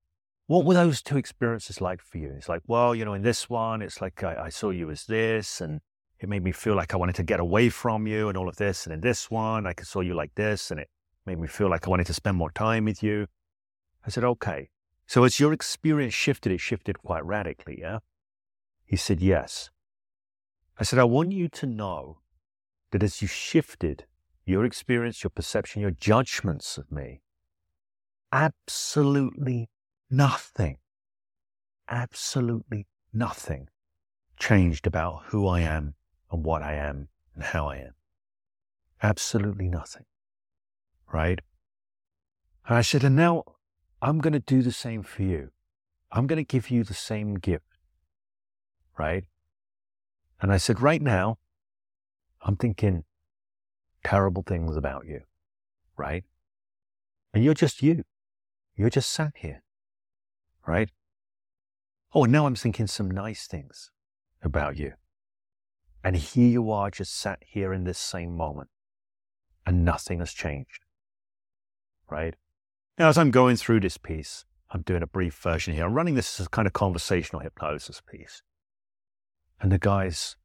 what 0.47 0.65
were 0.65 0.75
those 0.75 1.03
two 1.03 1.17
experiences 1.17 1.81
like 1.81 2.01
for 2.01 2.19
you? 2.19 2.33
It's 2.37 2.49
like, 2.49 2.63
well, 2.67 2.95
you 2.95 3.05
know, 3.05 3.15
in 3.15 3.23
this 3.23 3.51
one, 3.51 3.83
it's 3.83 4.01
like 4.01 4.23
I, 4.23 4.45
I 4.45 4.49
saw 4.49 4.71
you 4.71 4.91
as 4.91 5.05
this, 5.05 5.61
and 5.61 5.81
it 6.21 6.29
made 6.29 6.43
me 6.43 6.53
feel 6.53 6.75
like 6.75 6.95
I 6.95 6.97
wanted 6.97 7.17
to 7.17 7.23
get 7.23 7.41
away 7.41 7.69
from 7.69 8.07
you 8.07 8.29
and 8.29 8.39
all 8.39 8.49
of 8.49 8.57
this. 8.57 8.87
And 8.87 8.95
in 8.95 9.01
this 9.01 9.31
one, 9.31 9.67
I 9.67 9.75
saw 9.83 10.01
you 10.01 10.15
like 10.15 10.35
this, 10.37 10.71
and 10.71 10.81
it 10.81 10.89
made 11.27 11.39
me 11.39 11.49
feel 11.49 11.69
like 11.69 11.87
I 11.87 11.91
wanted 11.91 12.07
to 12.07 12.15
spend 12.15 12.37
more 12.37 12.51
time 12.51 12.87
with 12.87 13.03
you. 13.03 13.27
I 14.07 14.11
said, 14.11 14.25
okay. 14.25 14.71
So 15.07 15.25
as 15.25 15.41
your 15.41 15.53
experience 15.53 16.15
shifted, 16.15 16.53
it 16.53 16.61
shifted 16.61 16.99
quite 17.01 17.25
radically, 17.25 17.79
yeah? 17.81 17.99
He 18.85 18.97
said, 18.97 19.21
yes. 19.21 19.71
I 20.79 20.85
said, 20.85 20.99
I 20.99 21.05
want 21.05 21.33
you 21.33 21.49
to 21.49 21.67
know 21.67 22.19
that 22.93 23.03
as 23.03 23.21
you 23.21 23.29
shifted 23.29 24.07
your 24.49 24.65
experience, 24.65 25.23
your 25.23 25.31
perception, 25.31 25.83
your 25.83 25.91
judgments 25.91 26.79
of 26.79 26.91
me, 26.91 27.21
absolutely 28.33 29.69
nothing, 30.11 30.79
absolutely 31.89 32.87
nothing 33.13 33.69
changed 34.39 34.87
about 34.87 35.25
who 35.27 35.47
I 35.47 35.61
am 35.61 35.95
and 36.31 36.45
what 36.45 36.63
I 36.63 36.75
am 36.75 37.09
and 37.35 37.45
how 37.45 37.69
I 37.69 37.77
am. 37.77 37.95
Absolutely 39.03 39.69
nothing. 39.69 40.05
Right? 41.13 41.41
And 42.67 42.77
I 42.77 42.83
said, 42.83 43.05
and 43.05 43.17
now 43.17 43.45
I'm 44.01 44.19
going 44.19 44.33
to 44.33 44.41
do 44.41 44.63
the 44.63 44.73
same 44.73 45.03
for 45.03 45.23
you. 45.23 45.51
I'm 46.11 46.27
going 46.27 46.39
to 46.39 46.45
give 46.45 46.71
you 46.71 46.85
the 46.85 46.95
same 46.95 47.35
gift. 47.35 47.65
Right? 48.99 49.25
And 50.41 50.53
I 50.53 50.57
said, 50.57 50.81
right 50.81 51.03
now, 51.03 51.39
I'm 52.43 52.57
thinking 52.57 53.05
terrible 54.09 54.43
things 54.43 54.75
about 54.77 55.07
you. 55.07 55.21
Right? 55.97 56.25
And 57.35 57.45
you're 57.45 57.55
just 57.55 57.83
you. 57.83 58.05
You're 58.75 58.91
just 58.91 59.11
sat 59.11 59.33
here. 59.37 59.63
Right? 60.67 60.91
Oh, 62.15 62.25
and 62.25 62.33
now 62.33 62.47
I'm 62.47 62.55
thinking 62.55 62.87
some 62.87 63.11
nice 63.11 63.47
things 63.47 63.91
about 64.43 64.79
you. 64.79 64.93
And 66.03 66.17
here 66.17 66.49
you 66.49 66.71
are, 66.71 66.91
just 66.91 67.15
sat 67.15 67.41
here 67.47 67.73
in 67.73 67.85
this 67.85 67.99
same 67.99 68.35
moment, 68.35 68.71
and 69.67 69.85
nothing 69.85 70.21
has 70.21 70.33
changed. 70.33 70.85
Right? 72.09 72.35
Now, 72.99 73.09
as 73.09 73.19
I'm 73.19 73.31
going 73.31 73.57
through 73.57 73.81
this 73.81 73.99
piece, 73.99 74.47
I'm 74.71 74.83
doing 74.83 75.03
a 75.03 75.07
brief 75.07 75.35
version 75.35 75.75
here. 75.75 75.85
I'm 75.85 75.95
running 75.95 76.15
this 76.15 76.41
as 76.41 76.47
a 76.47 76.51
kind 76.51 76.67
of 76.67 76.73
conversational 76.73 77.43
hypnosis 77.43 78.01
piece. 78.01 78.43
And 79.61 79.71
the 79.71 79.79
guy's 79.79 80.37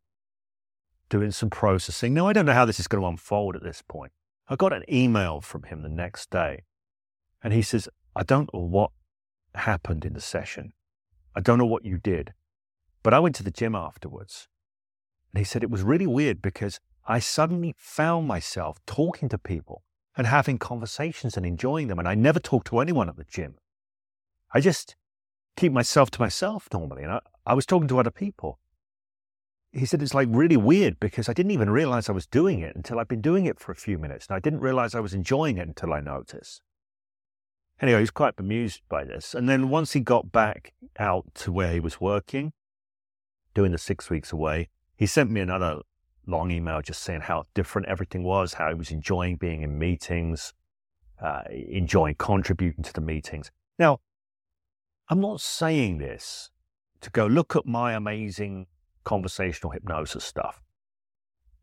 doing 1.09 1.31
some 1.31 1.49
processing. 1.49 2.13
Now, 2.13 2.27
I 2.27 2.33
don't 2.33 2.45
know 2.45 2.53
how 2.53 2.65
this 2.65 2.79
is 2.79 2.87
going 2.87 3.01
to 3.01 3.07
unfold 3.07 3.55
at 3.55 3.63
this 3.63 3.81
point. 3.87 4.11
I 4.47 4.55
got 4.55 4.73
an 4.73 4.83
email 4.91 5.41
from 5.41 5.63
him 5.63 5.81
the 5.81 5.89
next 5.89 6.29
day, 6.29 6.63
and 7.43 7.53
he 7.53 7.61
says, 7.61 7.87
I 8.15 8.23
don't 8.23 8.53
know 8.53 8.59
what 8.59 8.91
happened 9.55 10.05
in 10.05 10.13
the 10.13 10.21
session. 10.21 10.73
I 11.35 11.41
don't 11.41 11.57
know 11.57 11.65
what 11.65 11.85
you 11.85 11.97
did, 11.97 12.33
but 13.01 13.13
I 13.13 13.19
went 13.19 13.35
to 13.35 13.43
the 13.43 13.51
gym 13.51 13.75
afterwards 13.75 14.47
and 15.33 15.39
he 15.39 15.43
said 15.43 15.63
it 15.63 15.71
was 15.71 15.81
really 15.81 16.05
weird 16.05 16.41
because 16.41 16.79
I 17.07 17.19
suddenly 17.19 17.73
found 17.77 18.27
myself 18.27 18.79
talking 18.85 19.29
to 19.29 19.37
people 19.37 19.83
and 20.15 20.27
having 20.27 20.59
conversations 20.59 21.35
and 21.35 21.45
enjoying 21.45 21.87
them. 21.87 21.97
And 21.97 22.07
I 22.07 22.13
never 22.13 22.39
talk 22.39 22.65
to 22.65 22.79
anyone 22.79 23.09
at 23.09 23.17
the 23.17 23.23
gym. 23.23 23.55
I 24.53 24.59
just 24.59 24.95
keep 25.57 25.71
myself 25.71 26.11
to 26.11 26.21
myself 26.21 26.67
normally. 26.71 27.01
And 27.03 27.13
I, 27.13 27.19
I 27.47 27.55
was 27.55 27.65
talking 27.65 27.87
to 27.87 27.99
other 27.99 28.11
people. 28.11 28.59
He 29.73 29.85
said 29.85 30.03
it's 30.03 30.13
like 30.13 30.27
really 30.31 30.55
weird 30.55 30.99
because 30.99 31.27
I 31.27 31.33
didn't 31.33 31.51
even 31.51 31.69
realize 31.69 32.07
I 32.07 32.13
was 32.13 32.27
doing 32.27 32.59
it 32.59 32.75
until 32.75 32.99
I'd 32.99 33.07
been 33.07 33.21
doing 33.21 33.47
it 33.47 33.59
for 33.59 33.71
a 33.71 33.75
few 33.75 33.97
minutes. 33.97 34.27
And 34.27 34.35
I 34.35 34.39
didn't 34.39 34.59
realize 34.59 34.93
I 34.93 34.99
was 34.99 35.15
enjoying 35.15 35.57
it 35.57 35.67
until 35.67 35.93
I 35.93 35.99
noticed. 35.99 36.61
Anyway, 37.81 37.97
he 37.97 38.03
was 38.03 38.11
quite 38.11 38.35
bemused 38.35 38.81
by 38.87 39.03
this. 39.03 39.33
And 39.33 39.49
then 39.49 39.69
once 39.69 39.93
he 39.93 39.99
got 39.99 40.31
back 40.31 40.73
out 40.99 41.25
to 41.35 41.51
where 41.51 41.73
he 41.73 41.79
was 41.79 41.99
working, 41.99 42.53
doing 43.55 43.71
the 43.71 43.79
six 43.79 44.11
weeks 44.11 44.31
away, 44.31 44.69
he 44.95 45.07
sent 45.07 45.31
me 45.31 45.41
another 45.41 45.79
long 46.27 46.51
email 46.51 46.81
just 46.81 47.01
saying 47.01 47.21
how 47.21 47.45
different 47.53 47.87
everything 47.87 48.23
was, 48.23 48.53
how 48.53 48.69
he 48.69 48.75
was 48.75 48.91
enjoying 48.91 49.37
being 49.37 49.63
in 49.63 49.77
meetings, 49.77 50.53
uh, 51.21 51.41
enjoying 51.49 52.15
contributing 52.15 52.83
to 52.83 52.93
the 52.93 53.01
meetings. 53.01 53.51
Now, 53.79 53.99
I'm 55.09 55.19
not 55.19 55.41
saying 55.41 55.97
this 55.97 56.51
to 57.01 57.09
go 57.09 57.25
look 57.25 57.55
at 57.55 57.65
my 57.65 57.93
amazing 57.93 58.67
conversational 59.03 59.71
hypnosis 59.71 60.23
stuff. 60.23 60.61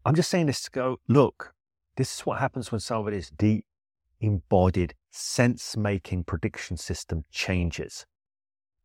I'm 0.04 0.14
just 0.14 0.30
saying 0.30 0.46
this 0.46 0.62
to 0.62 0.70
go, 0.70 1.00
look, 1.08 1.54
this 1.96 2.14
is 2.14 2.20
what 2.20 2.38
happens 2.38 2.72
when 2.72 2.80
somebody's 2.80 3.30
deep, 3.30 3.66
embodied, 4.20 4.94
sense 5.10 5.76
making 5.76 6.24
prediction 6.24 6.76
system 6.76 7.24
changes. 7.30 8.06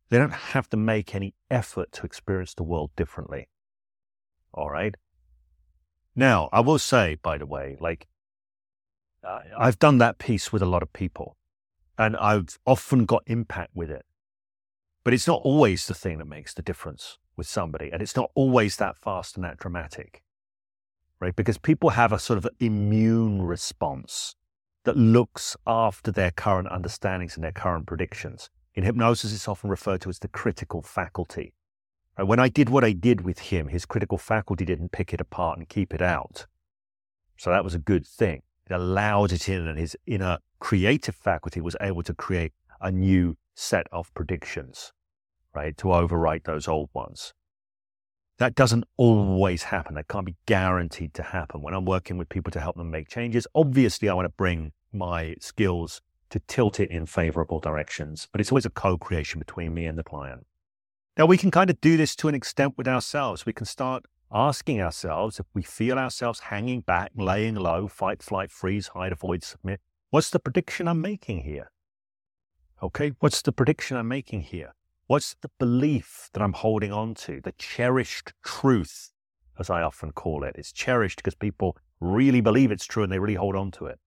They 0.08 0.18
don't 0.18 0.32
have 0.32 0.68
to 0.70 0.76
make 0.76 1.14
any 1.14 1.34
effort 1.50 1.92
to 1.92 2.06
experience 2.06 2.54
the 2.54 2.62
world 2.62 2.90
differently. 2.96 3.48
All 4.52 4.70
right. 4.70 4.94
Now, 6.14 6.48
I 6.52 6.60
will 6.60 6.78
say, 6.78 7.16
by 7.22 7.38
the 7.38 7.46
way, 7.46 7.76
like, 7.80 8.06
I've 9.58 9.78
done 9.78 9.98
that 9.98 10.18
piece 10.18 10.52
with 10.52 10.62
a 10.62 10.66
lot 10.66 10.82
of 10.82 10.92
people 10.92 11.36
and 11.98 12.16
I've 12.16 12.58
often 12.64 13.04
got 13.04 13.22
impact 13.26 13.72
with 13.74 13.90
it. 13.90 14.04
But 15.02 15.14
it's 15.14 15.26
not 15.26 15.42
always 15.42 15.86
the 15.86 15.94
thing 15.94 16.18
that 16.18 16.26
makes 16.26 16.54
the 16.54 16.62
difference 16.62 17.18
with 17.36 17.46
somebody. 17.46 17.90
And 17.90 18.02
it's 18.02 18.16
not 18.16 18.30
always 18.34 18.76
that 18.76 18.96
fast 18.96 19.36
and 19.36 19.44
that 19.44 19.58
dramatic, 19.58 20.22
right? 21.20 21.34
Because 21.34 21.58
people 21.58 21.90
have 21.90 22.12
a 22.12 22.18
sort 22.18 22.38
of 22.38 22.48
immune 22.60 23.42
response 23.42 24.34
that 24.84 24.96
looks 24.96 25.56
after 25.66 26.12
their 26.12 26.30
current 26.30 26.68
understandings 26.70 27.34
and 27.34 27.44
their 27.44 27.52
current 27.52 27.86
predictions. 27.86 28.50
In 28.74 28.84
hypnosis, 28.84 29.32
it's 29.32 29.48
often 29.48 29.70
referred 29.70 30.00
to 30.02 30.08
as 30.10 30.18
the 30.18 30.28
critical 30.28 30.82
faculty. 30.82 31.54
When 32.18 32.38
I 32.38 32.48
did 32.48 32.70
what 32.70 32.84
I 32.84 32.92
did 32.92 33.22
with 33.22 33.38
him, 33.38 33.68
his 33.68 33.84
critical 33.84 34.16
faculty 34.16 34.64
didn't 34.64 34.92
pick 34.92 35.12
it 35.12 35.20
apart 35.20 35.58
and 35.58 35.68
keep 35.68 35.92
it 35.92 36.00
out. 36.00 36.46
So 37.36 37.50
that 37.50 37.64
was 37.64 37.74
a 37.74 37.78
good 37.78 38.06
thing. 38.06 38.42
It 38.68 38.72
allowed 38.72 39.32
it 39.32 39.48
in, 39.48 39.66
and 39.66 39.78
his 39.78 39.96
inner 40.06 40.38
creative 40.58 41.14
faculty 41.14 41.60
was 41.60 41.76
able 41.80 42.02
to 42.04 42.14
create 42.14 42.52
a 42.80 42.90
new 42.90 43.36
set 43.54 43.86
of 43.92 44.12
predictions, 44.14 44.92
right, 45.56 45.76
to 45.78 45.88
overwrite 45.88 46.44
those 46.44 46.68
old 46.68 46.90
ones. 46.92 47.34
That 48.38 48.54
doesn't 48.54 48.84
always 48.98 49.64
happen. 49.64 49.94
That 49.94 50.08
can't 50.08 50.26
be 50.26 50.36
guaranteed 50.44 51.14
to 51.14 51.22
happen. 51.22 51.62
When 51.62 51.72
I'm 51.72 51.86
working 51.86 52.18
with 52.18 52.28
people 52.28 52.50
to 52.52 52.60
help 52.60 52.76
them 52.76 52.90
make 52.90 53.08
changes, 53.08 53.46
obviously 53.54 54.08
I 54.08 54.14
want 54.14 54.26
to 54.26 54.34
bring 54.36 54.72
my 54.92 55.36
skills 55.40 56.02
to 56.30 56.40
tilt 56.40 56.78
it 56.78 56.90
in 56.90 57.06
favorable 57.06 57.60
directions, 57.60 58.28
but 58.30 58.40
it's 58.40 58.52
always 58.52 58.66
a 58.66 58.70
co 58.70 58.98
creation 58.98 59.38
between 59.38 59.72
me 59.72 59.86
and 59.86 59.98
the 59.98 60.04
client. 60.04 60.46
Now, 61.16 61.24
we 61.24 61.38
can 61.38 61.50
kind 61.50 61.70
of 61.70 61.80
do 61.80 61.96
this 61.96 62.14
to 62.16 62.28
an 62.28 62.34
extent 62.34 62.74
with 62.76 62.86
ourselves. 62.86 63.46
We 63.46 63.54
can 63.54 63.64
start 63.64 64.04
asking 64.30 64.82
ourselves 64.82 65.40
if 65.40 65.46
we 65.54 65.62
feel 65.62 65.98
ourselves 65.98 66.40
hanging 66.40 66.80
back, 66.82 67.12
laying 67.16 67.54
low, 67.54 67.88
fight, 67.88 68.22
flight, 68.22 68.50
freeze, 68.50 68.88
hide, 68.88 69.12
avoid, 69.12 69.42
submit. 69.42 69.80
What's 70.10 70.28
the 70.28 70.38
prediction 70.38 70.88
I'm 70.88 71.00
making 71.00 71.44
here? 71.44 71.70
Okay, 72.82 73.12
what's 73.20 73.40
the 73.40 73.52
prediction 73.52 73.96
I'm 73.96 74.08
making 74.08 74.42
here? 74.42 74.74
What's 75.08 75.36
the 75.40 75.50
belief 75.60 76.30
that 76.32 76.42
I'm 76.42 76.52
holding 76.52 76.92
on 76.92 77.14
to? 77.14 77.40
The 77.40 77.52
cherished 77.52 78.32
truth, 78.42 79.12
as 79.56 79.70
I 79.70 79.82
often 79.82 80.10
call 80.10 80.42
it. 80.42 80.56
It's 80.58 80.72
cherished 80.72 81.18
because 81.18 81.36
people 81.36 81.76
really 82.00 82.40
believe 82.40 82.72
it's 82.72 82.86
true 82.86 83.04
and 83.04 83.12
they 83.12 83.20
really 83.20 83.34
hold 83.34 83.54
on 83.54 83.70
to 83.72 83.86
it. 83.86 84.00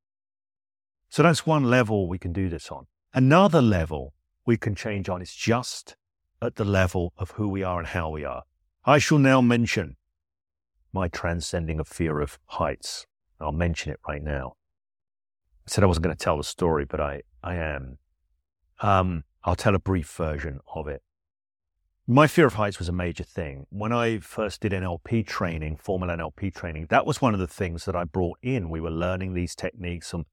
So 1.08 1.24
that's 1.24 1.45
one 1.45 1.64
level 1.64 2.10
we 2.10 2.20
can 2.20 2.34
do 2.34 2.50
this 2.50 2.70
on. 2.70 2.88
Another 3.14 3.62
level 3.62 4.14
we 4.45 4.58
can 4.58 4.76
change 4.76 5.08
on 5.08 5.22
is 5.22 5.34
just 5.34 5.95
at 6.41 6.56
the 6.56 6.66
level 6.66 7.14
of 7.18 7.32
who 7.32 7.47
we 7.47 7.64
are 7.64 7.80
and 7.80 7.88
how 7.88 8.10
we 8.10 8.26
are. 8.26 8.43
I 8.84 9.00
shall 9.00 9.20
now 9.20 9.39
mention 9.39 9.95
my 10.91 11.08
transcending 11.08 11.80
of 11.80 11.88
fear 11.88 12.20
of 12.20 12.39
heights. 12.45 13.06
I'll 13.39 13.52
mention 13.54 13.91
it 13.93 14.00
right 14.06 14.22
now. 14.22 14.56
I 15.66 15.72
said 15.72 15.84
I 15.84 15.88
wasn't 15.88 16.04
going 16.04 16.16
to 16.16 16.24
tell 16.24 16.38
the 16.38 16.43
story, 16.43 16.84
but 16.84 17.00
I, 17.00 17.22
I 17.41 17.56
am. 17.56 18.00
Um, 18.82 19.24
I'll 19.44 19.56
tell 19.56 19.76
a 19.76 19.80
brief 19.80 20.10
version 20.10 20.60
of 20.76 20.88
it. 20.88 21.02
My 22.06 22.26
fear 22.26 22.48
of 22.48 22.56
heights 22.56 22.80
was 22.80 22.90
a 22.90 22.94
major 22.94 23.24
thing. 23.24 23.68
When 23.70 23.94
I 23.94 24.18
first 24.20 24.62
did 24.62 24.72
NLP 24.72 25.28
training, 25.28 25.78
formal 25.78 26.10
NLP 26.10 26.54
training, 26.54 26.88
that 26.90 27.06
was 27.06 27.22
one 27.22 27.34
of 27.34 27.40
the 27.40 27.48
things 27.48 27.86
that 27.86 27.96
I 27.96 28.04
brought 28.04 28.40
in. 28.42 28.70
We 28.70 28.82
were 28.82 28.90
learning 28.90 29.34
these 29.34 29.56
techniques 29.56 30.12
and 30.12 30.26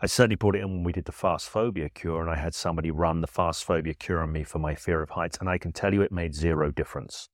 I 0.00 0.06
certainly 0.06 0.36
brought 0.36 0.56
it 0.56 0.62
in 0.62 0.70
when 0.70 0.82
we 0.82 0.92
did 0.92 1.04
the 1.04 1.12
fast 1.12 1.48
phobia 1.48 1.88
cure 1.88 2.20
and 2.20 2.30
I 2.30 2.36
had 2.36 2.54
somebody 2.54 2.90
run 2.90 3.20
the 3.20 3.26
fast 3.26 3.64
phobia 3.64 3.94
cure 3.94 4.20
on 4.20 4.32
me 4.32 4.42
for 4.42 4.58
my 4.58 4.74
fear 4.74 5.02
of 5.02 5.10
heights. 5.10 5.38
And 5.38 5.48
I 5.48 5.56
can 5.56 5.72
tell 5.72 5.94
you 5.94 6.02
it 6.02 6.10
made 6.10 6.34
zero 6.34 6.70
difference. 6.70 7.28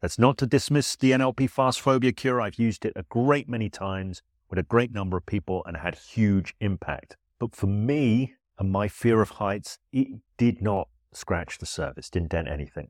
That's 0.00 0.18
not 0.18 0.36
to 0.38 0.46
dismiss 0.46 0.94
the 0.94 1.12
NLP 1.12 1.48
fast 1.48 1.80
phobia 1.80 2.12
cure. 2.12 2.40
I've 2.40 2.58
used 2.58 2.84
it 2.84 2.92
a 2.96 3.04
great 3.04 3.48
many 3.48 3.70
times 3.70 4.20
with 4.50 4.58
a 4.58 4.64
great 4.64 4.92
number 4.92 5.16
of 5.16 5.24
people 5.24 5.62
and 5.64 5.76
had 5.76 5.94
huge 5.94 6.54
impact. 6.60 7.16
But 7.38 7.56
for 7.56 7.66
me 7.66 8.34
and 8.58 8.70
my 8.70 8.88
fear 8.88 9.20
of 9.22 9.30
heights, 9.30 9.78
it 9.92 10.08
did 10.36 10.62
not 10.62 10.88
scratch 11.12 11.58
the 11.58 11.66
surface, 11.66 12.10
didn't 12.10 12.30
dent 12.30 12.48
anything. 12.48 12.88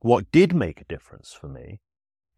What 0.00 0.30
did 0.30 0.54
make 0.54 0.80
a 0.80 0.84
difference 0.84 1.32
for 1.32 1.48
me 1.48 1.80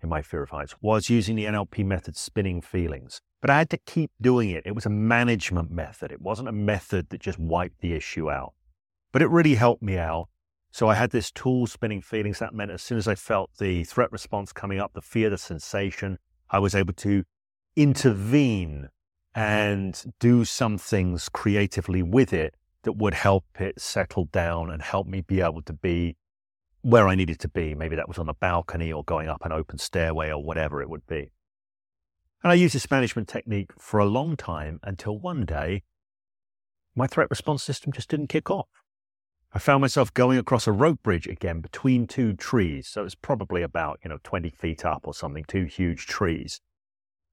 in 0.02 0.08
my 0.08 0.22
fear 0.22 0.42
of 0.42 0.50
heights 0.50 0.74
was 0.80 1.10
using 1.10 1.36
the 1.36 1.44
NLP 1.44 1.84
method 1.84 2.16
spinning 2.16 2.60
feelings. 2.60 3.20
But 3.40 3.50
I 3.50 3.58
had 3.58 3.70
to 3.70 3.78
keep 3.78 4.10
doing 4.20 4.50
it. 4.50 4.62
It 4.66 4.74
was 4.74 4.86
a 4.86 4.90
management 4.90 5.70
method. 5.70 6.12
It 6.12 6.20
wasn't 6.20 6.48
a 6.48 6.52
method 6.52 7.10
that 7.10 7.20
just 7.20 7.38
wiped 7.38 7.80
the 7.80 7.94
issue 7.94 8.30
out. 8.30 8.54
But 9.12 9.22
it 9.22 9.28
really 9.28 9.54
helped 9.54 9.82
me 9.82 9.98
out. 9.98 10.28
So 10.72 10.88
I 10.88 10.94
had 10.94 11.10
this 11.10 11.30
tool 11.30 11.66
spinning 11.66 12.00
feelings. 12.00 12.38
That 12.38 12.54
meant 12.54 12.70
as 12.70 12.82
soon 12.82 12.98
as 12.98 13.08
I 13.08 13.14
felt 13.14 13.50
the 13.58 13.84
threat 13.84 14.12
response 14.12 14.52
coming 14.52 14.78
up, 14.78 14.92
the 14.94 15.02
fear, 15.02 15.30
the 15.30 15.38
sensation, 15.38 16.18
I 16.50 16.58
was 16.58 16.74
able 16.74 16.94
to 16.94 17.24
intervene 17.76 18.88
Mm-hmm. 19.36 19.48
and 19.48 20.04
do 20.18 20.44
some 20.44 20.76
things 20.76 21.28
creatively 21.28 22.02
with 22.02 22.32
it 22.32 22.56
that 22.82 22.94
would 22.94 23.14
help 23.14 23.44
it 23.60 23.80
settle 23.80 24.24
down 24.24 24.70
and 24.70 24.82
help 24.82 25.06
me 25.06 25.20
be 25.20 25.40
able 25.40 25.62
to 25.62 25.72
be 25.72 26.16
where 26.80 27.06
I 27.06 27.14
needed 27.14 27.38
to 27.40 27.48
be. 27.48 27.76
Maybe 27.76 27.94
that 27.94 28.08
was 28.08 28.18
on 28.18 28.28
a 28.28 28.34
balcony 28.34 28.92
or 28.92 29.04
going 29.04 29.28
up 29.28 29.44
an 29.44 29.52
open 29.52 29.78
stairway 29.78 30.30
or 30.30 30.42
whatever 30.42 30.82
it 30.82 30.90
would 30.90 31.06
be. 31.06 31.30
And 32.42 32.50
I 32.50 32.54
used 32.54 32.74
this 32.74 32.90
management 32.90 33.28
technique 33.28 33.70
for 33.78 34.00
a 34.00 34.04
long 34.04 34.36
time 34.36 34.80
until 34.82 35.16
one 35.16 35.44
day 35.44 35.84
my 36.96 37.06
threat 37.06 37.30
response 37.30 37.62
system 37.62 37.92
just 37.92 38.08
didn't 38.08 38.28
kick 38.28 38.50
off. 38.50 38.82
I 39.52 39.60
found 39.60 39.80
myself 39.80 40.12
going 40.12 40.38
across 40.38 40.66
a 40.66 40.72
rope 40.72 41.04
bridge 41.04 41.28
again 41.28 41.60
between 41.60 42.08
two 42.08 42.32
trees. 42.32 42.88
So 42.88 43.02
it 43.02 43.04
was 43.04 43.14
probably 43.14 43.62
about, 43.62 44.00
you 44.02 44.08
know, 44.08 44.18
20 44.24 44.50
feet 44.50 44.84
up 44.84 45.02
or 45.04 45.14
something, 45.14 45.44
two 45.44 45.66
huge 45.66 46.06
trees. 46.06 46.60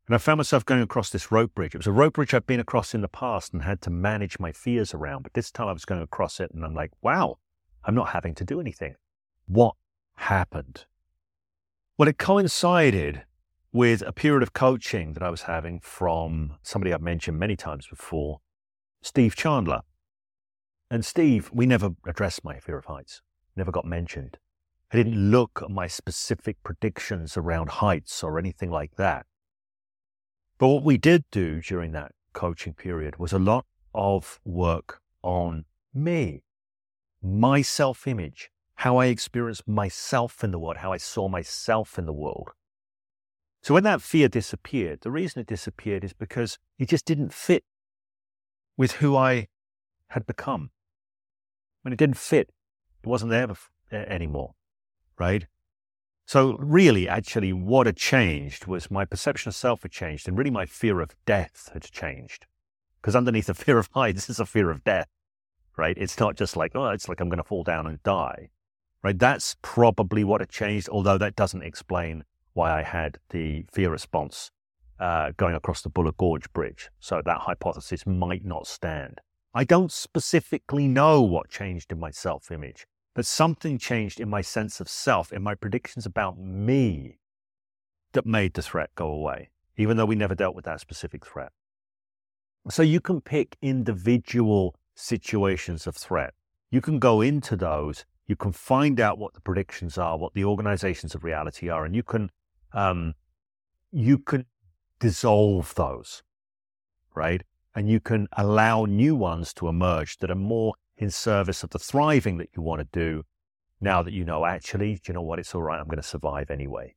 And 0.08 0.16
I 0.16 0.18
found 0.18 0.38
myself 0.38 0.66
going 0.66 0.82
across 0.82 1.10
this 1.10 1.32
rope 1.32 1.53
bridge. 1.53 1.76
It 1.76 1.80
was 1.80 1.88
a 1.88 1.91
rope 1.91 2.14
bridge 2.14 2.34
I'd 2.34 2.47
been 2.47 2.60
across 2.60 2.93
in 2.93 3.01
the 3.01 3.08
past 3.08 3.53
and 3.53 3.64
had 3.64 3.82
to 3.82 3.89
manage 3.89 4.39
my 4.39 4.51
fears 4.51 4.93
around. 4.93 5.24
But 5.24 5.34
this 5.34 5.51
time 5.51 5.68
I 5.68 5.74
was 5.74 5.86
going 5.86 6.01
across 6.01 6.39
it 6.39 6.51
and 6.53 6.64
I'm 6.64 6.74
like, 6.74 6.91
wow, 7.01 7.39
I'm 7.84 7.95
not 7.95 8.10
having 8.10 8.34
to 8.36 8.45
do 8.45 8.62
anything 8.62 8.95
what 9.47 9.76
happened? 10.16 10.86
Well, 11.97 12.08
it 12.08 12.18
coincided 12.18 13.24
with 13.72 14.03
a 14.05 14.12
period 14.12 14.43
of 14.43 14.53
coaching 14.53 15.14
that 15.14 15.24
I 15.24 15.30
was 15.30 15.43
having 15.43 15.80
from 15.80 16.58
somebody 16.62 16.93
I've 16.93 17.01
mentioned 17.01 17.39
many 17.39 17.55
times 17.55 17.88
before, 17.88 18.39
Steve 19.01 19.36
Chandler. 19.36 19.82
And 20.91 21.03
Steve, 21.03 21.49
we 21.53 21.66
never 21.66 21.91
addressed 22.05 22.43
my 22.43 22.60
fear 22.60 22.78
of 22.78 22.86
heights, 22.86 23.22
never 23.55 23.72
got 23.72 23.86
mentioned. 23.86 24.38
I 24.91 24.97
didn't 24.97 25.32
look 25.32 25.60
at 25.62 25.70
my 25.70 25.88
specific 25.88 26.58
predictions 26.64 27.36
around 27.36 27.70
heights 27.70 28.24
or 28.24 28.39
anything 28.39 28.70
like 28.70 28.95
that. 28.95 29.26
But 30.58 30.70
what 30.70 30.84
we 30.84 30.97
did 30.97 31.24
do 31.32 31.62
during 31.62 31.91
that 31.91 32.14
coaching 32.34 32.74
period 32.74 33.18
was 33.18 33.32
a 33.32 33.39
lot 33.39 33.66
of 33.93 34.39
work 34.43 35.01
on 35.22 35.66
me, 35.93 36.43
my 37.22 37.62
self 37.62 38.08
image, 38.08 38.49
how 38.76 38.97
I 38.97 39.08
experienced 39.08 39.68
myself 39.68 40.43
in 40.43 40.51
the 40.51 40.60
world, 40.60 40.78
how 40.78 40.91
I 40.91 40.97
saw 40.97 41.28
myself 41.28 41.97
in 41.99 42.05
the 42.05 42.14
world. 42.14 42.49
So 43.62 43.74
when 43.74 43.84
that 43.84 44.01
fear 44.01 44.30
disappeared, 44.30 45.01
the 45.01 45.12
reason 45.12 45.41
it 45.41 45.47
disappeared 45.47 46.03
is 46.03 46.14
because 46.14 46.58
it 46.78 46.89
just 46.89 47.05
didn't 47.05 47.34
fit 47.34 47.64
with 48.78 48.93
who 48.93 49.16
I 49.16 49.47
had 50.10 50.26
become. 50.26 50.70
When 51.82 51.91
it 51.91 51.97
didn't 51.97 52.18
fit, 52.18 52.51
it 53.03 53.08
wasn't 53.08 53.32
there 53.32 53.47
anymore, 53.91 54.53
right? 55.18 55.47
So 56.28 56.55
really, 56.59 57.09
actually, 57.09 57.51
what 57.53 57.88
had 57.88 57.97
changed 57.97 58.67
was 58.67 58.91
my 58.91 59.05
perception 59.05 59.49
of 59.49 59.55
self 59.55 59.82
had 59.82 59.91
changed, 59.91 60.28
and 60.28 60.38
really 60.38 60.51
my 60.51 60.67
fear 60.67 60.99
of 61.01 61.15
death 61.25 61.71
had 61.73 61.84
changed. 61.84 62.45
Because 63.01 63.15
underneath 63.15 63.47
the 63.47 63.53
fear 63.65 63.80
of 63.80 63.89
heights 63.93 64.28
this 64.28 64.30
is 64.30 64.39
a 64.39 64.45
fear 64.45 64.69
of 64.69 64.84
death, 64.84 65.07
right? 65.75 65.97
It's 65.97 66.19
not 66.19 66.36
just 66.36 66.55
like, 66.55 66.73
oh, 66.75 66.89
it's 66.89 67.09
like 67.09 67.19
I'm 67.19 67.30
going 67.30 67.38
to 67.38 67.43
fall 67.43 67.63
down 67.63 67.88
and 67.88 68.03
die 68.03 68.49
right? 69.03 69.17
That's 69.17 69.55
probably 69.61 70.23
what 70.23 70.41
had 70.41 70.49
changed, 70.49 70.89
although 70.89 71.17
that 71.17 71.36
doesn't 71.36 71.63
explain 71.63 72.23
why 72.53 72.78
I 72.78 72.84
had 72.84 73.19
the 73.30 73.65
fear 73.71 73.89
response 73.89 74.51
uh, 74.99 75.32
going 75.38 75.55
across 75.55 75.82
the 75.82 75.89
Buller 75.89 76.11
Gorge 76.11 76.51
Bridge. 76.53 76.89
So 76.99 77.21
that 77.23 77.41
hypothesis 77.41 78.05
might 78.05 78.43
not 78.43 78.67
stand. 78.67 79.19
I 79.53 79.63
don't 79.63 79.91
specifically 79.91 80.88
know 80.88 81.21
what 81.21 81.49
changed 81.49 81.91
in 81.91 81.99
my 81.99 82.11
self 82.11 82.51
image, 82.51 82.86
but 83.18 83.26
something 83.26 83.80
changed 83.80 84.20
in 84.20 84.30
my 84.30 84.41
sense 84.41 84.80
of 84.80 84.88
self, 84.88 85.34
in 85.34 85.41
my 85.41 85.55
predictions 85.55 86.05
about 86.05 86.38
me 86.38 87.18
that 88.13 88.28
made 88.28 88.53
the 88.53 88.61
threat 88.61 88.91
go 88.93 89.07
away, 89.07 89.49
even 89.76 89.97
though 89.97 90.05
we 90.05 90.15
never 90.15 90.36
dealt 90.36 90.55
with 90.55 90.65
that 90.65 90.80
specific 90.80 91.26
threat. 91.26 91.51
So 92.70 92.84
you 92.84 93.01
can 93.01 93.22
pick 93.22 93.57
individual 93.61 94.76
situations 94.93 95.88
of 95.88 95.95
threat. 95.95 96.36
You 96.70 96.80
can 96.80 96.99
go 96.99 97.22
into 97.22 97.55
those 97.55 98.05
you 98.28 98.36
can 98.36 98.51
find 98.51 98.99
out 98.99 99.18
what 99.18 99.34
the 99.34 99.39
predictions 99.39 99.97
are, 99.97 100.18
what 100.18 100.34
the 100.34 100.43
organizations 100.43 101.15
of 101.15 101.24
reality 101.24 101.70
are, 101.70 101.86
and 101.86 101.95
you 101.95 102.03
can 102.03 102.30
um, 102.74 103.15
you 103.91 104.18
can 104.18 104.45
dissolve 104.99 105.74
those, 105.76 106.24
right? 107.15 107.41
And 107.74 107.89
you 107.89 107.99
can 107.99 108.28
allow 108.34 108.86
new 108.86 109.15
ones 109.15 109.53
to 109.55 109.70
emerge 109.70 110.18
that 110.18 110.30
are 110.30 110.36
more 110.36 110.74
in 110.98 111.10
service 111.10 111.64
of 111.64 111.70
the 111.70 111.80
thriving 111.80 112.38
that 112.38 112.50
you 112.56 112.62
want 112.62 112.80
to 112.82 112.88
do. 112.91 113.24
Now 113.80 114.02
that 114.02 114.14
you 114.14 114.26
know, 114.26 114.45
actually, 114.45 114.95
do 114.95 115.02
you 115.08 115.14
know 115.14 115.22
what? 115.22 115.39
It's 115.39 115.54
all 115.54 115.62
right. 115.62 115.80
I'm 115.80 115.86
going 115.86 115.98
to 115.98 116.04
survive 116.04 116.50
anyway. 116.50 116.95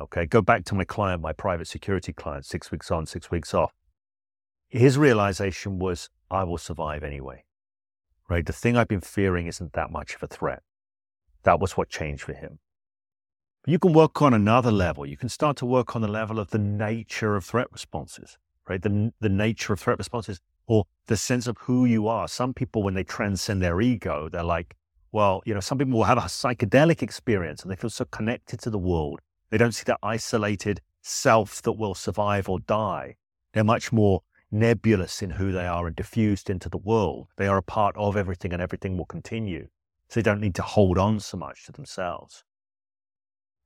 Okay. 0.00 0.26
Go 0.26 0.42
back 0.42 0.64
to 0.66 0.74
my 0.74 0.84
client, 0.84 1.22
my 1.22 1.32
private 1.32 1.68
security 1.68 2.12
client, 2.12 2.46
six 2.46 2.70
weeks 2.70 2.90
on, 2.90 3.06
six 3.06 3.30
weeks 3.30 3.54
off. 3.54 3.72
His 4.68 4.98
realization 4.98 5.78
was, 5.78 6.10
I 6.30 6.44
will 6.44 6.58
survive 6.58 7.02
anyway 7.02 7.44
right? 8.30 8.46
The 8.46 8.52
thing 8.52 8.76
I've 8.76 8.88
been 8.88 9.00
fearing 9.00 9.48
isn't 9.48 9.74
that 9.74 9.90
much 9.90 10.14
of 10.14 10.22
a 10.22 10.26
threat. 10.28 10.62
That 11.42 11.60
was 11.60 11.76
what 11.76 11.90
changed 11.90 12.22
for 12.22 12.32
him. 12.32 12.60
You 13.66 13.78
can 13.78 13.92
work 13.92 14.22
on 14.22 14.32
another 14.32 14.70
level. 14.70 15.04
You 15.04 15.18
can 15.18 15.28
start 15.28 15.56
to 15.58 15.66
work 15.66 15.94
on 15.94 16.00
the 16.00 16.08
level 16.08 16.38
of 16.38 16.50
the 16.50 16.58
nature 16.58 17.36
of 17.36 17.44
threat 17.44 17.66
responses, 17.72 18.38
right? 18.68 18.80
The, 18.80 19.12
the 19.20 19.28
nature 19.28 19.74
of 19.74 19.80
threat 19.80 19.98
responses 19.98 20.40
or 20.70 20.86
the 21.06 21.16
sense 21.16 21.48
of 21.48 21.58
who 21.58 21.84
you 21.84 22.06
are. 22.06 22.28
Some 22.28 22.54
people, 22.54 22.84
when 22.84 22.94
they 22.94 23.02
transcend 23.02 23.60
their 23.60 23.80
ego, 23.80 24.28
they're 24.30 24.44
like, 24.44 24.76
well, 25.10 25.42
you 25.44 25.52
know, 25.52 25.58
some 25.58 25.78
people 25.78 25.94
will 25.94 26.04
have 26.04 26.16
a 26.16 26.20
psychedelic 26.20 27.02
experience 27.02 27.62
and 27.62 27.72
they 27.72 27.74
feel 27.74 27.90
so 27.90 28.04
connected 28.04 28.60
to 28.60 28.70
the 28.70 28.78
world. 28.78 29.18
They 29.50 29.58
don't 29.58 29.72
see 29.72 29.82
that 29.86 29.98
isolated 30.00 30.80
self 31.02 31.60
that 31.62 31.72
will 31.72 31.96
survive 31.96 32.48
or 32.48 32.60
die. 32.60 33.16
They're 33.52 33.64
much 33.64 33.90
more 33.90 34.22
nebulous 34.52 35.22
in 35.22 35.30
who 35.30 35.50
they 35.50 35.66
are 35.66 35.88
and 35.88 35.96
diffused 35.96 36.48
into 36.48 36.68
the 36.68 36.78
world. 36.78 37.26
They 37.36 37.48
are 37.48 37.56
a 37.56 37.64
part 37.64 37.96
of 37.96 38.16
everything 38.16 38.52
and 38.52 38.62
everything 38.62 38.96
will 38.96 39.06
continue. 39.06 39.66
So 40.08 40.20
they 40.20 40.22
don't 40.22 40.40
need 40.40 40.54
to 40.54 40.62
hold 40.62 40.98
on 40.98 41.18
so 41.18 41.36
much 41.36 41.66
to 41.66 41.72
themselves. 41.72 42.44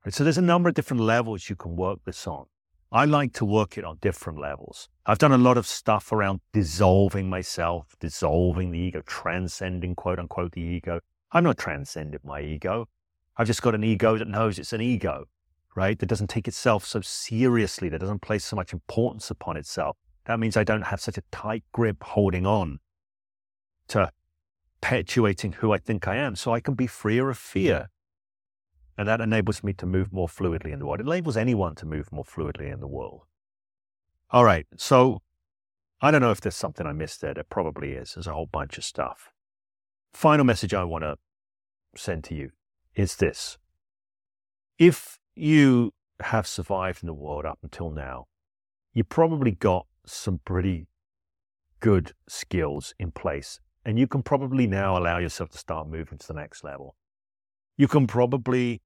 Right? 0.06 0.14
So 0.14 0.24
there's 0.24 0.38
a 0.38 0.42
number 0.42 0.70
of 0.70 0.74
different 0.74 1.02
levels 1.02 1.50
you 1.50 1.56
can 1.56 1.76
work 1.76 1.98
this 2.06 2.26
on. 2.26 2.46
I 2.94 3.06
like 3.06 3.32
to 3.34 3.44
work 3.44 3.76
it 3.76 3.84
on 3.84 3.98
different 4.00 4.38
levels. 4.38 4.88
I've 5.04 5.18
done 5.18 5.32
a 5.32 5.36
lot 5.36 5.58
of 5.58 5.66
stuff 5.66 6.12
around 6.12 6.38
dissolving 6.52 7.28
myself, 7.28 7.96
dissolving 7.98 8.70
the 8.70 8.78
ego, 8.78 9.02
transcending 9.04 9.96
quote 9.96 10.20
unquote 10.20 10.52
the 10.52 10.60
ego. 10.60 11.00
I'm 11.32 11.42
not 11.42 11.58
transcending 11.58 12.20
my 12.22 12.40
ego. 12.40 12.86
I've 13.36 13.48
just 13.48 13.62
got 13.62 13.74
an 13.74 13.82
ego 13.82 14.16
that 14.16 14.28
knows 14.28 14.60
it's 14.60 14.72
an 14.72 14.80
ego, 14.80 15.24
right? 15.74 15.98
That 15.98 16.06
doesn't 16.06 16.30
take 16.30 16.46
itself 16.46 16.84
so 16.84 17.00
seriously, 17.00 17.88
that 17.88 17.98
doesn't 17.98 18.22
place 18.22 18.44
so 18.44 18.54
much 18.54 18.72
importance 18.72 19.28
upon 19.28 19.56
itself. 19.56 19.96
That 20.26 20.38
means 20.38 20.56
I 20.56 20.62
don't 20.62 20.82
have 20.82 21.00
such 21.00 21.18
a 21.18 21.24
tight 21.32 21.64
grip 21.72 22.00
holding 22.00 22.46
on 22.46 22.78
to 23.88 24.08
perpetuating 24.80 25.54
who 25.54 25.72
I 25.72 25.78
think 25.78 26.06
I 26.06 26.14
am. 26.14 26.36
So 26.36 26.54
I 26.54 26.60
can 26.60 26.74
be 26.74 26.86
freer 26.86 27.28
of 27.28 27.38
fear. 27.38 27.88
And 28.96 29.08
that 29.08 29.20
enables 29.20 29.64
me 29.64 29.72
to 29.74 29.86
move 29.86 30.12
more 30.12 30.28
fluidly 30.28 30.72
in 30.72 30.78
the 30.78 30.86
world. 30.86 31.00
It 31.00 31.06
enables 31.06 31.36
anyone 31.36 31.74
to 31.76 31.86
move 31.86 32.12
more 32.12 32.24
fluidly 32.24 32.72
in 32.72 32.80
the 32.80 32.86
world. 32.86 33.22
All 34.30 34.44
right. 34.44 34.66
So 34.76 35.22
I 36.00 36.10
don't 36.10 36.20
know 36.20 36.30
if 36.30 36.40
there's 36.40 36.56
something 36.56 36.86
I 36.86 36.92
missed 36.92 37.20
there. 37.20 37.34
There 37.34 37.44
probably 37.44 37.92
is. 37.92 38.14
There's 38.14 38.26
a 38.26 38.32
whole 38.32 38.48
bunch 38.50 38.78
of 38.78 38.84
stuff. 38.84 39.32
Final 40.12 40.44
message 40.44 40.74
I 40.74 40.84
want 40.84 41.02
to 41.02 41.16
send 41.96 42.24
to 42.24 42.34
you 42.34 42.50
is 42.94 43.16
this. 43.16 43.58
If 44.78 45.18
you 45.34 45.92
have 46.20 46.46
survived 46.46 47.02
in 47.02 47.06
the 47.08 47.14
world 47.14 47.44
up 47.44 47.58
until 47.62 47.90
now, 47.90 48.26
you 48.92 49.02
probably 49.02 49.52
got 49.52 49.86
some 50.06 50.40
pretty 50.44 50.86
good 51.80 52.12
skills 52.28 52.94
in 52.98 53.10
place. 53.10 53.60
And 53.84 53.98
you 53.98 54.06
can 54.06 54.22
probably 54.22 54.66
now 54.66 54.96
allow 54.96 55.18
yourself 55.18 55.50
to 55.50 55.58
start 55.58 55.88
moving 55.88 56.18
to 56.18 56.26
the 56.26 56.34
next 56.34 56.64
level. 56.64 56.96
You 57.76 57.88
can 57.88 58.06
probably 58.06 58.82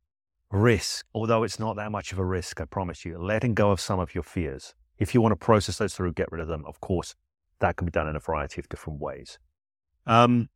risk, 0.51 1.05
although 1.15 1.43
it's 1.43 1.59
not 1.59 1.77
that 1.77 1.93
much 1.93 2.13
of 2.13 2.19
a 2.19 2.25
risk, 2.25 2.61
I 2.61 2.65
promise 2.65 3.05
you, 3.05 3.19
letting 3.19 3.55
go 3.55 3.71
of 3.71 3.81
some 3.81 4.01
of 4.01 4.15
your 4.15 4.25
fears. 4.25 4.75
If 4.99 5.15
you 5.15 5.21
want 5.21 5.33
to 5.33 5.37
process 5.37 5.79
those 5.79 5.95
through, 5.95 6.15
get 6.15 6.33
rid 6.33 6.41
of 6.41 6.49
them, 6.49 6.65
of 6.67 6.81
course, 6.81 7.15
that 7.61 7.77
can 7.77 7.85
be 7.85 7.91
done 7.93 8.09
in 8.09 8.17
a 8.17 8.21
variety 8.21 8.61
of 8.61 8.69
different 8.69 9.01
ways. 9.01 9.39
Um, 10.07 10.49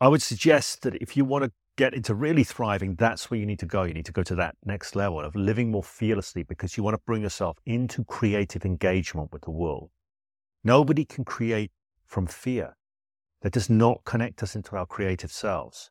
I 0.00 0.08
would 0.08 0.22
suggest 0.22 0.82
that 0.82 0.96
if 0.96 1.16
you 1.16 1.24
want 1.24 1.44
to 1.44 1.52
get 1.76 1.94
into 1.94 2.14
really 2.14 2.42
thriving, 2.42 2.96
that's 2.96 3.30
where 3.30 3.38
you 3.38 3.46
need 3.46 3.60
to 3.60 3.66
go. 3.66 3.84
You 3.84 3.94
need 3.94 4.06
to 4.06 4.12
go 4.12 4.22
to 4.24 4.34
that 4.34 4.56
next 4.64 4.96
level 4.96 5.20
of 5.20 5.36
living 5.36 5.70
more 5.70 5.84
fearlessly 5.84 6.42
because 6.42 6.76
you 6.76 6.82
want 6.82 6.94
to 6.94 7.02
bring 7.06 7.22
yourself 7.22 7.58
into 7.64 8.04
creative 8.04 8.64
engagement 8.64 9.32
with 9.32 9.42
the 9.42 9.50
world. 9.50 9.90
Nobody 10.64 11.04
can 11.04 11.24
create 11.24 11.70
from 12.04 12.26
fear. 12.26 12.76
That 13.42 13.52
does 13.52 13.70
not 13.70 14.04
connect 14.04 14.42
us 14.42 14.54
into 14.56 14.76
our 14.76 14.84
creative 14.84 15.32
selves. 15.32 15.90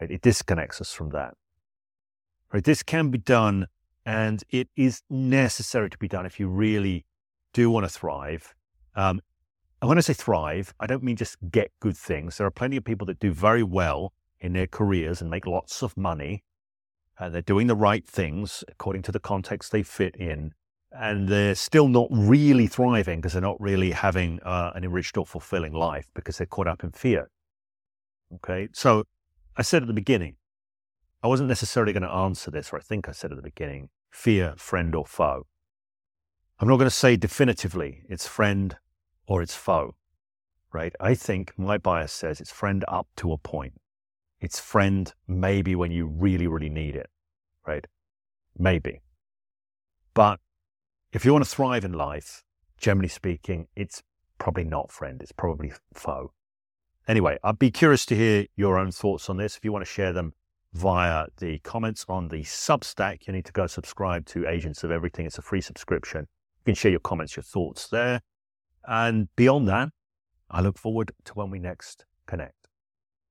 Right? 0.00 0.10
It 0.10 0.22
disconnects 0.22 0.80
us 0.80 0.92
from 0.92 1.10
that. 1.10 1.34
Right? 2.52 2.64
This 2.64 2.82
can 2.82 3.10
be 3.10 3.18
done 3.18 3.66
and 4.04 4.44
it 4.50 4.68
is 4.76 5.02
necessary 5.10 5.90
to 5.90 5.98
be 5.98 6.06
done 6.06 6.26
if 6.26 6.38
you 6.38 6.48
really 6.48 7.04
do 7.52 7.70
want 7.70 7.84
to 7.84 7.90
thrive. 7.90 8.54
Um, 8.94 9.20
and 9.82 9.88
when 9.88 9.98
I 9.98 10.00
say 10.00 10.12
thrive, 10.12 10.72
I 10.78 10.86
don't 10.86 11.02
mean 11.02 11.16
just 11.16 11.36
get 11.50 11.72
good 11.80 11.96
things. 11.96 12.38
There 12.38 12.46
are 12.46 12.52
plenty 12.52 12.76
of 12.76 12.84
people 12.84 13.06
that 13.08 13.18
do 13.18 13.32
very 13.32 13.64
well 13.64 14.12
in 14.40 14.52
their 14.52 14.66
careers 14.66 15.20
and 15.20 15.30
make 15.30 15.46
lots 15.46 15.82
of 15.82 15.96
money. 15.96 16.44
And 17.18 17.34
they're 17.34 17.42
doing 17.42 17.66
the 17.66 17.76
right 17.76 18.06
things 18.06 18.62
according 18.68 19.02
to 19.02 19.12
the 19.12 19.18
context 19.18 19.72
they 19.72 19.82
fit 19.82 20.14
in. 20.16 20.52
And 20.92 21.28
they're 21.28 21.54
still 21.54 21.88
not 21.88 22.08
really 22.10 22.68
thriving 22.68 23.20
because 23.20 23.32
they're 23.32 23.42
not 23.42 23.60
really 23.60 23.90
having 23.90 24.40
uh, 24.44 24.70
an 24.74 24.84
enriched 24.84 25.16
or 25.18 25.26
fulfilling 25.26 25.72
life 25.72 26.06
because 26.14 26.38
they're 26.38 26.46
caught 26.46 26.68
up 26.68 26.84
in 26.84 26.92
fear. 26.92 27.28
Okay. 28.36 28.68
So 28.72 29.04
I 29.56 29.62
said 29.62 29.82
at 29.82 29.88
the 29.88 29.94
beginning, 29.94 30.36
I 31.22 31.28
wasn't 31.28 31.48
necessarily 31.48 31.92
going 31.92 32.02
to 32.02 32.10
answer 32.10 32.50
this, 32.50 32.72
or 32.72 32.76
I 32.76 32.80
think 32.80 33.08
I 33.08 33.12
said 33.12 33.30
at 33.32 33.36
the 33.36 33.42
beginning, 33.42 33.88
fear, 34.10 34.54
friend 34.56 34.94
or 34.94 35.06
foe. 35.06 35.46
I'm 36.58 36.68
not 36.68 36.76
going 36.76 36.90
to 36.90 36.94
say 36.94 37.16
definitively 37.16 38.02
it's 38.08 38.26
friend 38.26 38.76
or 39.26 39.42
it's 39.42 39.54
foe, 39.54 39.94
right? 40.72 40.94
I 41.00 41.14
think 41.14 41.52
my 41.58 41.78
bias 41.78 42.12
says 42.12 42.40
it's 42.40 42.52
friend 42.52 42.84
up 42.86 43.08
to 43.16 43.32
a 43.32 43.38
point. 43.38 43.74
It's 44.40 44.60
friend 44.60 45.12
maybe 45.26 45.74
when 45.74 45.90
you 45.90 46.06
really, 46.06 46.46
really 46.46 46.68
need 46.68 46.94
it, 46.94 47.08
right? 47.66 47.86
Maybe. 48.58 49.00
But 50.12 50.40
if 51.12 51.24
you 51.24 51.32
want 51.32 51.44
to 51.44 51.50
thrive 51.50 51.84
in 51.84 51.92
life, 51.92 52.44
generally 52.78 53.08
speaking, 53.08 53.68
it's 53.74 54.02
probably 54.38 54.64
not 54.64 54.92
friend, 54.92 55.22
it's 55.22 55.32
probably 55.32 55.72
foe. 55.94 56.32
Anyway, 57.08 57.38
I'd 57.44 57.58
be 57.58 57.70
curious 57.70 58.04
to 58.06 58.16
hear 58.16 58.46
your 58.56 58.78
own 58.78 58.90
thoughts 58.90 59.30
on 59.30 59.36
this. 59.36 59.56
If 59.56 59.64
you 59.64 59.72
want 59.72 59.84
to 59.84 59.90
share 59.90 60.12
them 60.12 60.32
via 60.72 61.26
the 61.36 61.60
comments 61.60 62.04
on 62.08 62.28
the 62.28 62.42
Substack, 62.42 63.26
you 63.26 63.32
need 63.32 63.44
to 63.44 63.52
go 63.52 63.68
subscribe 63.68 64.26
to 64.26 64.46
Agents 64.48 64.82
of 64.82 64.90
Everything. 64.90 65.24
It's 65.24 65.38
a 65.38 65.42
free 65.42 65.60
subscription. 65.60 66.22
You 66.22 66.64
can 66.64 66.74
share 66.74 66.90
your 66.90 67.00
comments, 67.00 67.36
your 67.36 67.44
thoughts 67.44 67.86
there. 67.88 68.22
And 68.88 69.28
beyond 69.36 69.68
that, 69.68 69.90
I 70.50 70.60
look 70.60 70.78
forward 70.78 71.12
to 71.26 71.32
when 71.34 71.50
we 71.50 71.60
next 71.60 72.06
connect. 72.26 72.65